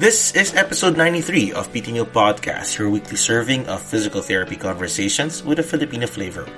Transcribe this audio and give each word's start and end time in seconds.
This 0.00 0.32
is 0.32 0.56
episode 0.56 0.96
93 0.96 1.52
of 1.52 1.68
New 1.74 2.06
Podcast, 2.08 2.78
your 2.78 2.88
weekly 2.88 3.20
serving 3.20 3.68
of 3.68 3.84
physical 3.84 4.22
therapy 4.22 4.56
conversations 4.56 5.44
with 5.44 5.58
a 5.58 5.62
Filipino 5.62 6.06
flavor. 6.06 6.48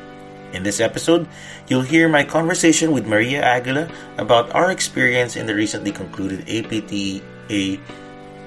In 0.52 0.62
this 0.62 0.78
episode, 0.78 1.26
you'll 1.66 1.82
hear 1.82 2.08
my 2.08 2.22
conversation 2.22 2.92
with 2.92 3.04
Maria 3.04 3.42
Aguila 3.42 3.90
about 4.16 4.54
our 4.54 4.70
experience 4.70 5.34
in 5.34 5.46
the 5.46 5.56
recently 5.56 5.90
concluded 5.90 6.46
APTA 6.46 7.82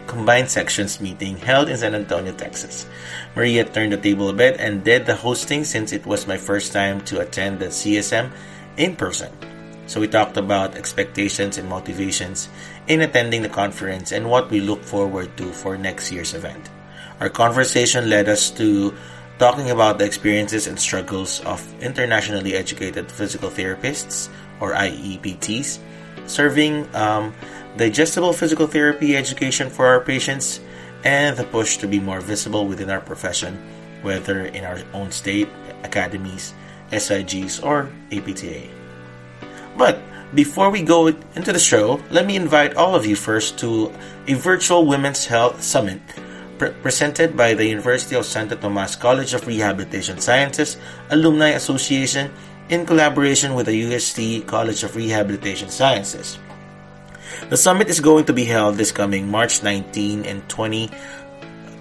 combined 0.07 0.49
sections 0.49 1.01
meeting 1.01 1.35
held 1.43 1.67
in 1.67 1.75
San 1.75 1.93
Antonio, 1.93 2.31
Texas. 2.31 2.87
Maria 3.35 3.65
turned 3.65 3.91
the 3.91 3.99
table 3.99 4.29
a 4.29 4.33
bit 4.33 4.55
and 4.61 4.85
did 4.85 5.05
the 5.05 5.15
hosting 5.19 5.65
since 5.65 5.91
it 5.91 6.05
was 6.05 6.25
my 6.25 6.37
first 6.37 6.71
time 6.71 7.03
to 7.03 7.19
attend 7.19 7.59
the 7.59 7.67
CSM 7.67 8.31
in 8.77 8.95
person. 8.95 9.27
So 9.87 9.99
we 9.99 10.07
talked 10.07 10.37
about 10.37 10.75
expectations 10.75 11.57
and 11.57 11.69
motivations 11.69 12.49
in 12.87 13.01
attending 13.01 13.41
the 13.41 13.49
conference 13.49 14.11
and 14.11 14.29
what 14.29 14.49
we 14.49 14.61
look 14.61 14.83
forward 14.83 15.35
to 15.37 15.51
for 15.51 15.77
next 15.77 16.11
year's 16.11 16.33
event. 16.33 16.69
Our 17.19 17.29
conversation 17.29 18.09
led 18.09 18.29
us 18.29 18.51
to 18.51 18.93
talking 19.39 19.71
about 19.71 19.97
the 19.99 20.05
experiences 20.05 20.67
and 20.67 20.79
struggles 20.79 21.41
of 21.41 21.61
internationally 21.81 22.55
educated 22.55 23.11
physical 23.11 23.49
therapists, 23.49 24.29
or 24.59 24.73
IEPTs, 24.73 25.79
serving 26.27 26.87
um, 26.95 27.33
digestible 27.77 28.33
physical 28.33 28.67
therapy 28.67 29.15
education 29.15 29.69
for 29.69 29.87
our 29.87 29.99
patients, 29.99 30.59
and 31.03 31.37
the 31.37 31.43
push 31.43 31.77
to 31.77 31.87
be 31.87 31.99
more 31.99 32.21
visible 32.21 32.65
within 32.65 32.89
our 32.89 33.01
profession, 33.01 33.59
whether 34.01 34.45
in 34.45 34.63
our 34.63 34.79
own 34.93 35.11
state, 35.11 35.49
academies, 35.83 36.53
SIGs, 36.91 37.63
or 37.63 37.89
APTA. 38.11 38.69
But 39.77 39.99
before 40.35 40.69
we 40.69 40.83
go 40.83 41.07
into 41.07 41.53
the 41.53 41.59
show, 41.59 41.99
let 42.11 42.25
me 42.25 42.35
invite 42.35 42.75
all 42.75 42.93
of 42.93 43.05
you 43.05 43.15
first 43.15 43.57
to 43.59 43.91
a 44.27 44.33
virtual 44.33 44.85
Women's 44.85 45.25
Health 45.25 45.63
Summit 45.63 46.01
pre- 46.59 46.71
presented 46.83 47.37
by 47.37 47.53
the 47.53 47.65
University 47.65 48.15
of 48.15 48.25
Santo 48.25 48.55
Tomas 48.55 48.97
College 48.97 49.33
of 49.33 49.47
Rehabilitation 49.47 50.19
Sciences 50.19 50.75
Alumni 51.09 51.55
Association 51.55 52.31
in 52.67 52.85
collaboration 52.85 53.55
with 53.55 53.67
the 53.67 53.75
UST 53.87 54.45
College 54.45 54.83
of 54.83 54.95
Rehabilitation 54.95 55.69
Sciences. 55.69 56.37
The 57.49 57.57
summit 57.57 57.87
is 57.87 58.01
going 58.01 58.25
to 58.25 58.33
be 58.33 58.43
held 58.43 58.75
this 58.75 58.91
coming 58.91 59.31
March 59.31 59.63
19 59.63 60.25
and 60.25 60.47
20, 60.49 60.87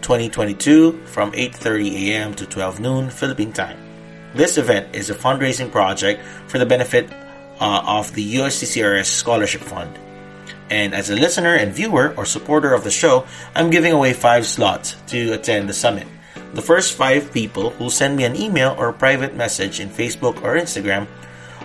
2022 0.00 1.02
from 1.06 1.32
8:30 1.32 1.90
a.m. 2.10 2.34
to 2.34 2.46
12 2.46 2.78
noon 2.78 3.10
Philippine 3.10 3.52
time. 3.52 3.78
This 4.34 4.58
event 4.58 4.94
is 4.94 5.10
a 5.10 5.14
fundraising 5.14 5.70
project 5.70 6.22
for 6.46 6.58
the 6.58 6.66
benefit 6.66 7.10
uh, 7.60 7.82
of 7.86 8.14
the 8.14 8.36
USTCRS 8.36 9.06
Scholarship 9.06 9.60
Fund. 9.60 9.98
And 10.70 10.94
as 10.94 11.10
a 11.10 11.14
listener 11.14 11.54
and 11.54 11.72
viewer 11.72 12.14
or 12.16 12.24
supporter 12.24 12.72
of 12.72 12.84
the 12.84 12.90
show, 12.90 13.26
I'm 13.54 13.70
giving 13.70 13.92
away 13.92 14.12
five 14.12 14.46
slots 14.46 14.96
to 15.08 15.32
attend 15.32 15.68
the 15.68 15.74
summit. 15.74 16.08
The 16.54 16.62
first 16.62 16.94
five 16.94 17.32
people 17.32 17.70
who 17.70 17.90
send 17.90 18.16
me 18.16 18.24
an 18.24 18.36
email 18.36 18.74
or 18.78 18.92
private 18.92 19.34
message 19.34 19.80
in 19.80 19.88
Facebook 19.88 20.42
or 20.42 20.56
Instagram 20.56 21.06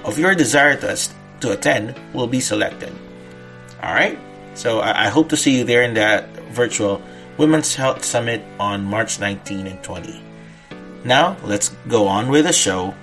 of 0.04 0.20
your 0.20 0.36
desire 0.36 0.76
to, 0.78 0.98
to 1.42 1.52
attend 1.52 1.96
will 2.14 2.28
be 2.28 2.40
selected. 2.40 2.92
All 3.82 3.94
right? 3.94 4.20
So 4.56 4.80
I, 4.80 5.06
I 5.06 5.10
hope 5.10 5.30
to 5.30 5.38
see 5.38 5.58
you 5.58 5.64
there 5.64 5.84
in 5.84 5.94
that 5.94 6.28
virtual 6.52 7.02
Women's 7.38 7.74
Health 7.74 8.04
Summit 8.04 8.44
on 8.60 8.84
March 8.84 9.20
19 9.20 9.68
and 9.68 9.82
20. 9.82 10.22
Now, 11.06 11.38
let's 11.46 11.70
go 11.88 12.08
on 12.08 12.28
with 12.28 12.46
the 12.46 12.54
show. 12.54 12.94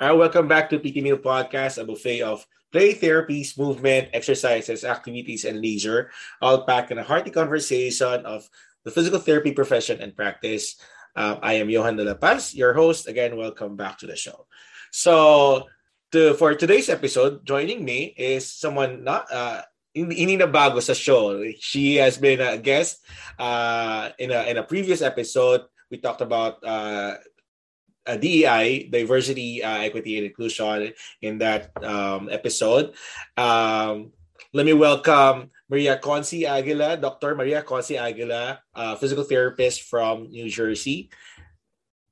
Right, 0.00 0.16
welcome 0.16 0.48
back 0.48 0.72
to 0.72 0.80
PT 0.80 1.04
Meal 1.04 1.20
Podcast, 1.20 1.76
a 1.76 1.84
buffet 1.84 2.24
of 2.24 2.48
play 2.72 2.96
therapies, 2.96 3.52
movement, 3.60 4.08
exercises, 4.16 4.80
activities, 4.80 5.44
and 5.44 5.60
leisure, 5.60 6.08
all 6.40 6.64
packed 6.64 6.88
in 6.88 6.96
a 6.96 7.04
hearty 7.04 7.28
conversation 7.28 8.24
of 8.24 8.48
the 8.88 8.90
physical 8.90 9.20
therapy 9.20 9.52
profession 9.52 10.00
and 10.00 10.16
practice. 10.16 10.80
Um, 11.16 11.44
I 11.44 11.60
am 11.60 11.68
Johan 11.68 12.00
de 12.00 12.04
la 12.08 12.14
Paz, 12.14 12.54
your 12.54 12.72
host. 12.72 13.08
Again, 13.12 13.36
welcome 13.36 13.76
back 13.76 13.98
to 13.98 14.06
the 14.06 14.16
show. 14.16 14.48
So, 14.90 15.68
to, 16.12 16.32
for 16.32 16.54
today's 16.54 16.88
episode, 16.88 17.44
joining 17.44 17.84
me 17.84 18.14
is 18.16 18.50
someone 18.50 19.04
not 19.04 19.30
uh, 19.30 19.68
hindi 19.92 20.40
na 20.40 20.48
bago 20.48 20.80
sa 20.80 20.96
show. 20.96 21.44
She 21.60 22.00
has 22.00 22.16
been 22.16 22.40
a 22.40 22.56
guest 22.56 23.04
uh, 23.38 24.16
in 24.16 24.32
a 24.32 24.48
in 24.48 24.56
a 24.56 24.64
previous 24.64 25.04
episode. 25.04 25.68
We 25.92 26.00
talked 26.00 26.24
about 26.24 26.64
uh, 26.64 27.20
uh, 28.06 28.16
DEI, 28.16 28.88
diversity, 28.90 29.62
uh, 29.62 29.78
equity, 29.78 30.16
and 30.16 30.26
inclusion 30.26 30.92
in 31.22 31.38
that 31.38 31.70
um, 31.84 32.28
episode. 32.30 32.94
Um, 33.36 34.12
let 34.52 34.66
me 34.66 34.72
welcome 34.72 35.50
Maria 35.68 35.98
Conci 35.98 36.48
Aguila, 36.48 36.96
Dr. 36.96 37.34
Maria 37.36 37.62
Conci 37.62 38.00
Aguila, 38.00 38.58
uh, 38.74 38.96
physical 38.96 39.24
therapist 39.24 39.82
from 39.82 40.30
New 40.30 40.50
Jersey. 40.50 41.10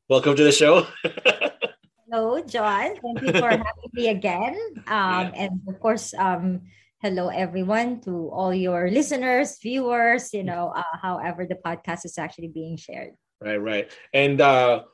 Welcome 0.08 0.36
to 0.36 0.44
the 0.44 0.52
show. 0.52 0.86
hello, 2.10 2.40
John. 2.46 2.94
Thank 2.96 3.20
you 3.22 3.32
for 3.32 3.50
having 3.50 3.92
me 3.92 4.08
again. 4.08 4.56
Um, 4.88 5.34
yeah. 5.34 5.50
And 5.50 5.60
of 5.68 5.80
course, 5.80 6.14
um, 6.14 6.62
hello 7.02 7.28
everyone 7.28 8.00
to 8.02 8.30
all 8.32 8.54
your 8.54 8.88
listeners, 8.88 9.58
viewers. 9.60 10.32
You 10.32 10.44
know, 10.44 10.72
uh, 10.74 10.96
however 11.02 11.44
the 11.44 11.60
podcast 11.60 12.06
is 12.06 12.16
actually 12.16 12.48
being 12.48 12.78
shared. 12.78 13.12
Right, 13.40 13.60
right, 13.60 13.90
and 14.14 14.40
uh, 14.40 14.88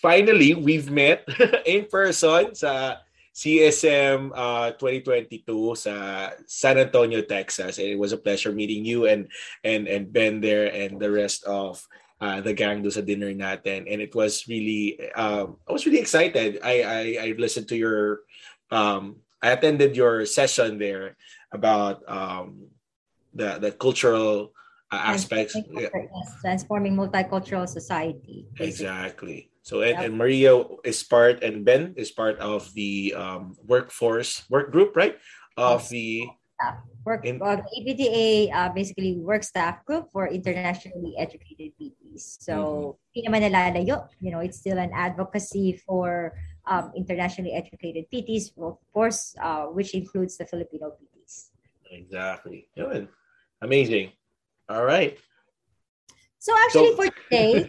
finally, 0.00 0.54
we've 0.54 0.90
met 0.90 1.28
in 1.66 1.84
person 1.86 2.56
sa 2.56 3.04
CSM 3.30 4.32
uh, 4.34 4.72
2022 4.74 5.76
sa 5.76 5.94
San 6.48 6.80
Antonio, 6.80 7.22
Texas. 7.22 7.78
And 7.78 7.88
it 7.88 7.98
was 8.00 8.12
a 8.12 8.20
pleasure 8.20 8.52
meeting 8.52 8.84
you 8.84 9.06
and 9.06 9.28
and 9.62 9.86
and 9.86 10.10
Ben 10.10 10.40
there 10.40 10.72
and 10.72 10.98
the 10.98 11.12
rest 11.12 11.44
of 11.44 11.84
uh, 12.20 12.40
the 12.40 12.52
gang 12.52 12.82
do 12.82 12.90
sa 12.90 13.00
dinner 13.00 13.32
natin. 13.32 13.88
And 13.88 14.00
it 14.00 14.14
was 14.14 14.44
really, 14.48 15.00
um, 15.16 15.56
I 15.64 15.72
was 15.72 15.86
really 15.86 16.00
excited. 16.00 16.60
I, 16.62 16.82
I, 16.84 17.02
I 17.16 17.26
listened 17.38 17.68
to 17.72 17.76
your, 17.76 18.20
um, 18.70 19.24
I 19.40 19.56
attended 19.56 19.96
your 19.96 20.26
session 20.26 20.76
there 20.76 21.16
about 21.50 22.04
um, 22.06 22.68
the, 23.32 23.56
the 23.56 23.72
cultural 23.72 24.52
uh, 24.92 25.16
aspects. 25.16 25.56
Yes, 25.72 25.90
transforming 26.42 26.94
multicultural 26.94 27.66
society. 27.66 28.46
Basically. 28.52 28.68
Exactly. 28.68 29.49
So 29.62 29.82
and, 29.82 29.96
yep. 29.96 30.04
and 30.04 30.16
Maria 30.16 30.56
is 30.84 31.02
part 31.02 31.42
and 31.42 31.64
Ben 31.64 31.94
is 31.96 32.10
part 32.10 32.38
of 32.38 32.72
the 32.74 33.14
um, 33.16 33.56
workforce 33.66 34.42
work 34.48 34.72
group, 34.72 34.96
right? 34.96 35.18
Of 35.56 35.88
the 35.90 36.24
work 37.04 37.24
in, 37.24 37.40
uh, 37.40 37.60
APTA 37.60 38.48
uh, 38.52 38.68
basically 38.72 39.16
work 39.16 39.42
staff 39.42 39.84
group 39.84 40.08
for 40.12 40.28
internationally 40.28 41.14
educated 41.18 41.72
PTs. 41.80 42.40
So 42.40 42.96
mm-hmm. 43.16 43.20
you 44.20 44.30
know, 44.30 44.40
it's 44.40 44.58
still 44.58 44.78
an 44.78 44.90
advocacy 44.94 45.80
for 45.86 46.34
um, 46.66 46.92
internationally 46.96 47.52
educated 47.52 48.04
PTs, 48.12 48.52
of 48.60 48.78
course, 48.92 49.34
uh, 49.42 49.64
which 49.66 49.94
includes 49.94 50.36
the 50.36 50.44
Filipino 50.44 50.92
PTs. 50.92 51.50
Exactly. 51.90 52.68
Good. 52.76 53.08
Amazing. 53.62 54.12
All 54.68 54.84
right. 54.84 55.18
So 56.40 56.56
actually 56.56 56.96
so, 56.96 56.96
for 56.96 57.08
today, 57.12 57.52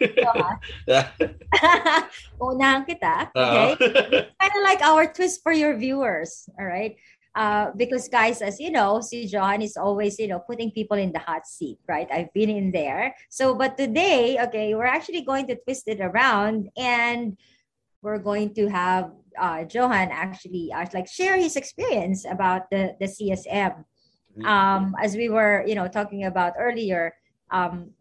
unahan 2.40 2.88
kita, 2.88 3.28
okay? 3.36 3.76
Uh-huh. 3.76 4.24
kind 4.40 4.54
of 4.56 4.62
like 4.64 4.80
our 4.80 5.12
twist 5.12 5.44
for 5.44 5.52
your 5.52 5.76
viewers, 5.76 6.48
all 6.56 6.64
right? 6.64 6.96
Uh, 7.36 7.68
because 7.76 8.08
guys, 8.08 8.40
as 8.40 8.56
you 8.56 8.72
know, 8.72 9.04
si 9.04 9.28
Johan 9.28 9.60
is 9.60 9.76
always, 9.76 10.18
you 10.18 10.28
know, 10.28 10.40
putting 10.40 10.72
people 10.72 10.96
in 10.96 11.12
the 11.12 11.20
hot 11.20 11.44
seat, 11.44 11.78
right? 11.84 12.08
I've 12.08 12.32
been 12.32 12.48
in 12.48 12.72
there. 12.72 13.14
So, 13.28 13.54
but 13.54 13.76
today, 13.76 14.40
okay, 14.48 14.74
we're 14.74 14.88
actually 14.88 15.20
going 15.20 15.46
to 15.48 15.56
twist 15.56 15.84
it 15.88 16.00
around 16.00 16.68
and 16.76 17.36
we're 18.00 18.24
going 18.24 18.52
to 18.56 18.68
have 18.68 19.12
uh, 19.38 19.64
Johan 19.68 20.08
actually 20.12 20.72
uh, 20.72 20.84
like 20.92 21.08
share 21.08 21.36
his 21.36 21.56
experience 21.56 22.24
about 22.24 22.68
the, 22.70 22.96
the 23.00 23.06
CSM. 23.06 23.84
Mm-hmm. 24.32 24.44
Um, 24.44 24.96
as 25.00 25.16
we 25.16 25.28
were, 25.28 25.64
you 25.66 25.74
know, 25.74 25.88
talking 25.88 26.24
about 26.24 26.52
earlier, 26.58 27.12
um, 27.50 27.92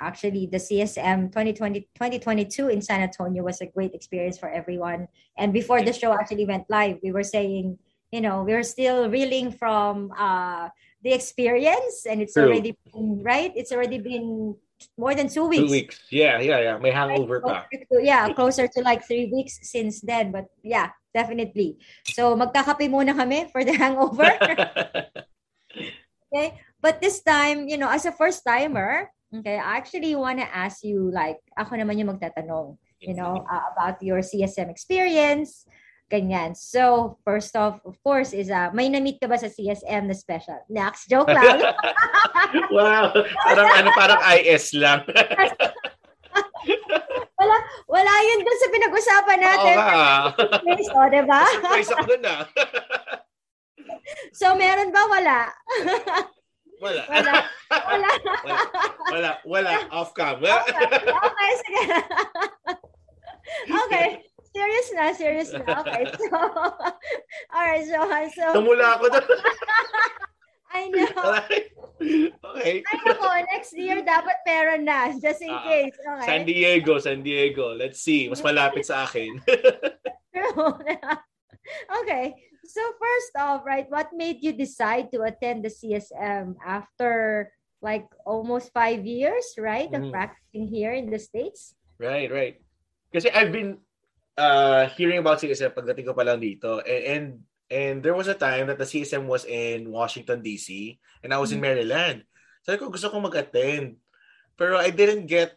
actually 0.00 0.46
the 0.46 0.58
CSM 0.58 1.30
2020 1.30 1.80
2022 1.94 2.68
in 2.68 2.80
San 2.82 3.00
Antonio 3.00 3.42
was 3.42 3.60
a 3.60 3.66
great 3.66 3.94
experience 3.94 4.38
for 4.38 4.48
everyone. 4.48 5.08
And 5.36 5.52
before 5.52 5.82
the 5.82 5.92
show 5.92 6.12
actually 6.12 6.46
went 6.46 6.64
live, 6.68 6.98
we 7.02 7.12
were 7.12 7.22
saying, 7.22 7.78
you 8.10 8.20
know, 8.20 8.42
we 8.42 8.52
are 8.54 8.62
still 8.62 9.08
reeling 9.08 9.52
from 9.52 10.10
uh, 10.18 10.68
the 11.02 11.12
experience, 11.12 12.06
and 12.08 12.20
it's 12.20 12.34
True. 12.34 12.50
already 12.50 12.76
been 12.92 13.22
right. 13.22 13.52
It's 13.54 13.72
already 13.72 13.98
been 13.98 14.56
more 14.96 15.14
than 15.14 15.28
two 15.28 15.46
weeks. 15.46 15.64
Two 15.64 15.70
weeks. 15.70 15.96
Yeah, 16.10 16.40
yeah, 16.40 16.60
yeah. 16.60 16.76
May 16.78 16.90
hangover 16.90 17.40
right? 17.40 17.64
To, 17.70 18.00
yeah, 18.02 18.32
closer 18.32 18.66
to 18.66 18.80
like 18.82 19.06
three 19.06 19.30
weeks 19.32 19.60
since 19.62 20.00
then. 20.00 20.32
But 20.32 20.46
yeah, 20.62 20.90
definitely. 21.14 21.78
So 22.12 22.36
magkakape 22.36 22.90
muna 22.90 23.16
kami 23.16 23.48
for 23.52 23.64
the 23.64 23.72
hangover. 23.72 24.28
okay. 26.32 26.60
But 26.80 27.00
this 27.00 27.20
time, 27.20 27.68
you 27.68 27.76
know, 27.76 27.88
as 27.88 28.04
a 28.04 28.12
first 28.12 28.42
timer, 28.44 29.12
Okay, 29.30 29.62
I 29.62 29.78
actually 29.78 30.18
want 30.18 30.42
to 30.42 30.48
ask 30.50 30.82
you 30.82 31.14
like 31.14 31.38
ako 31.54 31.78
naman 31.78 32.02
yung 32.02 32.10
magtatanong, 32.10 32.74
you 32.98 33.14
know, 33.14 33.46
uh, 33.46 33.64
about 33.70 34.02
your 34.02 34.26
CSM 34.26 34.66
experience. 34.66 35.70
Ganyan. 36.10 36.58
So, 36.58 37.14
first 37.22 37.54
off, 37.54 37.78
of 37.86 37.94
course, 38.02 38.34
is 38.34 38.50
uh, 38.50 38.74
may 38.74 38.90
na-meet 38.90 39.22
ka 39.22 39.30
ba 39.30 39.38
sa 39.38 39.46
CSM 39.46 40.10
na 40.10 40.16
special? 40.18 40.58
Next, 40.66 41.06
joke 41.06 41.30
lang. 41.30 41.62
wow. 42.74 43.14
Parang 43.46 43.70
ano, 43.78 43.88
parang 43.94 44.18
IS 44.34 44.74
lang. 44.74 45.06
wala, 47.38 47.56
wala 47.86 48.12
yun 48.26 48.42
dun 48.42 48.58
sa 48.58 48.68
pinag-usapan 48.74 49.38
natin. 49.38 49.74
Oo 49.78 49.86
nga. 49.86 50.10
Place, 50.66 50.90
oh, 50.90 51.06
diba? 51.06 51.42
Surprise 51.46 51.90
ako 51.94 52.04
dun 52.10 52.26
ah. 52.26 52.42
so, 54.42 54.58
meron 54.58 54.90
ba? 54.90 55.02
Wala. 55.06 55.38
Wala. 56.80 57.04
Wala. 57.12 57.32
Wala. 57.70 58.10
wala. 58.44 58.58
Wala. 59.12 59.30
Wala. 59.44 59.72
Off 59.92 60.16
cam. 60.16 60.40
okay. 60.40 61.12
okay, 61.12 61.50
sige. 61.60 61.82
okay. 63.68 64.08
Serious 64.50 64.88
na, 64.96 65.04
serious 65.14 65.50
na. 65.54 65.62
Okay, 65.62 66.10
so, 66.10 66.26
alright, 67.54 67.86
so, 67.86 68.02
so. 68.34 68.50
Tumula 68.50 68.98
ako 68.98 69.14
doon. 69.14 69.22
I 70.70 70.86
know. 70.90 71.10
okay. 72.54 72.82
Ay, 72.82 72.98
ako, 73.10 73.26
next 73.50 73.74
year 73.74 74.02
dapat 74.02 74.38
meron 74.46 74.86
na, 74.86 75.10
just 75.18 75.42
in 75.42 75.54
uh, 75.54 75.62
case. 75.66 75.94
Okay. 75.94 76.26
San 76.26 76.42
Diego, 76.46 76.98
San 76.98 77.22
Diego. 77.22 77.74
Let's 77.74 78.02
see. 78.02 78.26
Mas 78.26 78.42
malapit 78.42 78.86
sa 78.86 79.06
akin. 79.06 79.38
okay. 82.02 82.34
So 82.70 82.82
first 83.02 83.32
off, 83.34 83.66
right, 83.66 83.90
what 83.90 84.14
made 84.14 84.46
you 84.46 84.54
decide 84.54 85.10
to 85.10 85.26
attend 85.26 85.66
the 85.66 85.74
CSM 85.74 86.54
after 86.62 87.50
like 87.82 88.06
almost 88.22 88.70
five 88.70 89.02
years, 89.02 89.58
right, 89.58 89.90
of 89.90 90.06
mm. 90.06 90.12
practicing 90.14 90.70
here 90.70 90.94
in 90.94 91.10
the 91.10 91.18
States? 91.18 91.74
Right, 91.98 92.30
right. 92.30 92.62
Kasi 93.10 93.26
I've 93.34 93.50
been 93.50 93.82
uh, 94.38 94.86
hearing 94.94 95.18
about 95.18 95.42
CSM 95.42 95.74
pagdating 95.74 96.06
ko 96.06 96.14
pa 96.14 96.22
lang 96.22 96.38
dito. 96.38 96.78
And, 96.86 97.02
and 97.04 97.24
And 97.70 98.02
there 98.02 98.18
was 98.18 98.26
a 98.26 98.34
time 98.34 98.66
that 98.66 98.82
the 98.82 98.84
CSM 98.84 99.30
was 99.30 99.46
in 99.46 99.94
Washington, 99.94 100.42
D.C. 100.42 100.98
and 101.22 101.30
I 101.30 101.38
was 101.38 101.54
in 101.54 101.62
mm. 101.62 101.70
Maryland. 101.70 102.26
Sabi 102.66 102.82
ko, 102.82 102.90
gusto 102.90 103.14
ko 103.14 103.22
mag-attend. 103.22 103.94
Pero 104.58 104.74
I 104.74 104.90
didn't 104.90 105.30
get 105.30 105.54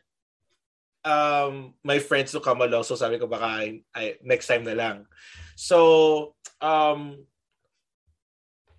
um, 1.02 1.74
my 1.82 1.98
friends 1.98 2.30
to 2.32 2.40
come 2.40 2.62
along. 2.62 2.86
So 2.86 2.94
sabi 2.94 3.18
ko, 3.18 3.26
baka 3.26 3.66
I, 3.98 4.22
next 4.22 4.46
time 4.46 4.62
na 4.62 4.78
lang. 4.78 5.10
So, 5.56 6.36
um, 6.62 7.26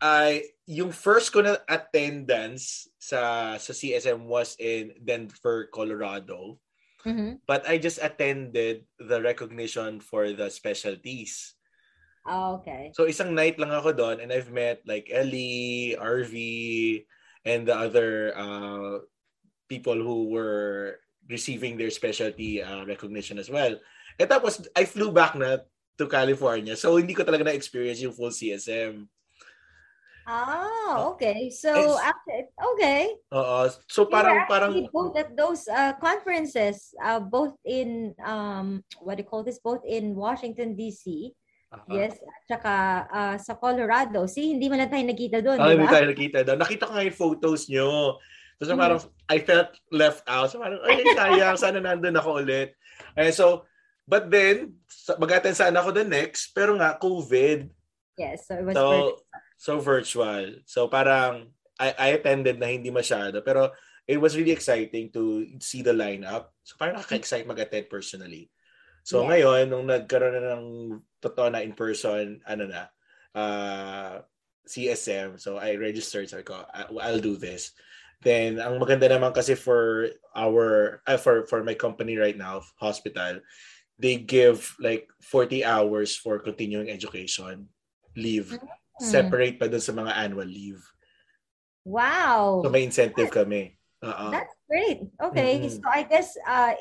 I, 0.00 0.53
yung 0.67 0.93
first 0.93 1.32
ko 1.32 1.41
na 1.41 1.56
attendance 1.69 2.88
sa, 2.99 3.55
sa 3.56 3.73
CSM 3.73 4.29
was 4.29 4.56
in 4.61 4.93
Denver, 5.00 5.69
Colorado. 5.73 6.61
Mm-hmm. 7.05 7.44
But 7.47 7.69
I 7.69 7.76
just 7.76 8.00
attended 8.00 8.85
the 8.99 9.21
recognition 9.21 10.00
for 10.00 10.32
the 10.32 10.49
specialties. 10.49 11.55
Oh, 12.25 12.61
okay. 12.61 12.93
So 12.97 13.05
isang 13.05 13.37
night 13.37 13.61
lang 13.61 13.69
ako 13.69 13.93
doon 13.93 14.17
and 14.25 14.32
I've 14.32 14.49
met 14.49 14.81
like 14.88 15.12
Ellie, 15.12 15.93
RV, 16.00 16.35
and 17.44 17.69
the 17.69 17.77
other 17.77 18.32
uh, 18.32 19.05
people 19.69 19.97
who 19.97 20.32
were 20.32 21.05
receiving 21.29 21.77
their 21.77 21.93
specialty 21.93 22.65
uh, 22.65 22.88
recognition 22.88 23.37
as 23.37 23.53
well. 23.53 23.77
And 24.17 24.29
tapos 24.29 24.65
I 24.73 24.88
flew 24.88 25.12
back 25.12 25.37
na 25.37 25.61
to 25.99 26.11
California. 26.11 26.75
So 26.75 26.96
hindi 26.99 27.14
ko 27.14 27.23
talaga 27.23 27.46
na-experience 27.46 28.02
yung 28.02 28.17
full 28.17 28.35
CSM. 28.35 29.06
Ah, 30.25 31.05
okay. 31.12 31.52
So 31.52 31.69
after 32.00 32.49
okay. 32.75 33.12
Oo. 33.29 33.69
So 33.85 34.08
parang 34.08 34.49
parang 34.49 34.73
both 34.88 35.20
at 35.20 35.37
those 35.37 35.69
uh, 35.69 35.93
conferences 36.00 36.96
uh, 36.96 37.20
both 37.20 37.52
in 37.69 38.17
um 38.25 38.81
what 39.05 39.20
do 39.20 39.23
you 39.23 39.29
call 39.29 39.44
this 39.44 39.61
both 39.61 39.85
in 39.85 40.17
Washington 40.17 40.73
DC 40.73 41.37
Uh-huh. 41.75 41.91
Yes, 41.99 42.14
at 42.23 42.43
saka 42.46 42.75
uh, 43.11 43.37
sa 43.43 43.58
Colorado. 43.58 44.31
See, 44.31 44.55
hindi 44.55 44.70
man 44.70 44.87
lang 44.87 44.94
tayo 44.94 45.05
nakita 45.11 45.43
doon, 45.43 45.58
oh, 45.58 45.67
Hindi 45.67 45.91
tayo 45.91 46.06
nakita 46.06 46.38
doon. 46.46 46.58
Nakita 46.62 46.87
ko 46.87 46.93
nga 46.94 47.06
yung 47.06 47.19
photos 47.19 47.67
nyo. 47.67 48.23
So, 48.62 48.70
so 48.70 48.79
parang, 48.79 49.02
mm. 49.02 49.11
I 49.26 49.37
felt 49.43 49.70
left 49.91 50.23
out. 50.31 50.55
So 50.55 50.62
parang, 50.62 50.79
ay, 50.87 51.02
sayang, 51.19 51.58
sana 51.58 51.82
nandun 51.82 52.14
ako 52.14 52.46
ulit. 52.46 52.79
And 53.19 53.35
so, 53.35 53.67
but 54.05 54.29
then, 54.29 54.81
mag-attend 55.17 55.56
sana 55.56 55.81
ako 55.81 55.91
the 55.93 56.05
next, 56.05 56.53
pero 56.53 56.77
nga, 56.77 56.97
COVID. 57.01 57.69
Yes, 58.21 58.47
so 58.47 58.61
it 58.61 58.65
was 58.65 58.77
so, 58.77 58.89
virtual. 58.89 59.12
So 59.56 59.73
virtual. 59.81 60.45
So 60.69 60.81
parang, 60.89 61.51
I, 61.81 61.89
I 61.97 62.09
attended 62.21 62.61
na 62.61 62.71
hindi 62.71 62.93
masyado, 62.93 63.43
pero 63.43 63.73
it 64.06 64.21
was 64.21 64.37
really 64.37 64.53
exciting 64.53 65.11
to 65.17 65.49
see 65.59 65.81
the 65.81 65.97
lineup. 65.97 66.53
So 66.62 66.77
parang 66.77 67.01
nakaka-excite 67.01 67.49
mag-attend 67.49 67.89
personally. 67.89 68.53
So 69.05 69.25
yeah. 69.25 69.29
ngayon, 69.37 69.65
nung 69.69 69.89
nagkaroon 69.89 70.37
na 70.37 70.56
ng 70.56 70.67
totoo 71.21 71.53
na 71.53 71.65
in 71.65 71.77
person, 71.77 72.41
ano 72.45 72.65
na, 72.69 72.83
uh, 73.37 74.21
CSM, 74.65 75.37
so 75.37 75.61
I 75.61 75.77
registered, 75.77 76.29
sabi 76.29 76.45
ko, 76.45 76.65
I'll 76.73 77.21
do 77.21 77.37
this. 77.37 77.77
Then, 78.25 78.56
ang 78.56 78.81
maganda 78.81 79.05
naman 79.05 79.37
kasi 79.37 79.53
for 79.53 80.09
our, 80.33 81.01
uh, 81.05 81.21
for, 81.21 81.45
for 81.45 81.61
my 81.61 81.77
company 81.77 82.17
right 82.17 82.37
now, 82.37 82.65
hospital, 82.81 83.45
they 83.99 84.17
give 84.17 84.75
like 84.81 85.08
40 85.23 85.64
hours 85.64 86.17
for 86.17 86.38
continuing 86.38 86.91
education 86.91 87.69
leave. 88.17 88.50
Mm-hmm. 88.50 89.05
Separate 89.05 89.58
pa 89.58 89.67
dun 89.67 89.82
sa 89.82 89.91
mga 89.91 90.12
annual 90.14 90.46
leave. 90.46 90.82
Wow. 91.85 92.62
So 92.62 92.70
may 92.70 92.87
incentive 92.87 93.31
kami. 93.31 93.76
Uh-uh. 94.02 94.31
That's 94.31 94.55
great. 94.70 95.02
Okay. 95.20 95.67
Mm-hmm. 95.67 95.82
So 95.82 95.87
I 95.91 96.02
guess 96.06 96.38
uh, 96.46 96.75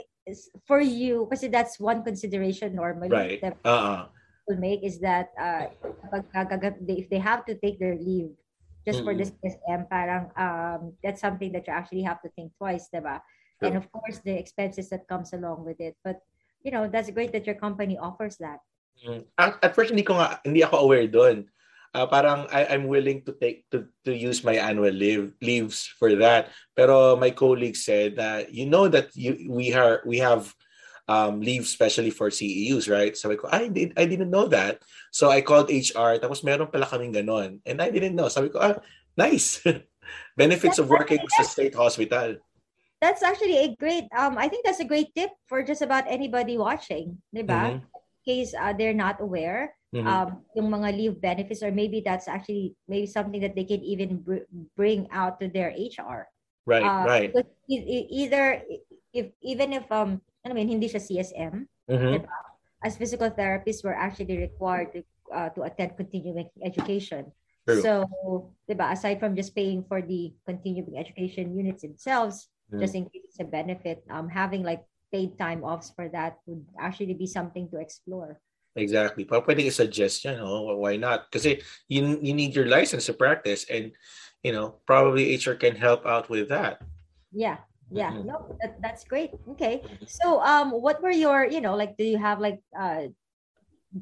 for 0.66 0.80
you, 0.80 1.28
kasi 1.30 1.48
that's 1.48 1.80
one 1.80 2.04
consideration 2.04 2.76
normally 2.76 3.10
right. 3.10 3.42
that 3.42 3.58
uh-uh. 3.66 4.08
will 4.48 4.62
make 4.62 4.84
is 4.84 5.00
that 5.02 5.34
uh, 5.40 5.74
if 6.88 7.10
they 7.10 7.20
have 7.20 7.46
to 7.46 7.56
take 7.58 7.80
their 7.80 7.98
leave 7.98 8.32
just 8.86 9.00
mm-hmm. 9.00 9.08
for 9.08 9.16
this 9.16 9.32
SM, 9.44 9.88
parang 9.88 10.28
um, 10.36 10.94
that's 11.04 11.22
something 11.22 11.52
that 11.56 11.68
you 11.68 11.74
actually 11.74 12.04
have 12.04 12.22
to 12.22 12.30
think 12.36 12.52
twice, 12.60 12.92
diba? 12.94 13.24
Sure. 13.60 13.68
And 13.72 13.78
of 13.78 13.88
course, 13.92 14.20
the 14.20 14.36
expenses 14.36 14.90
that 14.92 15.08
comes 15.08 15.32
along 15.32 15.64
with 15.64 15.80
it. 15.80 15.96
But, 16.04 16.20
you 16.64 16.72
know, 16.72 16.88
that's 16.88 17.12
great 17.12 17.32
that 17.32 17.46
your 17.46 17.56
company 17.56 17.98
offers 17.98 18.38
that. 18.38 18.60
Mm. 19.06 19.26
At, 19.38 19.76
first, 19.76 19.92
hindi 19.92 20.04
ko 20.04 20.16
nga, 20.16 20.40
hindi 20.44 20.64
ako 20.64 20.88
aware 20.88 21.08
doon 21.08 21.52
uh, 21.94 22.08
parang 22.10 22.50
I, 22.52 22.66
I'm 22.66 22.90
willing 22.90 23.22
to 23.26 23.32
take 23.34 23.70
to, 23.72 23.86
to 24.06 24.12
use 24.14 24.44
my 24.44 24.58
annual 24.58 24.92
leave 24.92 25.34
leaves 25.42 25.86
for 25.86 26.14
that. 26.18 26.50
Pero 26.76 27.16
my 27.16 27.30
colleague 27.32 27.78
said 27.78 28.18
that 28.18 28.54
you 28.54 28.66
know 28.66 28.90
that 28.90 29.16
you 29.16 29.48
we 29.50 29.74
are 29.74 30.02
we 30.06 30.18
have 30.20 30.54
um, 31.08 31.42
leave 31.42 31.64
especially 31.64 32.10
for 32.10 32.30
CEUs, 32.30 32.90
right? 32.90 33.16
So 33.16 33.32
I 33.32 33.36
ko, 33.38 33.48
I 33.52 33.70
did 33.70 33.94
I 33.96 34.06
didn't 34.06 34.34
know 34.34 34.50
that. 34.50 34.82
So 35.14 35.30
I 35.30 35.42
called 35.42 35.70
HR, 35.70 36.18
tapos 36.18 36.44
meron 36.44 36.74
pala 36.74 36.90
kaming 36.90 37.14
ganon. 37.14 37.62
And 37.66 37.82
I 37.82 37.94
didn't 37.94 38.18
know. 38.18 38.28
Sabi 38.28 38.50
ko, 38.50 38.60
ah, 38.60 38.76
nice. 39.16 39.62
Benefits 40.38 40.82
of 40.82 40.90
working 40.90 41.22
sa 41.38 41.48
state 41.48 41.78
hospital. 41.78 42.42
That's 43.04 43.20
actually 43.20 43.60
a 43.60 43.76
great 43.76 44.08
um 44.16 44.40
I 44.40 44.48
think 44.48 44.64
that's 44.64 44.80
a 44.80 44.88
great 44.88 45.12
tip 45.12 45.36
for 45.52 45.60
just 45.60 45.84
about 45.84 46.08
anybody 46.08 46.56
watching, 46.56 47.20
'di 47.36 47.44
ba? 47.44 47.76
Mm-hmm. 47.76 47.84
In 47.84 48.24
case 48.24 48.56
uh, 48.56 48.72
they're 48.72 48.96
not 48.96 49.20
aware 49.20 49.76
mm-hmm. 49.94 50.08
um, 50.08 50.42
yung 50.58 50.72
mga 50.72 50.90
leave 50.96 51.16
benefits 51.20 51.62
or 51.62 51.76
maybe 51.76 52.00
that's 52.00 52.32
actually 52.32 52.74
maybe 52.88 53.06
something 53.06 53.44
that 53.44 53.54
they 53.60 53.68
can 53.68 53.84
even 53.84 54.24
br- 54.24 54.48
bring 54.80 55.12
out 55.12 55.44
to 55.44 55.48
their 55.48 55.76
HR. 55.76 56.32
Right, 56.64 56.80
uh, 56.80 57.04
right. 57.04 57.30
either 57.68 58.64
if 59.12 59.36
even 59.44 59.76
if 59.76 59.86
um 59.92 60.24
I 60.48 60.56
mean 60.56 60.72
hindi 60.72 60.88
siya 60.88 61.04
CSM, 61.04 61.68
mm-hmm. 61.92 62.24
as 62.82 62.96
physical 62.96 63.30
therapists 63.30 63.84
we're 63.84 64.00
actually 64.00 64.40
required 64.40 64.96
to, 64.96 65.00
uh, 65.30 65.50
to 65.54 65.68
attend 65.68 66.00
continuing 66.00 66.50
education. 66.64 67.32
True. 67.64 67.80
So, 67.80 67.92
diba, 68.68 68.92
aside 68.92 69.24
from 69.24 69.40
just 69.40 69.56
paying 69.56 69.88
for 69.88 70.04
the 70.04 70.36
continuing 70.44 71.00
education 71.00 71.56
units 71.56 71.84
themselves, 71.84 72.52
just 72.80 72.96
in 72.96 73.06
case 73.06 73.24
it's 73.26 73.40
a 73.40 73.46
benefit, 73.46 74.04
um, 74.10 74.30
having 74.30 74.64
like 74.64 74.86
paid 75.12 75.38
time 75.38 75.64
offs 75.64 75.94
for 75.94 76.10
that 76.10 76.40
would 76.46 76.66
actually 76.80 77.14
be 77.14 77.28
something 77.28 77.70
to 77.70 77.78
explore. 77.78 78.42
Exactly. 78.76 79.22
Pa 79.26 79.38
pwedeng 79.46 79.70
i-suggest 79.70 80.26
yan, 80.26 80.42
oh, 80.42 80.74
why 80.82 80.98
not? 80.98 81.30
Kasi 81.30 81.62
you, 81.86 82.18
you 82.22 82.34
need 82.34 82.58
your 82.58 82.66
license 82.66 83.06
to 83.06 83.14
practice 83.14 83.70
and, 83.70 83.94
you 84.42 84.50
know, 84.50 84.82
probably 84.90 85.38
HR 85.38 85.54
can 85.54 85.78
help 85.78 86.06
out 86.10 86.30
with 86.30 86.50
that. 86.50 86.82
Yeah. 87.30 87.62
Yeah. 87.94 88.10
Mm-hmm. 88.10 88.26
No, 88.26 88.58
that, 88.62 88.82
that's 88.82 89.06
great. 89.06 89.38
Okay. 89.54 89.86
So, 90.10 90.42
um, 90.42 90.74
what 90.74 90.98
were 91.06 91.14
your, 91.14 91.46
you 91.46 91.62
know, 91.62 91.78
like, 91.78 91.98
do 91.98 92.04
you 92.04 92.18
have 92.18 92.42
like, 92.42 92.66
uh, 92.74 93.14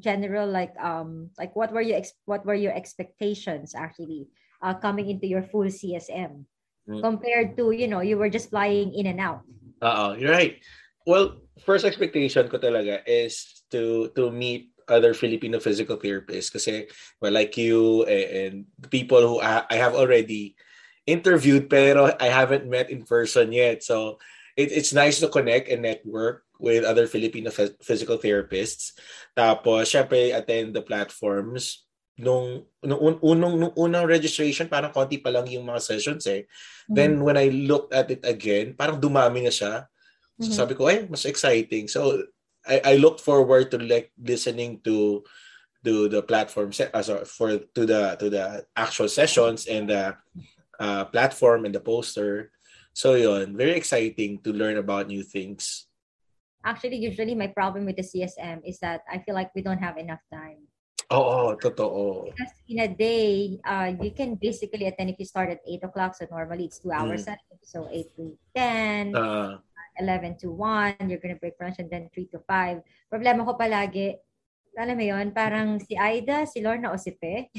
general, 0.00 0.48
like, 0.48 0.72
um, 0.80 1.28
like 1.36 1.52
what 1.52 1.68
were 1.72 1.84
your, 1.84 2.00
ex- 2.00 2.16
what 2.24 2.46
were 2.48 2.56
your 2.56 2.72
expectations 2.72 3.76
actually, 3.76 4.32
uh, 4.62 4.72
coming 4.72 5.10
into 5.10 5.26
your 5.26 5.42
full 5.42 5.68
CSM. 5.68 6.48
Compared 6.86 7.56
to, 7.56 7.70
you 7.70 7.88
know, 7.88 8.00
you 8.00 8.18
were 8.18 8.30
just 8.30 8.50
flying 8.50 8.94
in 8.94 9.06
and 9.06 9.20
out? 9.20 9.42
Uh-oh, 9.80 10.14
you're 10.14 10.30
right. 10.30 10.62
Well, 11.06 11.42
first 11.62 11.84
expectation 11.84 12.48
ko 12.48 12.58
talaga 12.58 13.02
is 13.06 13.64
to 13.70 14.10
to 14.14 14.30
meet 14.30 14.70
other 14.90 15.14
Filipino 15.14 15.58
physical 15.62 15.96
therapists 15.96 16.50
kasi 16.50 16.90
well 17.22 17.32
like 17.32 17.54
you 17.54 18.02
and, 18.04 18.28
and 18.34 18.54
people 18.90 19.22
who 19.22 19.36
I, 19.38 19.62
I 19.70 19.76
have 19.78 19.94
already 19.94 20.58
interviewed 21.06 21.70
pero 21.70 22.10
I 22.18 22.28
haven't 22.28 22.66
met 22.66 22.90
in 22.90 23.06
person 23.06 23.54
yet 23.54 23.86
so 23.86 24.18
it, 24.56 24.72
it's 24.72 24.92
nice 24.92 25.20
to 25.20 25.28
connect 25.28 25.68
and 25.68 25.82
network 25.82 26.44
with 26.62 26.84
other 26.84 27.06
Filipino 27.06 27.50
physical 27.82 28.18
therapists. 28.18 28.94
Tapos, 29.34 29.90
syempre, 29.90 30.30
attend 30.30 30.74
the 30.74 30.82
platforms. 30.82 31.82
Nung, 32.22 32.62
nung, 32.86 33.18
unong, 33.18 33.54
nung 33.58 33.74
unang 33.74 34.06
registration, 34.06 34.70
parang 34.70 34.94
konti 34.94 35.18
pa 35.18 35.34
lang 35.34 35.50
yung 35.50 35.66
mga 35.66 35.82
sessions 35.82 36.22
eh. 36.30 36.46
Mm-hmm. 36.46 36.94
Then, 36.94 37.10
when 37.26 37.34
I 37.34 37.50
looked 37.50 37.90
at 37.90 38.14
it 38.14 38.22
again, 38.22 38.78
parang 38.78 39.02
dumami 39.02 39.42
na 39.42 39.50
siya. 39.50 39.90
So, 40.38 40.46
mm-hmm. 40.46 40.58
sabi 40.62 40.72
ko, 40.78 40.86
ay, 40.86 41.10
mas 41.10 41.26
exciting. 41.26 41.90
So, 41.90 42.22
I, 42.62 42.94
I 42.94 42.94
looked 42.96 43.20
forward 43.20 43.70
to 43.74 43.78
like 43.82 44.14
listening 44.14 44.80
to 44.86 45.26
to 45.84 46.08
the 46.08 46.22
platform 46.22 46.70
uh, 46.70 47.02
sorry, 47.02 47.26
for 47.26 47.58
to 47.58 47.82
the 47.82 48.14
to 48.18 48.30
the 48.30 48.62
actual 48.76 49.10
sessions 49.10 49.66
and 49.66 49.90
the 49.90 50.14
uh, 50.78 51.04
platform 51.06 51.64
and 51.64 51.74
the 51.74 51.82
poster. 51.82 52.50
So 52.92 53.14
yon, 53.14 53.56
very 53.56 53.72
exciting 53.72 54.40
to 54.44 54.52
learn 54.52 54.76
about 54.76 55.08
new 55.08 55.22
things. 55.22 55.86
Actually, 56.62 57.02
usually 57.02 57.34
my 57.34 57.48
problem 57.48 57.86
with 57.86 57.96
the 57.96 58.06
CSM 58.06 58.62
is 58.62 58.78
that 58.78 59.02
I 59.10 59.18
feel 59.18 59.34
like 59.34 59.50
we 59.54 59.62
don't 59.62 59.82
have 59.82 59.98
enough 59.98 60.22
time. 60.30 60.70
Oh, 61.12 61.52
totoo. 61.60 62.32
Because 62.32 62.52
in 62.68 62.80
a 62.80 62.88
day, 62.88 63.60
uh, 63.68 63.92
you 64.00 64.16
can 64.16 64.40
basically 64.40 64.88
attend 64.88 65.12
if 65.12 65.20
you 65.20 65.28
start 65.28 65.52
at 65.52 65.60
8 65.68 65.84
o'clock. 65.84 66.16
So 66.16 66.24
normally 66.32 66.72
it's 66.72 66.80
two 66.80 66.90
hours. 66.90 67.28
Mm. 67.28 67.36
So 67.60 67.84
8 67.92 68.16
to 68.16 68.24
10, 68.56 69.16
uh, 69.16 69.60
11 70.00 70.40
to 70.40 70.48
1, 70.56 71.12
you're 71.12 71.20
gonna 71.20 71.36
break 71.36 71.60
for 71.60 71.68
lunch 71.68 71.76
and 71.78 71.92
then 71.92 72.08
3 72.16 72.32
to 72.32 72.40
5. 72.48 72.80
Problema 73.12 73.44
ko 73.44 73.52
palagi, 73.60 74.16
alam 74.72 74.96
mo 74.96 75.04
yon 75.04 75.36
parang 75.36 75.76
si 75.84 75.92
Aida, 76.00 76.48
si 76.48 76.64
Lorna 76.64 76.90
o 76.92 76.96
si 76.96 77.12
Pe. 77.12 77.52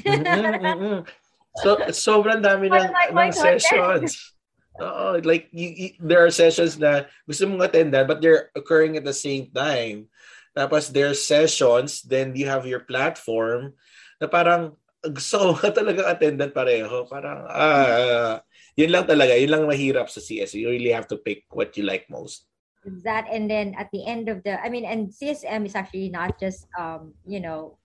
So, 1.62 1.78
sobrang 1.94 2.42
dami 2.42 2.66
ng, 2.66 2.90
ng 3.14 3.30
sessions. 3.30 4.34
Oo, 4.82 5.22
like 5.22 5.46
you, 5.54 5.70
you, 5.70 5.88
there 6.02 6.18
are 6.18 6.34
sessions 6.34 6.74
na 6.74 7.06
gusto 7.30 7.46
mong 7.46 7.62
attendan 7.62 8.10
but 8.10 8.18
they're 8.18 8.50
occurring 8.58 8.98
at 8.98 9.06
the 9.06 9.14
same 9.14 9.46
time. 9.54 10.10
Tapos 10.54 10.88
there 10.94 11.10
are 11.10 11.18
sessions, 11.18 12.02
then 12.06 12.32
you 12.38 12.46
have 12.46 12.64
your 12.64 12.86
platform 12.86 13.74
na 14.22 14.30
parang 14.30 14.78
gusto 15.02 15.52
ka 15.58 15.74
talaga 15.74 16.08
attendant 16.08 16.54
pareho. 16.54 17.04
Parang, 17.10 17.44
ah, 17.50 18.40
yun 18.78 18.94
lang 18.94 19.04
talaga. 19.04 19.34
Yun 19.36 19.50
lang 19.50 19.64
mahirap 19.68 20.08
sa 20.08 20.22
CS. 20.22 20.54
You 20.54 20.70
really 20.70 20.94
have 20.94 21.10
to 21.10 21.18
pick 21.18 21.44
what 21.50 21.76
you 21.76 21.84
like 21.84 22.06
most. 22.08 22.46
That 22.84 23.24
and 23.32 23.48
then 23.48 23.72
at 23.80 23.88
the 23.96 24.04
end 24.04 24.28
of 24.28 24.44
the, 24.44 24.60
I 24.60 24.68
mean, 24.68 24.84
and 24.84 25.08
CSM 25.08 25.64
is 25.64 25.74
actually 25.74 26.12
not 26.12 26.36
just, 26.38 26.68
um, 26.76 27.16
you 27.24 27.40
know, 27.40 27.80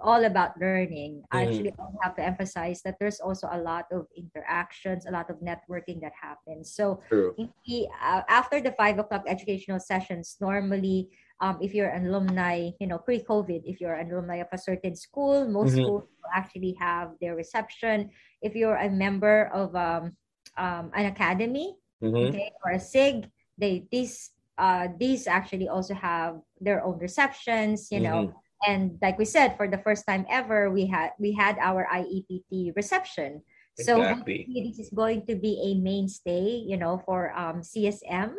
all 0.00 0.24
about 0.24 0.56
learning. 0.60 1.22
Mm-hmm. 1.28 1.38
Actually, 1.38 1.72
I 1.76 2.06
have 2.06 2.16
to 2.16 2.24
emphasize 2.24 2.80
that 2.82 2.96
there's 2.98 3.20
also 3.20 3.48
a 3.50 3.58
lot 3.58 3.86
of 3.92 4.06
interactions, 4.16 5.06
a 5.06 5.10
lot 5.10 5.28
of 5.28 5.36
networking 5.42 6.00
that 6.00 6.12
happens. 6.14 6.72
So, 6.72 7.00
the, 7.10 7.88
uh, 8.00 8.22
after 8.28 8.60
the 8.60 8.72
five 8.72 8.98
o'clock 8.98 9.24
educational 9.26 9.80
sessions, 9.80 10.36
normally, 10.40 11.10
um, 11.40 11.58
if 11.60 11.74
you're 11.74 11.88
an 11.88 12.06
alumni, 12.06 12.70
you 12.80 12.86
know, 12.86 12.98
pre-COVID, 12.98 13.62
if 13.64 13.80
you're 13.80 13.94
an 13.94 14.10
alumni 14.10 14.36
of 14.36 14.48
a 14.52 14.58
certain 14.58 14.96
school, 14.96 15.48
most 15.48 15.72
mm-hmm. 15.72 15.84
schools 15.84 16.04
actually 16.34 16.76
have 16.78 17.12
their 17.20 17.36
reception. 17.36 18.10
If 18.42 18.54
you're 18.54 18.76
a 18.76 18.90
member 18.90 19.50
of 19.54 19.74
um, 19.76 20.16
um, 20.56 20.90
an 20.94 21.06
academy, 21.06 21.76
mm-hmm. 22.02 22.34
okay, 22.34 22.52
or 22.64 22.72
a 22.72 22.80
SIG, 22.80 23.30
they 23.56 23.86
these 23.90 24.30
uh, 24.58 24.88
these 24.98 25.26
actually 25.26 25.68
also 25.68 25.94
have 25.94 26.40
their 26.60 26.82
own 26.84 26.98
receptions, 26.98 27.88
you 27.90 28.00
know. 28.00 28.28
Mm-hmm 28.28 28.38
and 28.66 28.98
like 29.02 29.18
we 29.18 29.24
said 29.24 29.56
for 29.56 29.68
the 29.68 29.78
first 29.78 30.06
time 30.06 30.26
ever 30.30 30.70
we 30.70 30.86
had 30.86 31.10
we 31.18 31.32
had 31.32 31.56
our 31.60 31.86
IEPT 31.92 32.74
reception 32.74 33.42
so 33.78 34.02
exactly. 34.02 34.46
this 34.50 34.78
is 34.78 34.90
going 34.90 35.24
to 35.26 35.36
be 35.36 35.54
a 35.62 35.78
mainstay 35.78 36.58
you 36.66 36.76
know 36.76 37.00
for 37.06 37.32
um, 37.38 37.62
CSM 37.62 38.34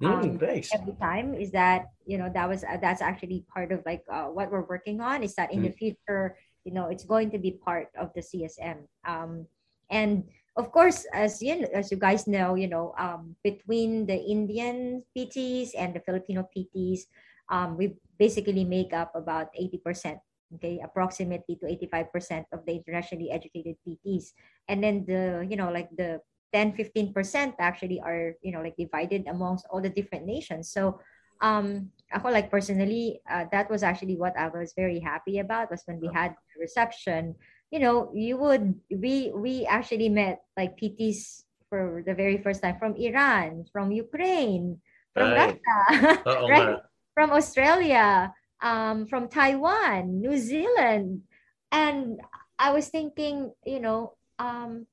mm, 0.00 0.08
um, 0.08 0.36
nice. 0.38 0.70
every 0.74 0.96
time 1.00 1.34
is 1.34 1.50
that 1.50 1.92
you 2.06 2.18
know 2.18 2.30
that 2.32 2.48
was 2.48 2.64
uh, 2.64 2.76
that's 2.80 3.02
actually 3.02 3.44
part 3.52 3.72
of 3.72 3.82
like 3.84 4.02
uh, 4.10 4.26
what 4.26 4.50
we're 4.50 4.66
working 4.66 5.00
on 5.00 5.22
is 5.22 5.34
that 5.34 5.52
in 5.52 5.60
mm. 5.60 5.70
the 5.70 5.74
future 5.76 6.36
you 6.64 6.72
know 6.72 6.88
it's 6.88 7.04
going 7.04 7.30
to 7.30 7.38
be 7.38 7.52
part 7.52 7.88
of 7.98 8.10
the 8.14 8.20
CSM 8.20 8.86
um, 9.06 9.46
and 9.90 10.24
of 10.56 10.72
course 10.72 11.06
as 11.12 11.40
you 11.42 11.66
as 11.72 11.90
you 11.90 11.96
guys 11.96 12.26
know 12.26 12.54
you 12.54 12.68
know 12.68 12.94
um, 12.98 13.36
between 13.44 14.06
the 14.06 14.16
Indian 14.16 15.02
PTs 15.16 15.70
and 15.76 15.94
the 15.94 16.00
Filipino 16.00 16.48
PTs 16.50 17.06
um, 17.50 17.76
we 17.76 17.98
basically 18.16 18.64
make 18.64 18.94
up 18.94 19.12
about 19.14 19.50
80%, 19.58 20.18
okay, 20.54 20.80
approximately 20.82 21.56
to 21.56 21.66
85% 21.66 22.46
of 22.52 22.64
the 22.64 22.72
internationally 22.72 23.30
educated 23.30 23.76
PTs. 23.82 24.32
And 24.68 24.82
then 24.82 25.04
the, 25.04 25.46
you 25.48 25.56
know, 25.56 25.70
like 25.70 25.90
the 25.96 26.22
10, 26.52 26.72
15% 26.72 27.54
actually 27.58 28.00
are, 28.00 28.34
you 28.42 28.52
know, 28.52 28.62
like 28.62 28.76
divided 28.76 29.26
amongst 29.28 29.66
all 29.70 29.80
the 29.80 29.90
different 29.90 30.26
nations. 30.26 30.70
So 30.70 31.00
um, 31.40 31.90
ako 32.12 32.28
like 32.28 32.50
personally, 32.50 33.20
uh, 33.30 33.44
that 33.52 33.70
was 33.70 33.82
actually 33.82 34.16
what 34.16 34.36
I 34.36 34.48
was 34.48 34.72
very 34.74 35.00
happy 35.00 35.38
about 35.38 35.70
was 35.70 35.82
when 35.86 36.00
we 36.00 36.10
had 36.12 36.34
reception, 36.58 37.34
you 37.70 37.78
know, 37.78 38.10
you 38.14 38.36
would, 38.36 38.74
we, 38.90 39.32
we 39.34 39.64
actually 39.66 40.08
met 40.08 40.42
like 40.56 40.78
PTs 40.78 41.44
for 41.68 42.02
the 42.04 42.14
very 42.14 42.38
first 42.42 42.62
time 42.62 42.76
from 42.78 42.96
Iran, 42.96 43.64
from 43.72 43.92
Ukraine, 43.92 44.80
from 45.14 45.30
right. 45.30 45.58
Russia, 45.90 46.22
right? 46.26 46.78
from 47.14 47.30
Australia, 47.30 48.34
um, 48.60 49.06
from 49.06 49.28
Taiwan, 49.28 50.20
New 50.20 50.36
Zealand. 50.36 51.22
And 51.70 52.20
I 52.58 52.72
was 52.72 52.88
thinking, 52.88 53.52
you 53.64 53.80
know, 53.80 54.14
um, 54.38 54.86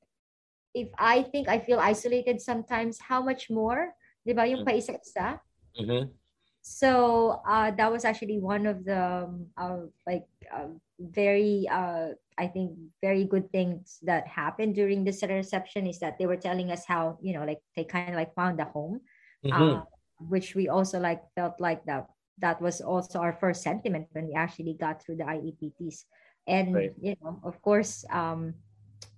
if 0.78 0.90
I 1.02 1.26
think 1.26 1.50
I 1.50 1.58
feel 1.58 1.82
isolated 1.82 2.38
sometimes, 2.38 3.02
how 3.02 3.26
much 3.26 3.50
more? 3.50 3.98
Di 4.22 4.38
ba? 4.38 4.46
Yung 4.46 4.62
mm-hmm. 4.62 4.70
paisa-isa. 4.70 5.42
Mm-hmm. 5.74 6.14
So 6.62 7.40
uh, 7.48 7.72
that 7.80 7.90
was 7.90 8.04
actually 8.04 8.44
one 8.44 8.68
of 8.68 8.84
the 8.84 9.24
um, 9.24 9.48
uh, 9.56 9.88
like 10.06 10.28
uh, 10.52 10.76
very 11.00 11.64
uh, 11.72 12.12
I 12.38 12.48
think 12.52 12.76
very 13.00 13.24
good 13.24 13.50
things 13.56 14.04
that 14.04 14.28
happened 14.28 14.76
during 14.76 15.08
this 15.08 15.24
reception 15.24 15.88
is 15.88 16.04
that 16.04 16.20
they 16.20 16.28
were 16.28 16.36
telling 16.36 16.70
us 16.70 16.84
how 16.84 17.18
you 17.24 17.32
know 17.34 17.48
like 17.48 17.64
they 17.80 17.88
kind 17.88 18.12
of 18.12 18.20
like 18.20 18.36
found 18.36 18.60
a 18.60 18.68
home, 18.68 19.00
mm-hmm. 19.48 19.80
uh, 19.80 19.82
which 20.20 20.60
we 20.60 20.68
also 20.68 21.00
like 21.00 21.24
felt 21.40 21.56
like 21.64 21.88
that 21.88 22.12
that 22.44 22.60
was 22.62 22.84
also 22.84 23.24
our 23.24 23.34
first 23.34 23.64
sentiment 23.64 24.12
when 24.12 24.28
we 24.28 24.36
actually 24.36 24.76
got 24.76 25.02
through 25.02 25.18
the 25.18 25.26
IEPTs. 25.26 26.04
And 26.48 26.76
right. 26.76 26.92
you 27.00 27.16
know, 27.24 27.40
of 27.48 27.62
course, 27.62 28.04
um, 28.12 28.54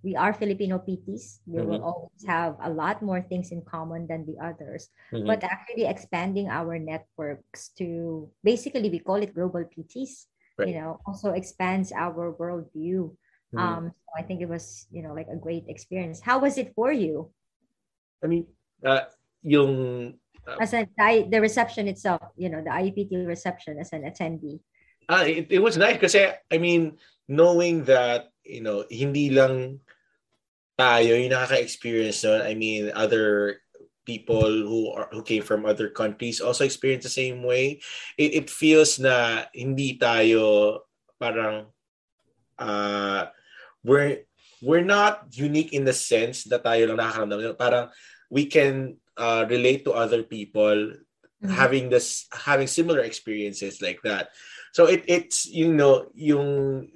we 0.03 0.15
are 0.15 0.33
Filipino 0.33 0.79
PTs. 0.79 1.43
We 1.45 1.59
mm-hmm. 1.59 1.67
will 1.67 1.83
always 1.83 2.23
have 2.25 2.55
a 2.63 2.69
lot 2.69 3.01
more 3.01 3.21
things 3.21 3.51
in 3.51 3.61
common 3.63 4.07
than 4.07 4.25
the 4.25 4.39
others. 4.39 4.89
Mm-hmm. 5.11 5.27
But 5.27 5.43
actually 5.43 5.85
expanding 5.85 6.47
our 6.47 6.79
networks 6.79 7.69
to 7.77 8.29
basically 8.43 8.89
we 8.89 8.99
call 8.99 9.19
it 9.19 9.35
global 9.35 9.65
PTs. 9.67 10.27
Right. 10.57 10.69
You 10.69 10.75
know, 10.75 10.99
also 11.05 11.31
expands 11.31 11.91
our 11.91 12.35
worldview. 12.35 13.15
Mm-hmm. 13.51 13.57
Um, 13.59 13.83
so 13.91 14.09
I 14.17 14.23
think 14.23 14.41
it 14.41 14.49
was 14.49 14.87
you 14.91 15.03
know 15.03 15.13
like 15.13 15.27
a 15.31 15.35
great 15.35 15.65
experience. 15.67 16.21
How 16.21 16.39
was 16.39 16.57
it 16.57 16.73
for 16.75 16.91
you? 16.91 17.31
I 18.23 18.27
mean, 18.27 18.47
uh, 18.83 19.07
yung 19.43 20.19
as 20.59 20.73
a 20.73 20.87
the 20.97 21.39
reception 21.41 21.87
itself, 21.87 22.21
you 22.37 22.49
know, 22.49 22.61
the 22.61 22.71
IEPT 22.71 23.27
reception 23.27 23.77
as 23.79 23.93
an 23.93 24.03
attendee? 24.03 24.59
Ah, 25.09 25.23
it, 25.23 25.47
it 25.49 25.59
was 25.59 25.77
nice 25.77 25.97
kasi 25.97 26.29
I 26.51 26.57
mean, 26.57 26.97
knowing 27.27 27.83
that, 27.85 28.31
you 28.49 28.65
know, 28.65 28.83
hindi 28.89 29.29
lang 29.29 29.79
tayo 30.73 31.13
yung 31.13 31.29
nakaka-experience 31.29 32.25
nun. 32.25 32.41
I 32.41 32.57
mean, 32.57 32.89
other 32.97 33.61
people 34.09 34.49
who 34.49 34.89
are 34.89 35.05
who 35.13 35.21
came 35.21 35.45
from 35.45 35.69
other 35.69 35.93
countries 35.93 36.41
also 36.41 36.65
experience 36.65 37.05
the 37.05 37.13
same 37.13 37.45
way. 37.45 37.77
It, 38.17 38.45
it 38.45 38.47
feels 38.49 38.97
na 38.97 39.45
hindi 39.53 40.01
tayo 40.01 40.81
parang 41.21 41.69
uh, 42.57 43.29
we're 43.85 44.25
we're 44.65 44.87
not 44.87 45.29
unique 45.37 45.77
in 45.77 45.85
the 45.85 45.93
sense 45.93 46.49
that 46.49 46.65
tayo 46.65 46.89
lang 46.89 46.97
nakakaramdam. 46.97 47.53
Parang 47.53 47.93
we 48.33 48.49
can 48.49 48.97
uh, 49.19 49.45
relate 49.45 49.85
to 49.85 49.93
other 49.93 50.23
people 50.23 50.95
mm-hmm. 50.95 51.51
having 51.51 51.89
this 51.89 52.25
having 52.31 52.67
similar 52.67 53.03
experiences 53.03 53.81
like 53.81 53.99
that 54.03 54.31
so 54.71 54.85
it 54.85 55.03
it's 55.07 55.45
you 55.45 55.73
know 55.73 56.07
yung 56.13 56.87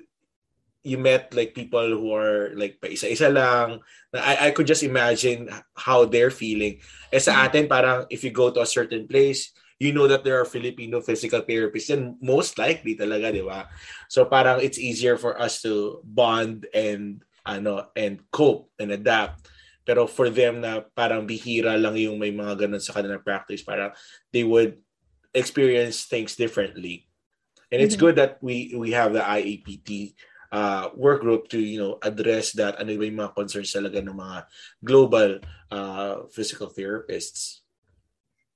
you 0.84 1.00
met 1.00 1.32
like 1.34 1.56
people 1.56 1.88
who 1.88 2.12
are 2.12 2.52
like 2.60 2.78
pa 2.84 2.92
isa-isa 2.92 3.32
lang. 3.32 3.80
I, 4.12 4.48
I 4.48 4.50
could 4.52 4.68
just 4.68 4.84
imagine 4.84 5.48
how 5.80 6.04
they're 6.04 6.32
feeling. 6.32 6.84
Eh 7.10 7.24
sa 7.24 7.34
mm-hmm. 7.34 7.46
atin, 7.48 7.64
parang 7.72 8.00
if 8.12 8.22
you 8.22 8.36
go 8.36 8.52
to 8.52 8.62
a 8.62 8.70
certain 8.70 9.08
place, 9.08 9.56
you 9.80 9.96
know 9.96 10.08
that 10.12 10.28
there 10.28 10.40
are 10.40 10.46
Filipino 10.46 11.00
physical 11.00 11.42
therapists 11.42 11.90
and 11.90 12.20
most 12.20 12.60
likely 12.60 13.00
talaga, 13.00 13.32
di 13.32 13.42
ba? 13.42 13.72
So 14.12 14.28
parang 14.28 14.60
it's 14.60 14.78
easier 14.78 15.16
for 15.16 15.40
us 15.40 15.64
to 15.64 16.04
bond 16.04 16.68
and 16.76 17.24
ano 17.48 17.88
and 17.96 18.20
cope 18.30 18.68
and 18.76 18.92
adapt. 18.92 19.48
Pero 19.88 20.08
for 20.08 20.32
them 20.32 20.64
na 20.64 20.84
parang 20.96 21.28
bihira 21.28 21.76
lang 21.80 21.96
yung 21.96 22.20
may 22.20 22.32
mga 22.32 22.68
ganun 22.68 22.84
sa 22.84 22.96
kanilang 22.96 23.24
practice, 23.24 23.64
parang 23.64 23.96
they 24.36 24.44
would 24.44 24.80
experience 25.32 26.08
things 26.08 26.36
differently. 26.36 27.08
And 27.72 27.80
it's 27.80 27.96
mm-hmm. 27.96 28.12
good 28.12 28.16
that 28.20 28.40
we 28.44 28.76
we 28.76 28.92
have 28.92 29.16
the 29.16 29.24
IAPT 29.24 30.16
uh, 30.54 30.94
work 30.94 31.26
group 31.26 31.50
to 31.50 31.58
you 31.58 31.82
know 31.82 31.98
address 32.06 32.54
that 32.54 32.78
ano 32.78 32.94
ba 32.94 33.10
yung 33.10 33.20
mga 33.20 33.34
concerns 33.34 33.74
talaga 33.74 33.98
ng 33.98 34.14
mga 34.14 34.38
global 34.86 35.42
uh, 35.74 36.30
physical 36.30 36.70
therapists. 36.70 37.63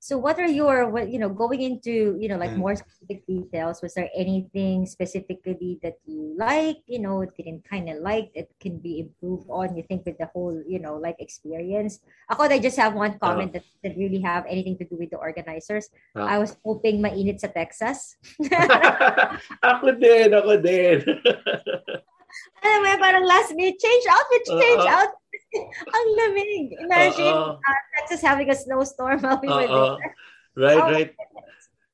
So 0.08 0.16
what 0.16 0.40
are 0.40 0.48
your 0.48 0.88
what 0.88 1.12
you 1.12 1.20
know 1.20 1.28
going 1.28 1.60
into 1.60 2.16
you 2.16 2.32
know 2.32 2.40
like 2.40 2.56
mm. 2.56 2.64
more 2.64 2.72
specific 2.72 3.28
details? 3.28 3.84
Was 3.84 3.92
there 3.92 4.08
anything 4.16 4.88
specifically 4.88 5.76
that 5.84 6.00
you 6.08 6.32
like? 6.32 6.80
You 6.88 7.04
know, 7.04 7.28
didn't 7.36 7.68
kind 7.68 7.92
of 7.92 8.00
like 8.00 8.32
that 8.32 8.48
can 8.56 8.80
be 8.80 9.04
improved 9.04 9.44
on? 9.52 9.76
You 9.76 9.84
think 9.84 10.08
with 10.08 10.16
the 10.16 10.32
whole 10.32 10.56
you 10.64 10.80
know 10.80 10.96
like 10.96 11.20
experience? 11.20 12.00
Ako, 12.32 12.48
I 12.48 12.56
just 12.56 12.80
have 12.80 12.96
one 12.96 13.20
comment 13.20 13.52
uh, 13.52 13.60
that 13.60 13.64
that 13.84 14.00
really 14.00 14.24
have 14.24 14.48
anything 14.48 14.80
to 14.80 14.88
do 14.88 14.96
with 14.96 15.12
the 15.12 15.20
organizers. 15.20 15.92
Uh, 16.16 16.24
I 16.24 16.40
was 16.40 16.56
hoping 16.64 17.04
mainit 17.04 17.44
sa 17.44 17.52
Texas. 17.52 18.16
ako 19.60 19.92
din, 19.92 20.32
ako 20.32 20.56
din. 20.56 21.04
Alam 22.64 22.80
mo, 22.80 22.92
parang 22.96 23.24
last 23.28 23.52
minute, 23.52 23.76
change 23.76 24.04
outfit, 24.08 24.44
change 24.56 24.84
uh, 24.88 25.04
outfit. 25.04 25.27
Ang 25.96 26.06
lamig. 26.16 26.76
Imagine 26.76 27.32
uh, 27.32 27.56
uh, 27.56 27.80
Texas 27.96 28.20
having 28.20 28.50
a 28.50 28.56
snowstorm 28.56 29.20
while 29.20 29.40
we 29.40 29.48
uh, 29.48 29.56
were 29.56 29.96
there. 29.96 30.14
Right, 30.58 30.82
oh, 30.82 30.90
right. 30.90 31.12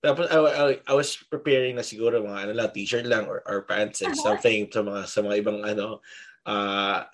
Tapos 0.04 0.28
I, 0.28 0.36
I, 0.36 0.64
I 0.84 0.94
was 0.94 1.16
preparing 1.16 1.76
na 1.76 1.86
siguro 1.86 2.20
mga 2.20 2.48
ano 2.48 2.52
lang, 2.52 2.72
t-shirt 2.76 3.08
lang 3.08 3.24
or, 3.24 3.40
or 3.48 3.64
pants 3.64 4.04
and 4.04 4.12
uh-huh. 4.12 4.36
something 4.36 4.68
sa 4.68 4.84
mga 4.84 5.00
sa 5.08 5.20
mga 5.24 5.34
ibang 5.40 5.64
ano 5.64 6.04
uh, 6.44 7.08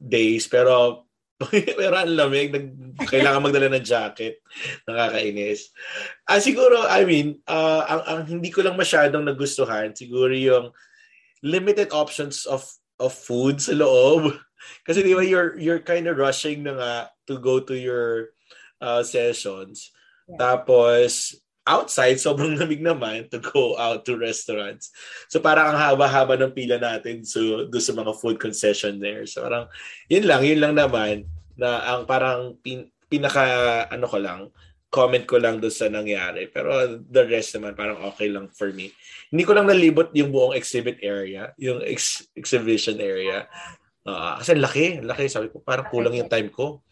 days 0.00 0.48
pero 0.48 1.04
pero 1.80 1.96
ang 1.96 2.12
lamig, 2.12 2.52
nag, 2.52 2.66
kailangan 3.08 3.40
magdala 3.40 3.72
ng 3.72 3.84
jacket. 3.84 4.44
Nakakainis. 4.84 5.72
Ah, 6.28 6.36
siguro, 6.36 6.84
I 6.84 7.08
mean, 7.08 7.40
uh, 7.48 7.80
ang, 7.88 8.02
ang 8.04 8.20
hindi 8.28 8.52
ko 8.52 8.60
lang 8.60 8.76
masyadong 8.76 9.24
nagustuhan, 9.24 9.96
siguro 9.96 10.36
yung 10.36 10.68
limited 11.40 11.96
options 11.96 12.44
of 12.44 12.60
of 13.00 13.16
food 13.16 13.58
sa 13.58 13.72
loob. 13.72 14.36
Kasi 14.86 15.00
di 15.00 15.16
ba 15.16 15.24
you're 15.24 15.56
you're 15.56 15.82
kind 15.82 16.04
of 16.06 16.20
rushing 16.20 16.62
na 16.62 16.76
nga 16.76 16.92
to 17.24 17.40
go 17.40 17.58
to 17.58 17.72
your 17.72 18.36
uh, 18.78 19.00
sessions. 19.00 19.90
Yeah. 20.28 20.36
Tapos 20.36 21.34
outside 21.64 22.20
sobrang 22.22 22.60
lamig 22.60 22.84
naman 22.84 23.32
to 23.32 23.40
go 23.40 23.74
out 23.80 24.04
to 24.04 24.20
restaurants. 24.20 24.92
So 25.32 25.40
parang 25.40 25.72
ang 25.72 25.80
haba-haba 25.80 26.36
ng 26.36 26.52
pila 26.52 26.76
natin 26.76 27.24
so 27.24 27.64
do 27.66 27.80
sa 27.80 27.96
mga 27.96 28.12
food 28.20 28.36
concession 28.36 29.00
there. 29.00 29.24
So 29.24 29.48
parang 29.48 29.72
yun 30.12 30.28
lang, 30.28 30.44
yun 30.44 30.60
lang 30.60 30.76
naman 30.76 31.24
na 31.56 31.80
ang 31.96 32.04
parang 32.04 32.56
pin, 32.60 32.88
pinaka 33.10 33.84
ano 33.90 34.06
ko 34.06 34.18
lang 34.20 34.42
comment 34.90 35.22
ko 35.22 35.38
lang 35.38 35.62
doon 35.62 35.70
sa 35.70 35.86
nangyari. 35.86 36.50
Pero 36.50 36.98
the 36.98 37.22
rest 37.30 37.54
naman 37.54 37.78
parang 37.78 38.02
okay 38.10 38.26
lang 38.26 38.50
for 38.50 38.74
me. 38.74 38.90
Hindi 39.30 39.46
ko 39.46 39.54
lang 39.54 39.70
nalibot 39.70 40.10
yung 40.12 40.34
buong 40.34 40.58
exhibit 40.58 40.98
area, 41.00 41.54
yung 41.56 41.80
ex- 41.86 42.26
exhibition 42.34 42.98
area. 42.98 43.46
Uh, 44.02 44.34
kasi 44.42 44.58
laki, 44.58 44.98
laki. 45.00 45.30
Sabi 45.30 45.48
ko, 45.48 45.62
parang 45.62 45.86
kulang 45.88 46.18
yung 46.18 46.28
time 46.28 46.50
ko. 46.50 46.82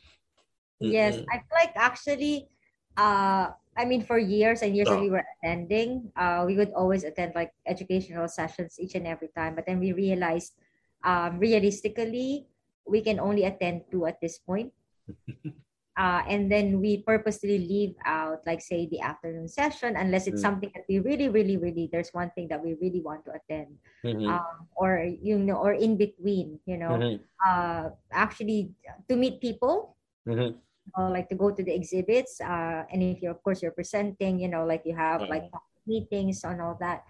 Mm-hmm. 0.79 0.95
Yes, 0.95 1.19
I 1.27 1.43
feel 1.43 1.59
like 1.59 1.75
actually, 1.75 2.47
uh, 2.95 3.51
I 3.75 3.83
mean, 3.83 4.07
for 4.07 4.19
years 4.19 4.63
and 4.63 4.79
years 4.79 4.87
oh. 4.87 4.95
that 4.95 5.03
we 5.03 5.11
were 5.11 5.27
attending, 5.39 6.15
uh, 6.15 6.47
we 6.47 6.55
would 6.55 6.71
always 6.79 7.03
attend 7.03 7.35
like 7.35 7.51
educational 7.67 8.31
sessions 8.31 8.79
each 8.79 8.95
and 8.95 9.11
every 9.11 9.35
time. 9.35 9.59
But 9.59 9.67
then 9.67 9.83
we 9.83 9.91
realized, 9.91 10.55
um, 11.03 11.43
realistically, 11.43 12.47
we 12.87 13.03
can 13.03 13.19
only 13.19 13.43
attend 13.43 13.91
two 13.91 14.07
at 14.07 14.23
this 14.23 14.39
point. 14.39 14.71
uh, 15.99 16.23
and 16.31 16.47
then 16.47 16.79
we 16.81 17.03
purposely 17.03 17.59
leave 17.59 17.99
out 18.07 18.39
like 18.47 18.63
say 18.63 18.87
the 18.87 19.03
afternoon 19.03 19.51
session 19.51 19.99
unless 19.99 20.31
it's 20.31 20.39
mm. 20.39 20.47
something 20.47 20.71
that 20.73 20.87
we 20.89 21.03
really 21.03 21.29
really 21.29 21.59
really 21.59 21.91
there's 21.91 22.15
one 22.15 22.31
thing 22.39 22.47
that 22.47 22.63
we 22.63 22.79
really 22.81 23.03
want 23.03 23.27
to 23.27 23.35
attend 23.35 23.75
mm-hmm. 24.07 24.31
um, 24.31 24.71
or 24.79 25.03
you 25.03 25.37
know 25.37 25.59
or 25.59 25.75
in 25.75 25.99
between 25.99 26.59
you 26.65 26.79
know 26.79 26.95
mm-hmm. 26.95 27.19
uh, 27.43 27.91
actually 28.15 28.71
to 29.11 29.19
meet 29.19 29.43
people 29.43 29.99
mm-hmm. 30.23 30.55
uh, 30.95 31.11
like 31.11 31.29
to 31.29 31.35
go 31.35 31.51
to 31.51 31.67
the 31.67 31.75
exhibits 31.75 32.41
uh, 32.41 32.87
and 32.95 33.03
if 33.03 33.21
you 33.21 33.29
of 33.29 33.43
course 33.43 33.61
you're 33.61 33.75
presenting 33.75 34.39
you 34.39 34.49
know 34.49 34.65
like 34.65 34.87
you 34.87 34.95
have 34.95 35.27
like 35.27 35.51
meetings 35.85 36.47
and 36.47 36.63
all 36.63 36.79
that 36.79 37.03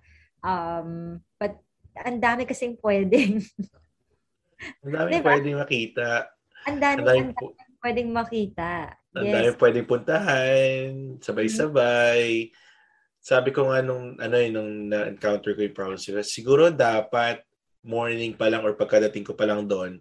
um, 0.43 1.21
but 1.39 1.61
ang 2.09 2.17
dami 2.23 2.49
kasing 2.49 2.81
pwedeng 2.81 3.45
ang 4.81 4.91
dami 4.97 5.11
diba? 5.21 5.29
pwedeng 5.29 5.61
makita 5.61 6.09
ang 6.65 6.81
dami, 6.81 7.05
ang 7.05 7.37
dami 7.37 7.68
pwedeng 7.83 8.11
makita. 8.11 8.95
Ang 9.15 9.27
yes. 9.31 9.35
dami 9.35 9.51
pwedeng 9.59 9.89
puntahan, 9.89 10.87
sabay-sabay. 11.23 12.51
Mm-hmm. 12.51 12.67
Sabi 13.19 13.51
ko 13.51 13.69
nga 13.71 13.83
nung, 13.83 14.15
ano 14.19 14.35
yun, 14.39 14.53
nung 14.55 14.73
na-encounter 14.91 15.53
ko 15.53 15.61
yung 15.67 15.77
problem 15.77 15.99
siguro 16.23 16.71
dapat 16.71 17.43
morning 17.83 18.35
pa 18.35 18.51
lang 18.51 18.63
or 18.63 18.75
pagkadating 18.75 19.27
ko 19.27 19.35
pa 19.35 19.47
lang 19.47 19.67
doon, 19.67 19.99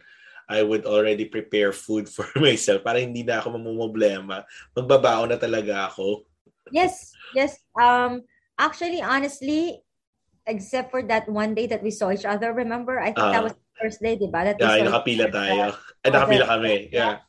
I 0.48 0.64
would 0.64 0.88
already 0.88 1.28
prepare 1.28 1.76
food 1.76 2.08
for 2.14 2.28
myself 2.40 2.82
para 2.82 3.04
hindi 3.04 3.22
na 3.22 3.44
ako 3.44 3.60
mamumblema. 3.60 4.48
Magbabaon 4.74 5.36
na 5.36 5.40
talaga 5.40 5.92
ako. 5.92 6.24
Yes, 6.72 7.16
yes. 7.36 7.60
Um, 7.80 8.24
actually, 8.60 9.00
honestly, 9.00 9.84
except 10.48 10.92
for 10.92 11.04
that 11.12 11.28
one 11.28 11.56
day 11.56 11.68
that 11.68 11.84
we 11.84 11.92
saw 11.92 12.12
each 12.12 12.28
other, 12.28 12.56
remember? 12.56 13.00
I 13.00 13.12
think 13.12 13.28
uh, 13.28 13.32
that 13.32 13.44
ah. 13.44 13.48
was 13.52 13.56
the 13.56 13.76
first 13.80 14.00
day, 14.00 14.16
di 14.16 14.32
ba? 14.32 14.48
That 14.48 14.60
yeah, 14.60 14.88
nakapila 14.88 15.28
tayo. 15.32 15.76
Ay, 16.04 16.10
nakapila 16.12 16.46
kami. 16.48 16.76
Yeah. 16.92 17.27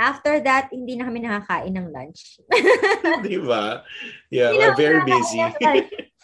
After 0.00 0.40
that, 0.40 0.72
hindi 0.72 0.96
na 0.96 1.04
kami 1.04 1.20
nakakain 1.20 1.76
ng 1.76 1.92
lunch. 1.92 2.40
Di 3.28 3.36
ba? 3.36 3.84
Yeah, 4.32 4.56
we're 4.56 4.72
very 4.72 5.04
busy. 5.04 5.44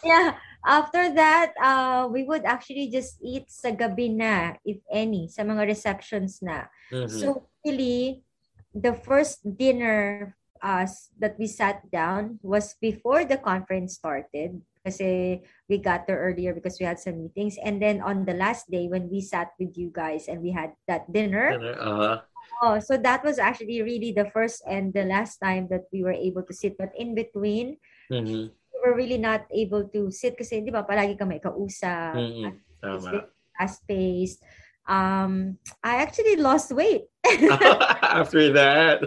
yeah. 0.00 0.40
After 0.64 1.12
that, 1.12 1.52
uh, 1.60 2.08
we 2.08 2.24
would 2.24 2.48
actually 2.48 2.88
just 2.88 3.20
eat 3.20 3.52
sa 3.52 3.76
gabi 3.76 4.16
na, 4.16 4.56
if 4.64 4.80
any, 4.88 5.28
sa 5.28 5.44
mga 5.44 5.68
receptions 5.68 6.40
na. 6.40 6.72
Mm-hmm. 6.88 7.20
So, 7.20 7.52
really, 7.62 8.24
the 8.72 8.96
first 8.96 9.44
dinner 9.44 10.32
uh, 10.64 10.88
that 11.20 11.36
we 11.36 11.46
sat 11.46 11.84
down 11.92 12.40
was 12.40 12.80
before 12.80 13.28
the 13.28 13.36
conference 13.36 14.00
started 14.00 14.64
kasi 14.86 15.42
we 15.66 15.82
got 15.82 16.06
there 16.06 16.22
earlier 16.22 16.54
because 16.54 16.78
we 16.78 16.86
had 16.86 17.02
some 17.02 17.18
meetings. 17.18 17.58
And 17.58 17.82
then 17.82 17.98
on 17.98 18.22
the 18.22 18.38
last 18.38 18.70
day 18.70 18.86
when 18.86 19.10
we 19.10 19.18
sat 19.18 19.50
with 19.58 19.74
you 19.74 19.90
guys 19.90 20.30
and 20.30 20.38
we 20.38 20.54
had 20.54 20.78
that 20.86 21.10
dinner, 21.10 21.58
dinner 21.58 21.74
uh-huh. 21.74 22.16
Oh, 22.62 22.80
so 22.80 22.96
that 22.96 23.20
was 23.24 23.38
actually 23.38 23.82
really 23.82 24.12
the 24.12 24.30
first 24.32 24.64
and 24.64 24.92
the 24.92 25.04
last 25.04 25.38
time 25.38 25.68
that 25.68 25.84
we 25.92 26.02
were 26.02 26.16
able 26.16 26.42
to 26.42 26.54
sit. 26.56 26.78
But 26.78 26.92
in 26.96 27.14
between, 27.14 27.76
mm-hmm. 28.10 28.48
we 28.48 28.76
were 28.80 28.96
really 28.96 29.18
not 29.18 29.44
able 29.52 29.84
to 29.92 30.10
sit 30.10 30.38
kasi 30.40 30.64
di 30.64 30.72
ba 30.72 30.84
palagi 30.88 31.18
kami 31.20 31.36
kausap. 31.40 32.16
Mm-hmm. 32.16 33.28
Fast-paced. 33.56 34.40
Um, 34.88 35.58
I 35.82 36.00
actually 36.00 36.36
lost 36.36 36.72
weight. 36.72 37.04
After 38.20 38.52
that. 38.56 39.02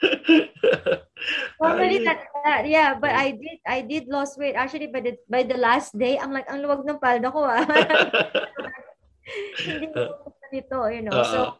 Normally 1.60 2.00
that, 2.08 2.24
that, 2.44 2.64
yeah, 2.66 2.96
but 2.96 3.12
I 3.12 3.36
did 3.36 3.58
I 3.68 3.84
did 3.84 4.08
lost 4.08 4.40
weight. 4.40 4.56
Actually, 4.56 4.88
by 4.88 5.04
the 5.04 5.20
by 5.28 5.44
the 5.44 5.60
last 5.60 5.92
day, 5.92 6.16
I'm 6.16 6.32
like, 6.32 6.48
ang 6.48 6.64
luwag 6.64 6.88
ng 6.88 6.96
palda 6.96 7.28
ko 7.28 7.44
ah. 7.44 7.60
Hindi 9.60 9.92
ko 9.92 10.32
nito, 10.48 10.78
you 10.88 11.02
know. 11.04 11.12
Uh-uh. 11.12 11.28
So 11.28 11.59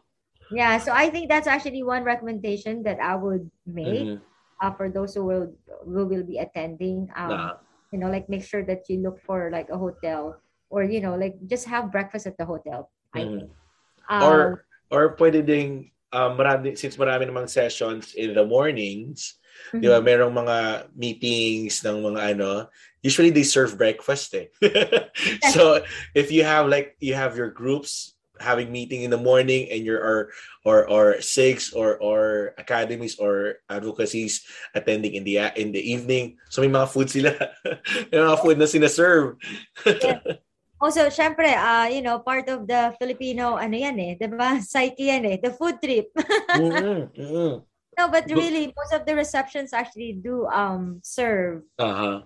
yeah, 0.51 0.77
so 0.77 0.91
I 0.91 1.09
think 1.09 1.29
that's 1.29 1.47
actually 1.47 1.83
one 1.83 2.03
recommendation 2.03 2.83
that 2.83 2.99
I 2.99 3.15
would 3.15 3.49
make 3.65 4.19
mm-hmm. 4.19 4.23
uh, 4.61 4.71
for 4.75 4.89
those 4.89 5.15
who 5.15 5.25
will 5.25 5.47
who 5.85 6.05
will 6.05 6.23
be 6.23 6.37
attending. 6.37 7.09
Um, 7.15 7.29
nah. 7.29 7.53
You 7.91 7.99
know, 7.99 8.07
like 8.07 8.29
make 8.29 8.43
sure 8.43 8.63
that 8.63 8.87
you 8.87 9.03
look 9.03 9.19
for 9.23 9.51
like 9.51 9.67
a 9.69 9.77
hotel 9.77 10.39
or 10.69 10.83
you 10.83 11.01
know, 11.01 11.15
like 11.15 11.35
just 11.47 11.67
have 11.67 11.91
breakfast 11.91 12.27
at 12.27 12.37
the 12.37 12.45
hotel. 12.45 12.91
Mm-hmm. 13.15 13.19
I 13.19 13.21
think. 13.23 13.49
Um, 14.09 14.23
or 14.23 14.65
or 14.91 15.15
pwede 15.15 15.45
ding 15.45 15.91
um, 16.11 16.37
marami, 16.37 16.77
since 16.77 16.97
marami 16.97 17.27
namang 17.27 17.49
sessions 17.49 18.13
in 18.13 18.35
the 18.35 18.45
mornings, 18.45 19.39
mm-hmm. 19.71 19.81
di 19.81 19.87
ba, 19.87 19.99
mm-hmm. 19.99 20.07
merong 20.07 20.33
mga 20.35 20.57
meetings 20.95 21.83
ng 21.83 22.03
mga 22.03 22.35
ano, 22.35 22.67
usually 23.01 23.31
they 23.31 23.47
serve 23.47 23.79
breakfast 23.79 24.35
eh. 24.35 24.51
so 25.55 25.79
if 26.13 26.31
you 26.31 26.43
have 26.43 26.67
like, 26.67 26.95
you 26.99 27.15
have 27.15 27.39
your 27.39 27.49
groups 27.49 28.15
having 28.41 28.73
meeting 28.73 29.05
in 29.05 29.13
the 29.13 29.21
morning 29.21 29.69
and 29.69 29.85
your 29.85 30.01
or 30.01 30.19
or 30.65 30.89
or 30.89 31.05
SIGs 31.21 31.71
or 31.77 32.01
or 32.01 32.53
academies 32.57 33.15
or 33.21 33.61
advocacies 33.69 34.43
attending 34.73 35.13
in 35.13 35.23
the 35.23 35.37
in 35.55 35.71
the 35.71 35.79
evening 35.81 36.41
so 36.49 36.61
may 36.61 36.69
mga 36.69 36.89
food 36.89 37.09
sila 37.09 37.31
may 38.11 38.19
mga 38.19 38.41
food 38.41 38.57
na 38.57 38.65
sinaserve 38.65 39.37
yeah. 39.85 40.19
Also, 40.81 41.13
syempre, 41.13 41.45
uh, 41.53 41.85
you 41.93 42.01
know, 42.01 42.25
part 42.25 42.49
of 42.49 42.65
the 42.65 42.89
Filipino, 42.97 43.53
ano 43.53 43.77
yan 43.77 43.93
eh, 44.01 44.17
di 44.17 44.25
ba? 44.33 44.57
Psyche 44.65 45.13
yan 45.13 45.29
eh, 45.29 45.37
the 45.37 45.53
food 45.53 45.77
trip. 45.77 46.09
mm-hmm, 46.17 47.05
mm-hmm. 47.13 47.61
No, 48.01 48.03
but 48.09 48.25
really, 48.25 48.73
most 48.73 48.89
of 48.89 49.05
the 49.05 49.13
receptions 49.13 49.77
actually 49.77 50.17
do 50.17 50.49
um 50.49 50.97
serve 51.05 51.61
uh-huh 51.77 52.25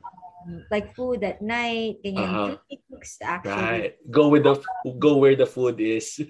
like 0.71 0.93
food 0.95 1.23
at 1.23 1.41
night, 1.41 2.01
ganyan. 2.05 2.29
Uh-huh. 2.29 2.55
actually. 3.21 3.51
Right. 3.51 3.93
Go 4.11 4.29
with 4.29 4.43
the 4.43 4.55
go 4.99 5.17
where 5.17 5.35
the 5.35 5.45
food 5.45 5.79
is. 5.81 6.17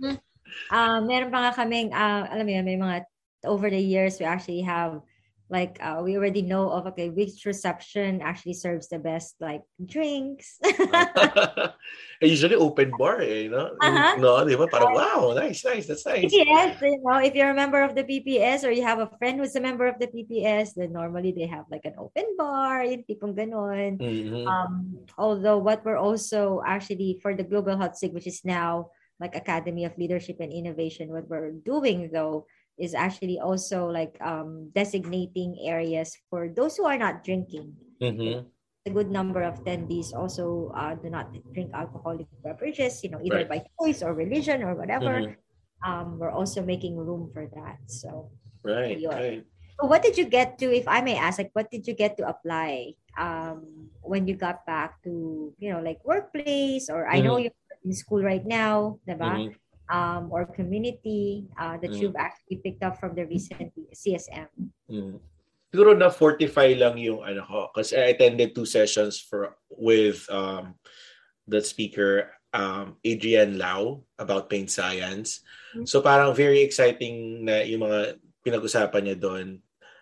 uh, 0.74 0.98
meron 1.02 1.30
pa 1.30 1.38
nga 1.48 1.52
kaming, 1.54 1.92
uh, 1.92 2.24
alam 2.30 2.44
mo 2.46 2.52
yun, 2.52 2.64
may 2.64 2.78
mga, 2.78 2.96
over 3.44 3.70
the 3.70 3.80
years, 3.80 4.20
we 4.20 4.26
actually 4.26 4.62
have 4.62 5.00
like 5.50 5.82
uh, 5.82 5.98
we 5.98 6.14
already 6.14 6.42
know 6.46 6.70
of 6.70 6.86
okay 6.86 7.10
which 7.10 7.42
reception 7.44 8.22
actually 8.22 8.54
serves 8.54 8.86
the 8.88 9.02
best 9.02 9.34
like 9.42 9.66
drinks. 9.82 10.62
Usually 12.22 12.54
open 12.54 12.94
bar 12.94 13.18
eh, 13.20 13.50
you 13.50 13.50
know? 13.50 13.74
Uh-huh. 13.82 14.14
no 14.22 14.38
di 14.46 14.54
ba? 14.54 14.70
Parang 14.70 14.94
wow 14.94 15.34
nice 15.34 15.66
nice 15.66 15.90
that's 15.90 16.06
nice. 16.06 16.30
Yes 16.30 16.78
you 16.78 17.02
know 17.02 17.18
if 17.18 17.34
you're 17.34 17.50
a 17.50 17.58
member 17.58 17.82
of 17.82 17.98
the 17.98 18.06
PPS 18.06 18.62
or 18.62 18.70
you 18.70 18.86
have 18.86 19.02
a 19.02 19.10
friend 19.18 19.42
who's 19.42 19.58
a 19.58 19.60
member 19.60 19.90
of 19.90 19.98
the 19.98 20.06
PPS 20.06 20.78
then 20.78 20.94
normally 20.94 21.34
they 21.34 21.50
have 21.50 21.66
like 21.66 21.82
an 21.82 21.98
open 21.98 22.38
bar 22.38 22.86
yung 22.86 23.02
tipong 23.02 23.34
ganon. 23.34 23.98
Mm-hmm. 23.98 24.46
um 24.46 25.02
although 25.18 25.58
what 25.58 25.82
we're 25.82 25.98
also 26.00 26.62
actually 26.62 27.18
for 27.18 27.34
the 27.34 27.44
global 27.44 27.74
health 27.74 27.98
sig 27.98 28.14
which 28.14 28.30
is 28.30 28.46
now 28.46 28.94
like 29.18 29.34
academy 29.34 29.84
of 29.84 29.98
leadership 29.98 30.38
and 30.40 30.54
innovation 30.54 31.10
what 31.10 31.28
we're 31.28 31.52
doing 31.52 32.08
though 32.14 32.46
is 32.80 32.96
actually 32.96 33.38
also 33.38 33.86
like 33.86 34.16
um, 34.24 34.72
designating 34.74 35.60
areas 35.60 36.16
for 36.32 36.48
those 36.48 36.80
who 36.80 36.88
are 36.88 36.96
not 36.96 37.22
drinking. 37.22 37.76
Mm-hmm. 38.00 38.48
A 38.88 38.90
good 38.90 39.12
number 39.12 39.44
of 39.44 39.60
attendees 39.60 40.16
also 40.16 40.72
uh, 40.72 40.96
do 40.96 41.12
not 41.12 41.28
drink 41.52 41.68
alcoholic 41.76 42.24
beverages, 42.42 43.04
you 43.04 43.12
know, 43.12 43.20
either 43.20 43.44
right. 43.44 43.48
by 43.48 43.60
choice 43.76 44.00
or 44.00 44.16
religion 44.16 44.64
or 44.64 44.74
whatever. 44.74 45.20
Mm-hmm. 45.20 45.36
Um, 45.84 46.18
we're 46.18 46.32
also 46.32 46.64
making 46.64 46.96
room 46.96 47.28
for 47.32 47.44
that. 47.52 47.76
So, 47.86 48.32
right, 48.64 48.96
right. 49.04 49.44
So 49.80 49.86
what 49.86 50.00
did 50.02 50.16
you 50.16 50.24
get 50.24 50.56
to, 50.60 50.72
if 50.72 50.88
I 50.88 51.00
may 51.00 51.16
ask, 51.16 51.36
like, 51.36 51.52
what 51.52 51.70
did 51.70 51.86
you 51.86 51.92
get 51.92 52.16
to 52.16 52.28
apply 52.28 52.96
um, 53.20 53.88
when 54.00 54.26
you 54.26 54.36
got 54.36 54.64
back 54.64 55.00
to, 55.04 55.52
you 55.58 55.72
know, 55.72 55.80
like 55.80 56.00
workplace 56.04 56.88
or 56.88 57.04
mm-hmm. 57.04 57.16
I 57.16 57.20
know 57.20 57.36
mm-hmm. 57.36 57.52
you're 57.52 57.84
in 57.84 57.92
school 57.92 58.22
right 58.22 58.44
now, 58.44 58.98
diba? 59.08 59.52
Um, 59.90 60.30
or 60.30 60.46
community 60.46 61.50
uh, 61.58 61.76
that 61.76 61.90
mm. 61.90 61.98
you've 61.98 62.16
actually 62.16 62.62
picked 62.62 62.82
up 62.82 62.96
from 62.96 63.14
the 63.18 63.26
recent 63.26 63.74
CSM? 63.92 64.48
Mm. 64.88 65.18
Siguro 65.70 65.94
na 65.94 66.10
45 66.10 66.50
lang 66.82 66.98
yung 66.98 67.22
ano 67.22 67.46
ko 67.46 67.70
kasi 67.70 67.94
I 67.94 68.14
attended 68.14 68.54
two 68.54 68.66
sessions 68.66 69.22
for 69.22 69.54
with 69.70 70.26
um, 70.30 70.74
the 71.46 71.62
speaker 71.62 72.30
um, 72.50 72.98
Adrian 73.06 73.58
Lau 73.58 74.02
about 74.18 74.50
pain 74.50 74.66
science. 74.66 75.46
Mm-hmm. 75.74 75.86
So 75.86 76.02
parang 76.02 76.34
very 76.34 76.62
exciting 76.62 77.46
na 77.46 77.62
yung 77.62 77.86
mga 77.86 78.18
pinag-usapan 78.42 79.02
niya 79.06 79.18
doon. 79.18 79.48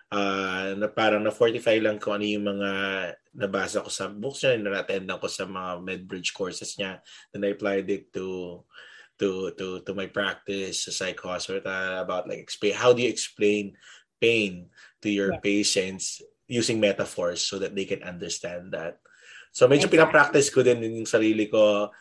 Uh, 0.09 0.73
na 0.81 0.89
parang 0.89 1.21
na 1.21 1.29
45 1.29 1.85
lang 1.85 2.01
ko 2.01 2.17
ano 2.17 2.25
yung 2.25 2.49
mga 2.49 2.71
nabasa 3.37 3.85
ko 3.85 3.93
sa 3.93 4.09
books 4.09 4.41
niya, 4.41 4.57
na-attend 4.57 5.13
ko 5.21 5.29
sa 5.29 5.45
mga 5.45 5.85
MedBridge 5.85 6.33
courses 6.33 6.81
niya. 6.81 7.05
Then 7.29 7.45
I 7.45 7.53
applied 7.53 7.93
it 7.93 8.09
to 8.17 8.65
to 9.19 9.51
to 9.59 9.83
to 9.83 9.93
my 9.95 10.07
practice 10.07 10.87
sa 10.87 10.93
psych 10.95 11.19
hospital 11.19 11.63
about 11.99 12.31
like 12.31 12.39
explain 12.39 12.75
how 12.75 12.95
do 12.95 13.03
you 13.03 13.11
explain 13.11 13.75
pain 14.23 14.71
to 15.03 15.11
your 15.11 15.35
yeah. 15.35 15.43
patients 15.43 16.23
using 16.49 16.81
metaphors 16.81 17.43
so 17.43 17.59
that 17.59 17.77
they 17.77 17.85
can 17.85 18.03
understand 18.03 18.73
that. 18.73 18.99
So 19.53 19.69
medyo 19.69 19.87
exactly. 19.87 19.99
pinapractice 20.01 20.49
ko 20.51 20.63
din 20.65 20.83
yung 20.83 21.07
sarili 21.09 21.47
ko 21.51 21.93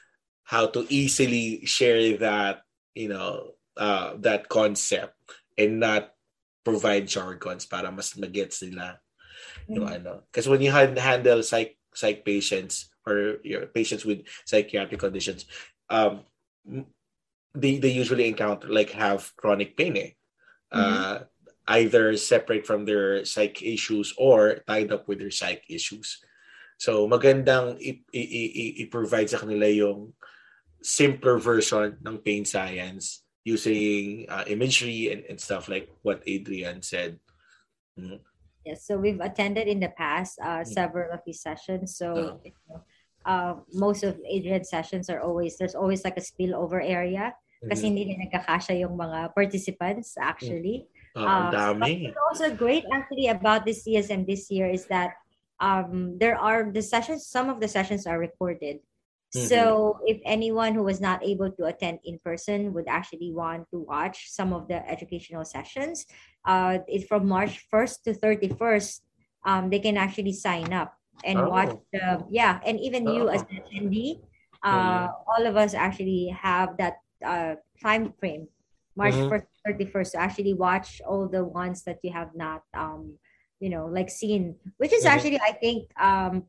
how 0.48 0.72
to 0.72 0.88
easily 0.88 1.68
share 1.68 2.16
that, 2.24 2.64
you 2.96 3.12
know, 3.12 3.60
uh, 3.76 4.16
that 4.24 4.48
concept 4.48 5.20
and 5.60 5.84
not 5.84 6.16
provide 6.64 7.08
jargons 7.08 7.68
para 7.68 7.92
mas 7.92 8.16
magets 8.16 8.64
nila 8.64 9.00
mm-hmm. 9.68 9.76
yung 9.76 9.88
ano. 9.88 10.24
Because 10.32 10.48
when 10.48 10.64
you 10.64 10.72
handle 10.72 11.44
psych 11.44 11.76
psych 11.92 12.24
patients 12.24 12.90
or 13.04 13.44
your 13.44 13.68
patients 13.68 14.08
with 14.08 14.24
psychiatric 14.48 15.00
conditions, 15.00 15.46
um, 15.92 16.24
they 17.58 17.78
they 17.82 17.90
usually 17.92 18.28
encounter 18.28 18.70
like 18.70 18.92
have 18.94 19.34
chronic 19.36 19.76
pain 19.76 19.98
eh. 19.98 20.12
Mm-hmm. 20.74 20.78
Uh, 20.78 21.18
either 21.68 22.16
separate 22.16 22.66
from 22.66 22.86
their 22.86 23.26
psych 23.26 23.62
issues 23.62 24.14
or 24.18 24.64
tied 24.68 24.92
up 24.92 25.08
with 25.08 25.20
their 25.20 25.32
psych 25.32 25.64
issues. 25.68 26.24
So 26.78 27.10
magandang 27.10 27.76
i- 27.82 28.04
it, 28.14 28.28
i- 28.56 28.76
i-provide 28.86 29.30
sa 29.30 29.42
kanila 29.42 29.68
yung 29.68 30.14
simpler 30.80 31.42
version 31.42 31.98
ng 32.06 32.24
pain 32.24 32.46
science 32.46 33.26
using 33.44 34.28
uh, 34.30 34.44
imagery 34.48 35.12
and, 35.12 35.24
and 35.28 35.40
stuff 35.40 35.68
like 35.68 35.90
what 36.04 36.24
Adriaan 36.28 36.84
said. 36.84 37.20
Mm-hmm. 38.00 38.22
Yes, 38.68 38.84
so 38.84 39.00
we've 39.00 39.24
attended 39.24 39.68
in 39.68 39.80
the 39.80 39.92
past 39.96 40.40
uh, 40.40 40.62
mm-hmm. 40.62 40.72
several 40.72 41.12
of 41.12 41.24
these 41.26 41.42
sessions. 41.42 41.96
So 41.96 42.40
uh, 42.72 42.80
uh, 43.28 43.54
most 43.74 44.04
of 44.04 44.20
Adriaan's 44.24 44.70
sessions 44.70 45.10
are 45.10 45.20
always 45.20 45.58
there's 45.58 45.76
always 45.76 46.04
like 46.04 46.20
a 46.20 46.24
spillover 46.24 46.84
area 46.84 47.36
kasi 47.66 47.90
mm-hmm. 47.90 47.98
hindi 47.98 48.04
na 48.14 48.16
nagkakasya 48.30 48.86
yung 48.86 48.94
mga 48.94 49.34
participants 49.34 50.14
actually. 50.22 50.86
Oh, 51.18 51.26
uh, 51.26 51.50
dami. 51.50 52.14
also 52.30 52.54
great 52.54 52.86
actually 52.94 53.28
about 53.34 53.66
this 53.66 53.82
CSM 53.82 54.30
this 54.30 54.54
year 54.54 54.70
is 54.70 54.86
that 54.94 55.18
um, 55.60 56.18
there 56.20 56.38
are 56.38 56.70
the 56.70 56.82
sessions, 56.82 57.26
some 57.26 57.50
of 57.50 57.60
the 57.60 57.68
sessions 57.68 58.06
are 58.06 58.20
recorded. 58.20 58.78
Mm-hmm. 59.36 59.48
So 59.48 60.00
if 60.06 60.22
anyone 60.26 60.74
who 60.74 60.84
was 60.84 61.02
not 61.02 61.26
able 61.26 61.52
to 61.52 61.66
attend 61.66 62.00
in 62.06 62.20
person 62.24 62.74
would 62.74 62.88
actually 62.88 63.34
want 63.34 63.68
to 63.72 63.80
watch 63.82 64.30
some 64.30 64.54
of 64.54 64.68
the 64.68 64.80
educational 64.88 65.44
sessions, 65.44 66.06
uh, 66.46 66.80
it's 66.88 67.06
from 67.06 67.28
March 67.28 67.66
1st 67.74 68.04
to 68.04 68.14
31st, 68.14 69.02
um, 69.46 69.70
they 69.70 69.80
can 69.80 69.98
actually 69.98 70.34
sign 70.34 70.72
up 70.72 70.94
and 71.26 71.40
oh. 71.40 71.50
watch 71.50 71.74
the, 71.92 72.24
yeah, 72.30 72.60
and 72.66 72.80
even 72.80 73.08
oh. 73.08 73.14
you 73.14 73.30
as 73.30 73.42
an 73.42 73.60
attendee, 73.66 74.22
uh, 74.64 75.08
mm-hmm. 75.08 75.14
all 75.28 75.46
of 75.46 75.58
us 75.58 75.74
actually 75.74 76.30
have 76.30 76.78
that 76.78 77.02
uh, 77.26 77.56
time 77.82 78.14
frame, 78.20 78.48
March 78.96 79.14
mm-hmm. 79.14 79.34
1st, 79.34 79.46
31st, 79.68 80.12
to 80.12 80.18
actually 80.18 80.54
watch 80.54 81.02
all 81.06 81.28
the 81.28 81.44
ones 81.44 81.84
that 81.84 82.00
you 82.04 82.12
have 82.12 82.36
not, 82.36 82.64
um, 82.74 83.14
you 83.60 83.70
know, 83.70 83.86
like 83.86 84.10
seen, 84.10 84.56
which 84.78 84.94
is 84.94 85.04
mm-hmm. 85.04 85.14
actually, 85.14 85.40
I 85.42 85.52
think, 85.54 85.90
um, 86.00 86.44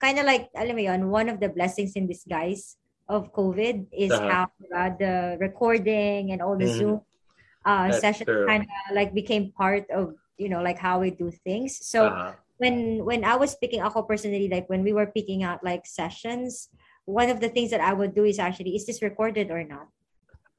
kind 0.00 0.18
of 0.18 0.26
like, 0.26 0.50
alam 0.54 0.76
mo 0.76 0.82
yun, 0.82 1.10
one 1.10 1.28
of 1.28 1.38
the 1.38 1.48
blessings 1.48 1.94
in 1.94 2.06
disguise 2.06 2.76
of 3.08 3.32
COVID 3.32 3.86
is 3.92 4.10
uh-huh. 4.10 4.30
how 4.30 4.44
uh, 4.74 4.90
the 4.98 5.36
recording 5.38 6.32
and 6.32 6.42
all 6.42 6.56
the 6.56 6.66
mm-hmm. 6.66 6.98
Zoom 6.98 7.00
uh, 7.64 7.92
session 7.92 8.26
kind 8.26 8.62
of 8.62 8.94
like 8.94 9.14
became 9.14 9.52
part 9.52 9.86
of, 9.90 10.14
you 10.38 10.48
know, 10.48 10.62
like 10.62 10.78
how 10.78 10.98
we 10.98 11.10
do 11.10 11.30
things. 11.30 11.78
So 11.86 12.06
uh-huh. 12.06 12.32
when 12.58 13.04
when 13.04 13.22
I 13.22 13.36
was 13.36 13.54
picking 13.54 13.82
ako 13.82 14.02
personally, 14.02 14.48
like 14.48 14.66
when 14.66 14.82
we 14.82 14.92
were 14.92 15.06
picking 15.06 15.42
out 15.42 15.62
like 15.62 15.86
sessions, 15.86 16.68
one 17.04 17.30
of 17.30 17.40
the 17.40 17.48
things 17.48 17.70
that 17.70 17.80
I 17.80 17.92
would 17.92 18.14
do 18.14 18.24
is 18.24 18.38
actually, 18.38 18.74
is 18.74 18.86
this 18.86 19.02
recorded 19.02 19.50
or 19.50 19.62
not? 19.64 19.88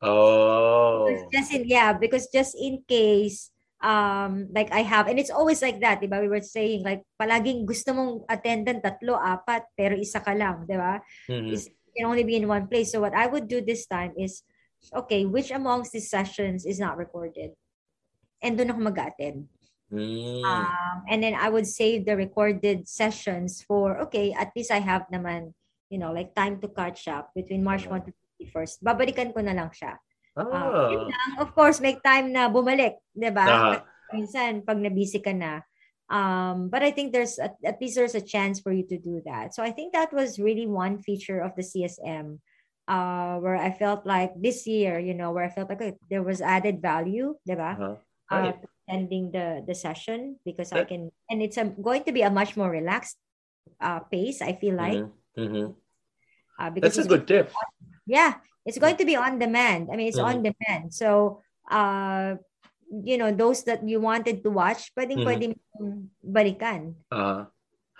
Oh. 0.04 1.08
just 1.32 1.56
in 1.56 1.63
yeah, 1.63 1.96
because 1.96 2.28
just 2.28 2.60
in 2.60 2.84
case 2.84 3.50
um 3.84 4.48
like 4.56 4.72
I 4.72 4.84
have 4.84 5.08
and 5.08 5.20
it's 5.20 5.32
always 5.32 5.63
like 5.63 5.80
that, 5.80 6.04
'di 6.04 6.12
ba? 6.12 6.20
We 6.20 6.28
were 6.28 6.44
saying 6.44 6.84
like 6.84 7.08
palaging 7.16 7.63
gusto 7.63 7.96
mong 7.96 8.28
attendant 8.28 8.84
tatlo, 8.84 9.16
apat, 9.16 9.72
pero 9.80 9.96
isa 9.96 10.20
ka 10.20 10.36
lang, 10.36 10.68
'di 10.68 10.76
ba? 10.76 11.00
Mm-hmm. 11.32 11.56
can 11.94 12.10
only 12.10 12.26
be 12.26 12.36
in 12.36 12.50
one 12.50 12.68
place. 12.68 12.92
So 12.92 13.00
what 13.00 13.13
I 13.13 13.28
would 13.28 13.48
do 13.48 13.62
this 13.62 13.86
time 13.86 14.13
is 14.18 14.42
okay, 14.92 15.26
which 15.26 15.52
amongst 15.52 15.94
these 15.94 16.10
sessions 16.10 16.66
is 16.66 16.80
not 16.80 16.98
recorded? 16.98 17.54
And 18.42 18.58
doon 18.58 18.76
ako 18.76 18.82
mag-attend. 18.92 19.48
Mm. 19.94 20.44
Um, 20.44 20.98
and 21.08 21.24
then 21.24 21.38
I 21.38 21.48
would 21.48 21.70
save 21.70 22.04
the 22.04 22.18
recorded 22.18 22.89
sessions 22.89 23.62
for, 23.62 24.02
okay, 24.10 24.34
at 24.34 24.52
least 24.58 24.74
I 24.74 24.82
have 24.82 25.06
naman, 25.13 25.54
you 25.88 26.02
know, 26.02 26.12
like 26.12 26.34
time 26.36 26.60
to 26.60 26.68
catch 26.68 27.08
up 27.08 27.30
between 27.38 27.63
March 27.63 27.86
1 27.86 28.10
to 28.10 28.12
first. 28.49 28.84
Babalikan 28.84 29.32
ko 29.32 29.39
na 29.39 29.56
lang 29.56 29.69
siya. 29.71 29.95
Ah. 30.34 30.49
Uh, 30.49 31.06
lang, 31.06 31.32
of 31.38 31.53
course, 31.53 31.77
make 31.77 32.01
time 32.01 32.34
na 32.34 32.49
bumalik, 32.49 32.97
'di 33.13 33.29
ba? 33.29 33.45
Uh-huh. 33.45 33.77
Minsan 34.13 34.65
pag 34.65 34.82
nabisi 34.82 35.21
ka 35.21 35.32
na. 35.34 35.62
Um, 36.10 36.69
but 36.69 36.84
I 36.84 36.91
think 36.91 37.13
there's 37.13 37.39
a, 37.39 37.53
at 37.65 37.79
least 37.82 37.95
there's 37.95 38.17
a 38.17 38.21
chance 38.21 38.60
for 38.60 38.73
you 38.73 38.86
to 38.89 38.97
do 38.97 39.21
that. 39.25 39.56
So 39.56 39.63
I 39.63 39.71
think 39.71 39.93
that 39.93 40.13
was 40.13 40.38
really 40.41 40.67
one 40.67 41.01
feature 41.01 41.41
of 41.41 41.56
the 41.56 41.65
CSM 41.65 42.38
uh, 42.88 43.39
where 43.39 43.56
I 43.56 43.71
felt 43.71 44.06
like 44.06 44.34
this 44.36 44.67
year, 44.67 44.99
you 44.99 45.13
know, 45.13 45.32
where 45.32 45.45
I 45.45 45.49
felt 45.49 45.69
like 45.69 45.82
okay, 45.82 45.97
there 46.10 46.23
was 46.23 46.41
added 46.41 46.82
value, 46.82 47.38
'di 47.45 47.56
ba? 47.56 47.71
Uh-huh. 47.77 47.95
Right. 48.34 48.58
Uh, 48.58 48.67
ending 48.89 49.32
the 49.32 49.63
the 49.63 49.75
session 49.77 50.36
because 50.43 50.75
I 50.75 50.84
can 50.84 51.08
and 51.32 51.39
it's 51.39 51.56
a, 51.56 51.71
going 51.71 52.03
to 52.03 52.12
be 52.12 52.25
a 52.25 52.34
much 52.34 52.58
more 52.60 52.67
relaxed 52.67 53.15
uh, 53.79 54.01
pace. 54.10 54.41
I 54.41 54.58
feel 54.58 54.75
like. 54.75 54.99
Mm-hmm. 54.99 55.39
Mm-hmm. 55.39 55.67
Uh, 56.60 56.69
because 56.69 56.95
That's 56.95 57.06
a 57.06 57.10
good 57.10 57.25
tip. 57.25 57.49
Yeah, 58.06 58.36
it's 58.66 58.80
going 58.80 58.98
to 58.98 59.06
be 59.06 59.16
on 59.16 59.39
demand. 59.39 59.89
I 59.92 59.96
mean, 59.96 60.08
it's 60.08 60.18
mm-hmm. 60.18 60.44
on 60.44 60.46
demand. 60.46 60.94
So, 60.94 61.42
uh, 61.70 62.36
you 62.92 63.18
know, 63.18 63.32
those 63.32 63.63
that 63.63 63.88
you 63.88 64.00
wanted 64.00 64.44
to 64.44 64.50
watch, 64.50 64.92
pwedeng 64.96 65.24
mm-hmm. 65.24 65.30
pwedeng 65.30 65.54
balikan. 66.24 66.96
Uh-huh. 67.12 67.46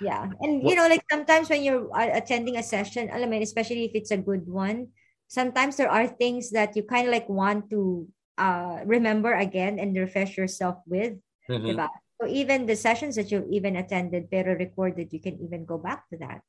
Yeah. 0.02 0.28
And, 0.42 0.68
you 0.68 0.76
know, 0.76 0.88
like 0.88 1.06
sometimes 1.10 1.50
when 1.50 1.64
you're 1.64 1.88
uh, 1.94 2.12
attending 2.12 2.58
a 2.58 2.64
session, 2.64 3.10
alam 3.14 3.30
mo, 3.30 3.40
especially 3.40 3.86
if 3.86 3.96
it's 3.96 4.12
a 4.12 4.20
good 4.20 4.50
one, 4.50 4.92
sometimes 5.28 5.78
there 5.78 5.90
are 5.90 6.08
things 6.08 6.52
that 6.52 6.76
you 6.76 6.84
kind 6.84 7.08
of 7.08 7.14
like 7.14 7.30
want 7.30 7.70
to 7.70 8.08
uh, 8.38 8.84
remember 8.86 9.34
again 9.34 9.80
and 9.80 9.96
refresh 9.96 10.36
yourself 10.36 10.78
with. 10.86 11.14
Mm-hmm. 11.50 11.80
Diba? 11.80 11.88
So 12.22 12.28
even 12.28 12.66
the 12.66 12.76
sessions 12.76 13.16
that 13.16 13.32
you've 13.32 13.48
even 13.50 13.76
attended 13.76 14.30
pero 14.30 14.56
recorded, 14.56 15.12
you 15.12 15.20
can 15.20 15.40
even 15.40 15.66
go 15.66 15.78
back 15.78 16.08
to 16.10 16.18
that. 16.20 16.42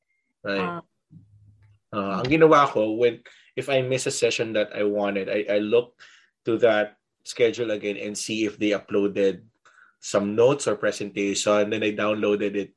Right. 0.43 0.59
Um, 0.59 0.81
uh, 1.93 2.21
ang 2.21 2.27
ginawa 2.27 2.67
ko, 2.69 2.95
when 2.99 3.23
if 3.55 3.69
I 3.69 3.81
miss 3.81 4.05
a 4.05 4.11
session 4.11 4.53
that 4.53 4.75
I 4.75 4.83
wanted, 4.83 5.29
I, 5.29 5.45
I 5.55 5.57
look 5.59 5.95
to 6.45 6.57
that 6.59 6.97
schedule 7.23 7.71
again 7.71 7.97
and 7.97 8.17
see 8.17 8.45
if 8.45 8.59
they 8.59 8.71
uploaded 8.71 9.41
some 9.99 10.35
notes 10.35 10.67
or 10.67 10.75
presentation. 10.75 11.51
and 11.51 11.73
Then 11.73 11.83
I 11.83 11.91
downloaded 11.91 12.53
it 12.55 12.71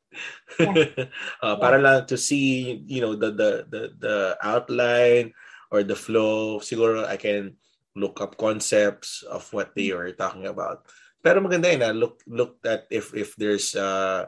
yeah. 0.59 0.73
uh, 1.45 1.53
yeah. 1.53 1.55
para 1.61 1.79
lang 1.79 2.07
to 2.07 2.17
see, 2.17 2.81
you 2.87 3.05
know, 3.05 3.15
the, 3.15 3.31
the 3.31 3.51
the 3.69 3.83
the 3.99 4.17
outline 4.41 5.35
or 5.71 5.85
the 5.85 5.97
flow. 5.97 6.59
Siguro 6.65 7.05
I 7.05 7.21
can 7.21 7.61
look 7.93 8.23
up 8.25 8.39
concepts 8.41 9.23
of 9.29 9.45
what 9.53 9.77
they 9.77 9.93
were 9.93 10.13
talking 10.17 10.47
about. 10.47 10.89
Pero 11.21 11.45
maganda 11.45 11.69
yun, 11.69 11.85
ah. 11.85 11.93
look 11.93 12.23
look 12.25 12.57
at 12.65 12.89
if 12.89 13.13
if 13.13 13.37
there's 13.37 13.77
uh 13.77 14.25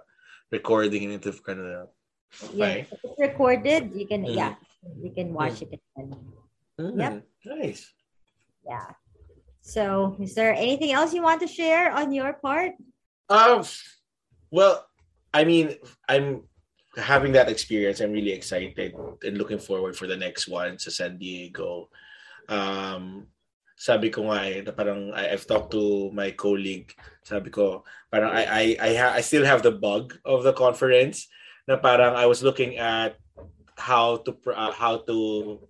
recording 0.52 1.08
and 1.08 1.24
if 1.24 1.40
kind 1.40 1.62
of 1.62 1.88
yeah, 2.52 2.84
if 2.84 2.92
it's 2.92 3.18
recorded, 3.18 3.94
you 3.94 4.06
can 4.06 4.26
mm. 4.26 4.36
yeah, 4.36 4.54
you 5.00 5.10
can 5.10 5.32
watch 5.32 5.64
mm. 5.64 5.72
it 5.72 5.80
again. 5.96 6.39
Mm. 6.80 6.96
Yep. 6.96 7.14
Nice. 7.44 7.92
Yeah. 8.64 8.88
So, 9.60 10.16
is 10.16 10.34
there 10.34 10.56
anything 10.56 10.92
else 10.92 11.12
you 11.12 11.22
want 11.22 11.44
to 11.44 11.46
share 11.46 11.92
on 11.92 12.12
your 12.12 12.32
part? 12.40 12.72
Um, 13.28 13.62
well, 14.50 14.88
I 15.32 15.44
mean, 15.44 15.76
I'm 16.08 16.48
having 16.96 17.32
that 17.36 17.48
experience. 17.48 18.00
I'm 18.00 18.12
really 18.12 18.32
excited 18.32 18.96
and 19.22 19.38
looking 19.38 19.60
forward 19.60 19.94
for 19.94 20.08
the 20.08 20.16
next 20.16 20.48
one 20.48 20.76
to 20.78 20.90
San 20.90 21.18
Diego. 21.18 21.92
Um, 22.48 23.28
sabi 23.76 24.10
ko 24.10 24.28
nga 24.28 24.44
eh, 24.44 24.60
parang 24.76 25.14
I, 25.16 25.32
I've 25.32 25.46
talked 25.46 25.70
to 25.72 26.10
my 26.12 26.32
colleague. 26.34 26.92
Sabi 27.22 27.48
ko, 27.48 27.84
parang 28.10 28.32
I 28.32 28.44
I 28.44 28.64
I, 28.76 28.90
ha, 28.96 29.08
I 29.14 29.22
still 29.22 29.44
have 29.46 29.62
the 29.62 29.72
bug 29.72 30.18
of 30.24 30.42
the 30.42 30.52
conference 30.52 31.30
na 31.64 31.78
parang 31.78 32.16
I 32.16 32.26
was 32.26 32.42
looking 32.42 32.76
at 32.76 33.16
how 33.80 34.20
to 34.28 34.36
uh, 34.52 34.70
how 34.76 35.00
to 35.08 35.16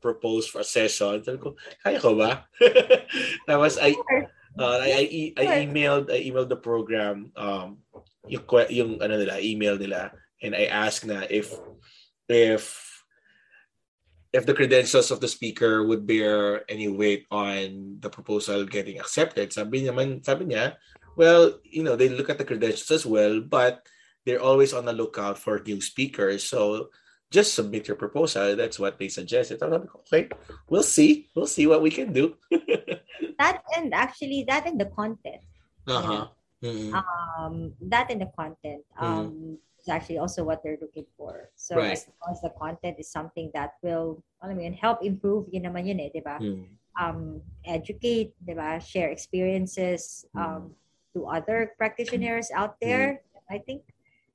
propose 0.02 0.50
for 0.50 0.60
a 0.60 0.66
session. 0.66 1.22
Sabi 1.22 1.38
ko, 1.38 1.54
kaya 1.78 2.02
ko 2.02 2.18
ba? 2.18 2.44
Tapos 3.48 3.78
I 3.78 3.94
uh, 4.58 4.78
I, 4.82 5.32
I, 5.38 5.46
I 5.46 5.46
emailed 5.62 6.10
I 6.10 6.26
emailed 6.26 6.50
the 6.50 6.58
program 6.58 7.30
um 7.38 7.78
yung 8.26 8.44
yung 8.68 8.92
ano 8.98 9.14
nila 9.14 9.38
email 9.38 9.78
nila 9.78 10.10
and 10.42 10.58
I 10.58 10.66
asked 10.66 11.06
na 11.06 11.24
if 11.30 11.54
if 12.26 12.90
if 14.30 14.46
the 14.46 14.54
credentials 14.54 15.10
of 15.10 15.18
the 15.18 15.30
speaker 15.30 15.86
would 15.86 16.06
bear 16.06 16.62
any 16.70 16.86
weight 16.86 17.26
on 17.30 17.98
the 17.98 18.10
proposal 18.10 18.62
getting 18.66 18.98
accepted. 18.98 19.50
Sabi 19.50 19.82
naman 19.82 20.22
sabi 20.22 20.50
niya, 20.50 20.78
well, 21.18 21.58
you 21.66 21.82
know, 21.82 21.98
they 21.98 22.08
look 22.08 22.30
at 22.30 22.38
the 22.38 22.46
credentials 22.46 22.90
as 22.90 23.04
well, 23.06 23.42
but 23.42 23.82
they're 24.24 24.42
always 24.42 24.72
on 24.72 24.86
the 24.86 24.94
lookout 24.94 25.38
for 25.38 25.58
new 25.66 25.80
speakers. 25.82 26.46
So 26.46 26.90
just 27.30 27.54
submit 27.54 27.86
your 27.86 27.96
proposal. 27.96 28.56
That's 28.56 28.78
what 28.78 28.98
they 28.98 29.08
suggested. 29.08 29.62
I'm 29.62 29.70
like, 29.70 29.94
okay, 30.06 30.28
we'll 30.68 30.82
see. 30.82 31.30
We'll 31.34 31.46
see 31.46 31.66
what 31.66 31.82
we 31.82 31.90
can 31.90 32.12
do. 32.12 32.34
that 33.38 33.62
and 33.76 33.94
actually 33.94 34.44
that 34.48 34.66
and 34.66 34.80
the 34.80 34.86
content. 34.86 35.42
Uh-huh. 35.86 36.26
Mm-hmm. 36.62 36.92
Um, 36.94 37.72
that 37.80 38.10
and 38.10 38.20
the 38.20 38.30
content. 38.36 38.82
Mm-hmm. 38.98 39.04
Um, 39.04 39.26
mm-hmm. 39.30 39.54
is 39.80 39.88
actually 39.88 40.18
also 40.18 40.44
what 40.44 40.62
they're 40.62 40.76
looking 40.80 41.06
for. 41.16 41.48
So 41.56 41.76
right. 41.76 41.92
as 41.92 42.06
long 42.20 42.34
as 42.34 42.42
the 42.42 42.52
content 42.58 42.96
is 42.98 43.08
something 43.08 43.50
that 43.54 43.80
will, 43.82 44.22
I 44.42 44.52
mean, 44.52 44.74
help 44.74 45.00
improve, 45.02 45.46
yun 45.50 45.64
naman 45.64 45.88
yun 45.88 46.00
eh, 46.04 46.10
di 46.12 46.20
ba? 46.20 46.36
Mm. 46.36 46.68
Um, 47.00 47.40
educate, 47.64 48.36
di 48.44 48.52
ba? 48.52 48.76
Share 48.76 49.08
experiences 49.08 50.26
mm. 50.36 50.42
um, 50.42 50.76
to 51.16 51.24
other 51.26 51.72
practitioners 51.78 52.52
out 52.52 52.76
there. 52.82 53.24
Mm. 53.24 53.56
I 53.56 53.58
think, 53.64 53.82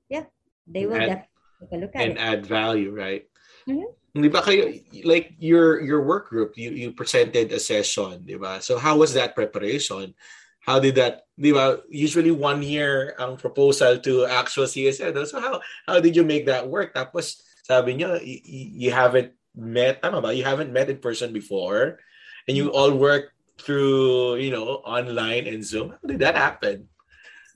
yeah, 0.10 0.26
they 0.66 0.90
will 0.90 0.98
definitely 0.98 1.35
take 1.60 1.72
a 1.72 1.78
look 1.78 1.96
at 1.96 2.02
and 2.02 2.14
it. 2.14 2.20
add 2.20 2.46
value, 2.46 2.92
right? 2.92 3.26
Mm-hmm. 3.70 3.90
Di 4.16 4.30
ba 4.32 4.40
kayo, 4.40 4.72
like 5.04 5.36
your 5.44 5.84
your 5.84 6.08
work 6.08 6.32
group, 6.32 6.56
you 6.56 6.72
you 6.72 6.96
presented 6.96 7.52
a 7.52 7.60
session, 7.60 8.24
di 8.24 8.40
ba? 8.40 8.64
So 8.64 8.80
how 8.80 8.96
was 8.96 9.12
that 9.20 9.36
preparation? 9.36 10.16
How 10.64 10.80
did 10.80 10.96
that, 10.96 11.28
di 11.36 11.52
ba? 11.52 11.84
Usually 11.92 12.32
one 12.32 12.64
year 12.64 13.14
ang 13.20 13.36
proposal 13.36 14.00
to 14.08 14.26
actual 14.26 14.72
CSM. 14.72 15.14
So 15.28 15.44
how 15.44 15.60
how 15.84 16.00
did 16.00 16.16
you 16.16 16.24
make 16.24 16.48
that 16.48 16.64
work? 16.64 16.96
Tapos 16.96 17.44
sabi 17.68 18.00
niyo, 18.00 18.16
you, 18.24 18.88
you 18.88 18.92
haven't 18.96 19.36
met, 19.52 20.00
tama 20.00 20.24
ba? 20.24 20.32
You 20.32 20.48
haven't 20.48 20.72
met 20.72 20.88
in 20.88 21.04
person 21.04 21.36
before 21.36 22.00
and 22.48 22.56
you 22.56 22.72
all 22.72 22.96
work 22.96 23.36
through, 23.60 24.38
you 24.38 24.52
know, 24.52 24.80
online 24.88 25.48
and 25.48 25.60
Zoom. 25.60 25.92
How 25.92 26.06
did 26.08 26.20
that 26.24 26.40
happen? 26.40 26.88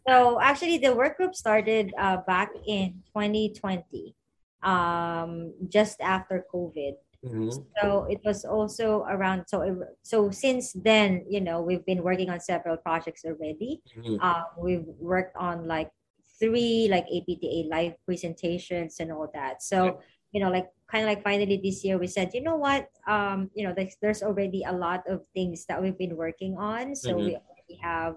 So 0.10 0.42
actually, 0.42 0.80
the 0.80 0.96
work 0.96 1.18
group 1.18 1.36
started 1.36 1.94
uh, 1.94 2.26
back 2.26 2.50
in 2.66 3.06
2020, 3.14 4.16
um, 4.64 5.54
just 5.70 6.02
after 6.02 6.46
COVID. 6.52 6.98
Mm-hmm. 7.22 7.50
So 7.78 8.08
it 8.10 8.18
was 8.26 8.44
also 8.44 9.06
around. 9.06 9.46
So 9.46 9.62
it, 9.62 9.78
so 10.02 10.32
since 10.32 10.74
then, 10.74 11.26
you 11.30 11.42
know, 11.42 11.62
we've 11.62 11.86
been 11.86 12.02
working 12.02 12.32
on 12.32 12.40
several 12.40 12.78
projects 12.78 13.22
already. 13.24 13.82
Mm-hmm. 13.94 14.18
Um, 14.18 14.46
we've 14.58 14.88
worked 14.98 15.36
on 15.38 15.68
like 15.68 15.92
three 16.40 16.88
like 16.90 17.06
APTA 17.06 17.70
live 17.70 17.94
presentations 18.06 18.98
and 19.00 19.12
all 19.12 19.30
that. 19.36 19.62
So 19.62 20.02
you 20.32 20.42
know, 20.42 20.50
like 20.50 20.70
kind 20.90 21.04
of 21.04 21.10
like 21.10 21.24
finally 21.24 21.60
this 21.62 21.84
year, 21.84 21.98
we 21.98 22.08
said, 22.08 22.32
you 22.34 22.42
know 22.42 22.56
what, 22.56 22.90
um, 23.08 23.50
you 23.54 23.66
know, 23.66 23.74
there's, 23.76 23.98
there's 24.02 24.22
already 24.22 24.64
a 24.64 24.72
lot 24.72 25.02
of 25.08 25.26
things 25.34 25.66
that 25.66 25.82
we've 25.82 25.98
been 25.98 26.16
working 26.16 26.56
on. 26.58 26.96
So 26.96 27.10
mm-hmm. 27.10 27.18
we 27.18 27.34
already 27.34 27.78
have 27.82 28.16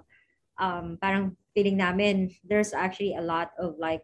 um, 0.58 0.98
parang 1.00 1.36
feeling 1.54 1.76
namin, 1.76 2.30
there's 2.44 2.72
actually 2.72 3.14
a 3.14 3.22
lot 3.22 3.52
of 3.58 3.76
like 3.78 4.02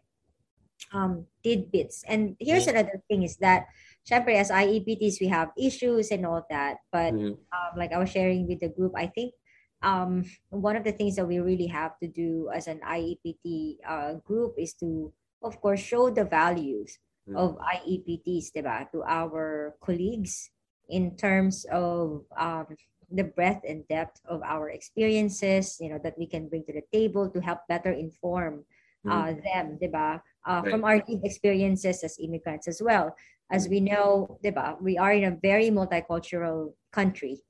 um, 0.93 1.25
tidbits. 1.43 2.03
And 2.07 2.35
here's 2.39 2.67
mm-hmm. 2.67 2.77
another 2.77 3.01
thing 3.07 3.23
is 3.23 3.37
that, 3.37 3.67
syempre, 4.09 4.35
as 4.35 4.51
IEPTs, 4.51 5.21
we 5.21 5.27
have 5.27 5.49
issues 5.57 6.11
and 6.11 6.25
all 6.25 6.45
that. 6.49 6.77
But 6.91 7.13
mm-hmm. 7.13 7.35
um, 7.51 7.71
like 7.77 7.91
I 7.91 7.99
was 7.99 8.09
sharing 8.09 8.47
with 8.47 8.59
the 8.59 8.69
group, 8.69 8.93
I 8.95 9.07
think 9.07 9.33
um, 9.81 10.25
one 10.49 10.75
of 10.75 10.83
the 10.83 10.91
things 10.91 11.15
that 11.15 11.27
we 11.27 11.39
really 11.39 11.67
have 11.67 11.97
to 11.99 12.07
do 12.07 12.49
as 12.53 12.67
an 12.67 12.81
IEPT 12.87 13.77
uh, 13.87 14.13
group 14.25 14.55
is 14.57 14.73
to, 14.75 15.13
of 15.43 15.59
course, 15.61 15.79
show 15.79 16.09
the 16.09 16.25
values 16.25 16.97
mm-hmm. 17.27 17.37
of 17.37 17.57
IEPTs 17.57 18.51
diba, 18.55 18.89
to 18.91 19.03
our 19.03 19.75
colleagues 19.81 20.51
in 20.89 21.15
terms 21.15 21.65
of 21.71 22.25
um, 22.37 22.65
the 23.11 23.23
breadth 23.23 23.65
and 23.67 23.87
depth 23.87 24.21
of 24.25 24.41
our 24.43 24.69
experiences, 24.69 25.77
you 25.79 25.89
know, 25.89 25.99
that 26.03 26.17
we 26.17 26.27
can 26.27 26.47
bring 26.47 26.63
to 26.65 26.73
the 26.73 26.83
table 26.91 27.29
to 27.29 27.39
help 27.39 27.59
better 27.67 27.91
inform 27.91 28.63
uh, 29.07 29.31
mm-hmm. 29.31 29.39
them, 29.43 29.77
diba? 29.81 30.21
Uh, 30.47 30.61
right. 30.63 30.71
From 30.71 30.83
our 30.83 31.03
experiences 31.23 32.03
as 32.03 32.17
immigrants 32.19 32.67
as 32.67 32.81
well. 32.81 33.15
As 33.51 33.67
we 33.67 33.79
know, 33.79 34.39
diba, 34.43 34.79
we 34.81 34.97
are 34.97 35.11
in 35.11 35.25
a 35.25 35.37
very 35.41 35.69
multicultural 35.69 36.73
country. 36.91 37.41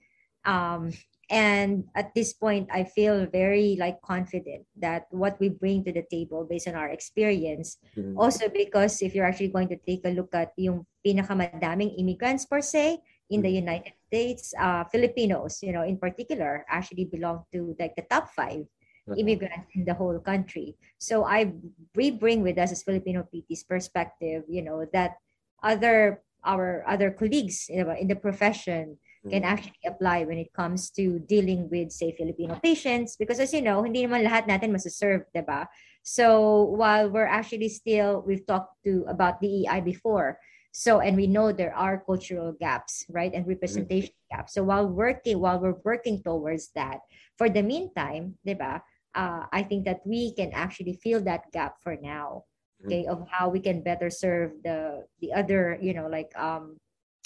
Um, 0.45 0.91
and 1.29 1.85
at 1.93 2.15
this 2.15 2.33
point, 2.33 2.69
I 2.73 2.83
feel 2.83 3.27
very 3.29 3.77
like 3.79 4.01
confident 4.01 4.65
that 4.81 5.05
what 5.11 5.39
we 5.39 5.49
bring 5.49 5.83
to 5.85 5.93
the 5.93 6.03
table 6.09 6.47
based 6.49 6.67
on 6.67 6.73
our 6.73 6.89
experience, 6.89 7.77
mm-hmm. 7.95 8.17
also 8.17 8.49
because 8.49 9.01
if 9.01 9.13
you're 9.13 9.27
actually 9.29 9.53
going 9.53 9.69
to 9.69 9.77
take 9.85 10.01
a 10.05 10.09
look 10.09 10.33
at 10.33 10.53
yung 10.57 10.87
pinakamadaming 11.05 11.93
immigrants 11.99 12.45
per 12.45 12.61
se, 12.61 12.97
in 13.29 13.41
the 13.41 13.47
mm-hmm. 13.47 13.67
United 13.67 13.93
States, 14.07 14.53
uh, 14.57 14.83
Filipinos, 14.91 15.61
you 15.61 15.71
know, 15.71 15.83
in 15.83 15.97
particular, 15.97 16.65
actually 16.69 17.05
belong 17.05 17.45
to 17.53 17.75
like 17.79 17.95
the 17.95 18.05
top 18.09 18.29
five 18.33 18.65
uh-huh. 19.07 19.15
immigrants 19.17 19.69
in 19.75 19.85
the 19.85 19.93
whole 19.93 20.19
country. 20.19 20.75
So 20.97 21.25
I 21.25 21.53
we 21.95 22.11
bring 22.11 22.41
with 22.41 22.57
us 22.57 22.71
as 22.71 22.83
Filipino 22.83 23.27
PT's 23.29 23.63
perspective, 23.63 24.43
you 24.49 24.61
know, 24.61 24.85
that 24.93 25.17
other 25.61 26.21
our 26.45 26.83
other 26.87 27.11
colleagues 27.11 27.67
you 27.69 27.83
know, 27.83 27.91
in 27.91 28.07
the 28.07 28.15
profession 28.15 28.97
can 29.27 29.43
mm-hmm. 29.43 29.51
actually 29.51 29.83
apply 29.85 30.23
when 30.23 30.37
it 30.37 30.53
comes 30.53 30.89
to 30.91 31.19
dealing 31.27 31.67
with 31.69 31.91
say 31.91 32.15
Filipino 32.15 32.55
patients 32.63 33.19
because 33.19 33.39
as 33.39 33.51
you 33.51 33.59
know 33.59 33.83
hindi 33.83 34.07
naman 34.07 34.23
lahat 34.23 34.47
natin 34.47 34.71
masaserve 34.71 35.27
diba 35.35 35.67
so 36.07 36.63
while 36.79 37.11
we're 37.11 37.27
actually 37.27 37.67
still 37.67 38.23
we've 38.23 38.47
talked 38.47 38.79
to 38.87 39.03
about 39.11 39.43
DEI 39.43 39.83
before 39.83 40.39
so, 40.71 40.99
and 40.99 41.17
we 41.17 41.27
know 41.27 41.51
there 41.51 41.73
are 41.73 42.03
cultural 42.05 42.53
gaps, 42.53 43.05
right, 43.09 43.33
and 43.33 43.47
representation 43.47 44.13
mm-hmm. 44.13 44.37
gaps. 44.37 44.53
So, 44.53 44.63
while 44.63 44.87
working, 44.87 45.39
while 45.39 45.59
we're 45.59 45.81
working 45.83 46.21
towards 46.21 46.69
that, 46.75 46.99
for 47.37 47.49
the 47.49 47.63
meantime, 47.63 48.37
diba, 48.45 48.81
uh, 49.15 49.45
I 49.51 49.63
think 49.63 49.85
that 49.85 50.01
we 50.05 50.33
can 50.35 50.51
actually 50.53 50.93
fill 51.01 51.21
that 51.21 51.51
gap 51.51 51.81
for 51.81 51.97
now, 51.99 52.43
mm-hmm. 52.81 52.87
okay, 52.87 53.05
of 53.07 53.25
how 53.29 53.49
we 53.49 53.59
can 53.59 53.81
better 53.81 54.09
serve 54.09 54.51
the 54.63 55.05
the 55.21 55.33
other, 55.33 55.77
you 55.81 55.93
know, 55.93 56.07
like 56.07 56.31
um, 56.37 56.77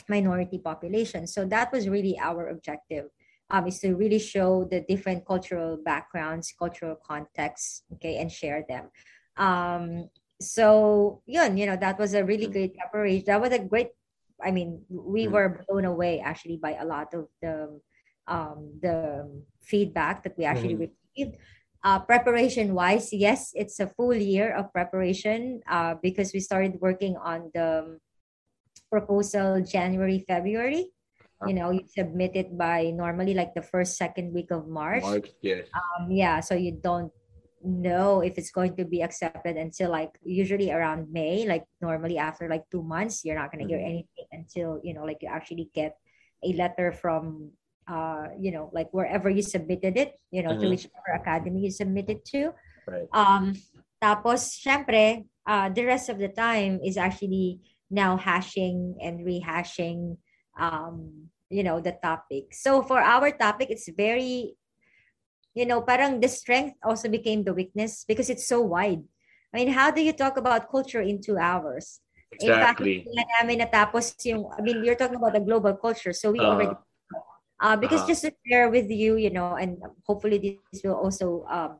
minority 0.08 0.58
population. 0.58 1.28
So 1.28 1.46
that 1.46 1.72
was 1.72 1.90
really 1.90 2.18
our 2.20 2.48
objective. 2.48 3.08
Um, 3.50 3.68
is 3.68 3.78
to 3.80 3.94
really 3.94 4.20
show 4.20 4.66
the 4.72 4.82
different 4.88 5.28
cultural 5.28 5.78
backgrounds, 5.78 6.56
cultural 6.58 6.96
contexts, 6.96 7.84
okay, 7.94 8.18
and 8.18 8.32
share 8.32 8.66
them. 8.68 8.90
Um, 9.36 10.10
so 10.44 11.22
yun, 11.26 11.58
you 11.58 11.66
know, 11.66 11.76
that 11.78 11.98
was 11.98 12.14
a 12.14 12.24
really 12.24 12.48
mm. 12.48 12.52
great 12.52 12.78
preparation. 12.78 13.26
That 13.28 13.42
was 13.42 13.52
a 13.52 13.60
great. 13.60 13.90
I 14.44 14.52
mean, 14.52 14.84
we 14.90 15.28
mm. 15.28 15.32
were 15.32 15.64
blown 15.68 15.86
away 15.86 16.20
actually 16.20 16.58
by 16.58 16.76
a 16.76 16.86
lot 16.86 17.14
of 17.14 17.28
the 17.42 17.80
um, 18.28 18.80
the 18.82 19.30
feedback 19.62 20.24
that 20.24 20.38
we 20.38 20.46
actually 20.46 20.76
mm. 20.76 20.90
received. 20.92 21.38
Uh, 21.84 22.00
preparation 22.00 22.74
wise, 22.74 23.12
yes, 23.12 23.52
it's 23.56 23.80
a 23.82 23.88
full 23.88 24.16
year 24.16 24.56
of 24.56 24.72
preparation 24.72 25.60
uh, 25.68 25.96
because 26.02 26.32
we 26.32 26.40
started 26.40 26.80
working 26.80 27.18
on 27.18 27.52
the 27.54 28.00
proposal 28.90 29.60
January, 29.60 30.24
February. 30.24 30.88
Uh-huh. 31.44 31.50
You 31.50 31.54
know, 31.56 31.70
you 31.72 31.84
submit 31.92 32.40
it 32.40 32.58
by 32.58 32.96
normally 32.96 33.34
like 33.34 33.54
the 33.54 33.62
first, 33.62 33.98
second 33.98 34.32
week 34.32 34.52
of 34.52 34.68
March. 34.68 35.04
March, 35.04 35.36
yes. 35.42 35.68
Um, 35.76 36.08
yeah, 36.10 36.40
so 36.40 36.56
you 36.56 36.72
don't 36.72 37.12
know 37.64 38.22
if 38.22 38.38
it's 38.38 38.52
going 38.52 38.76
to 38.76 38.86
be 38.86 39.02
accepted 39.02 39.58
until 39.58 39.92
like 39.92 40.20
usually 40.24 40.72
around 40.72 41.12
May. 41.12 41.48
Like 41.48 41.66
normally 41.82 42.18
after 42.18 42.48
like 42.48 42.70
two 42.70 42.84
months, 42.84 43.24
you're 43.24 43.40
not 43.40 43.52
going 43.52 43.68
to 43.68 43.74
mm-hmm. 43.74 43.80
hear 43.80 43.88
anything 43.88 44.28
until 44.32 44.80
you 44.84 44.94
know 44.94 45.04
like 45.04 45.20
you 45.22 45.30
actually 45.32 45.70
get 45.74 45.98
a 46.44 46.54
letter 46.54 46.92
from 46.92 47.52
uh 47.88 48.32
you 48.40 48.52
know 48.52 48.72
like 48.72 48.88
wherever 48.92 49.30
you 49.30 49.42
submitted 49.42 49.98
it, 49.98 50.20
you 50.32 50.44
know 50.44 50.52
mm-hmm. 50.52 50.62
to 50.62 50.70
whichever 50.70 51.12
academy 51.16 51.62
you 51.62 51.72
submitted 51.72 52.24
to. 52.26 52.52
Right. 52.88 53.08
Um, 53.16 53.56
tapos 54.04 54.60
syempre, 54.60 55.24
uh, 55.48 55.70
the 55.72 55.86
rest 55.88 56.10
of 56.10 56.20
the 56.20 56.28
time 56.28 56.80
is 56.84 56.98
actually 57.00 57.64
now 57.88 58.18
hashing 58.18 58.98
and 59.00 59.24
rehashing 59.24 60.18
um 60.60 61.30
you 61.54 61.64
know 61.64 61.80
the 61.80 61.94
topic. 62.02 62.52
So 62.52 62.82
for 62.82 63.00
our 63.00 63.32
topic, 63.32 63.70
it's 63.70 63.88
very 63.94 64.58
you 65.54 65.66
know, 65.66 65.82
parang 65.82 66.20
the 66.20 66.28
strength 66.28 66.76
also 66.84 67.10
became 67.10 67.44
the 67.44 67.54
weakness 67.54 68.06
because 68.08 68.30
it's 68.30 68.48
so 68.48 68.62
wide. 68.62 69.04
I 69.54 69.58
mean, 69.58 69.70
how 69.70 69.92
do 69.92 70.02
you 70.02 70.14
talk 70.14 70.38
about 70.38 70.70
culture 70.70 71.02
in 71.02 71.22
two 71.22 71.38
hours? 71.38 72.02
Exactly. 72.34 73.06
In 73.06 73.14
fact, 73.14 73.30
namin 73.38 73.60
natapos 73.62 74.18
yung, 74.26 74.50
I 74.50 74.62
mean, 74.62 74.84
you're 74.84 74.98
talking 74.98 75.18
about 75.18 75.34
the 75.34 75.40
global 75.40 75.74
culture, 75.78 76.14
so 76.14 76.32
we 76.32 76.40
uh, 76.40 76.50
already, 76.50 76.76
uh, 77.62 77.78
because 77.78 78.02
uh, 78.02 78.08
just 78.08 78.26
to 78.26 78.34
share 78.50 78.70
with 78.70 78.90
you, 78.90 79.16
you 79.16 79.30
know, 79.30 79.54
and 79.54 79.78
hopefully 80.06 80.60
this 80.74 80.82
will 80.84 80.98
also, 80.98 81.46
um, 81.46 81.78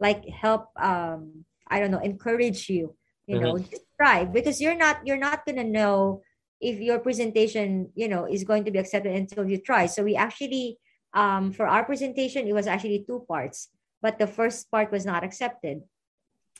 like 0.00 0.26
help, 0.26 0.74
um, 0.82 1.44
I 1.70 1.78
don't 1.78 1.92
know, 1.92 2.02
encourage 2.02 2.68
you, 2.68 2.96
you 3.26 3.38
mm-hmm. 3.38 3.44
know, 3.44 3.58
just 3.58 3.86
try 3.96 4.24
because 4.24 4.60
you're 4.60 4.74
not, 4.74 5.06
you're 5.06 5.16
not 5.16 5.46
gonna 5.46 5.62
know 5.62 6.22
if 6.60 6.80
your 6.80 6.98
presentation, 6.98 7.90
you 7.94 8.08
know, 8.08 8.26
is 8.26 8.42
going 8.42 8.64
to 8.64 8.72
be 8.72 8.78
accepted 8.78 9.14
until 9.14 9.48
you 9.48 9.58
try. 9.58 9.86
So 9.86 10.02
we 10.02 10.16
actually 10.16 10.78
um, 11.14 11.52
for 11.52 11.66
our 11.66 11.84
presentation, 11.84 12.46
it 12.46 12.52
was 12.52 12.66
actually 12.66 13.06
two 13.06 13.24
parts, 13.26 13.70
but 14.02 14.18
the 14.18 14.26
first 14.26 14.70
part 14.70 14.90
was 14.90 15.06
not 15.06 15.24
accepted. 15.24 15.82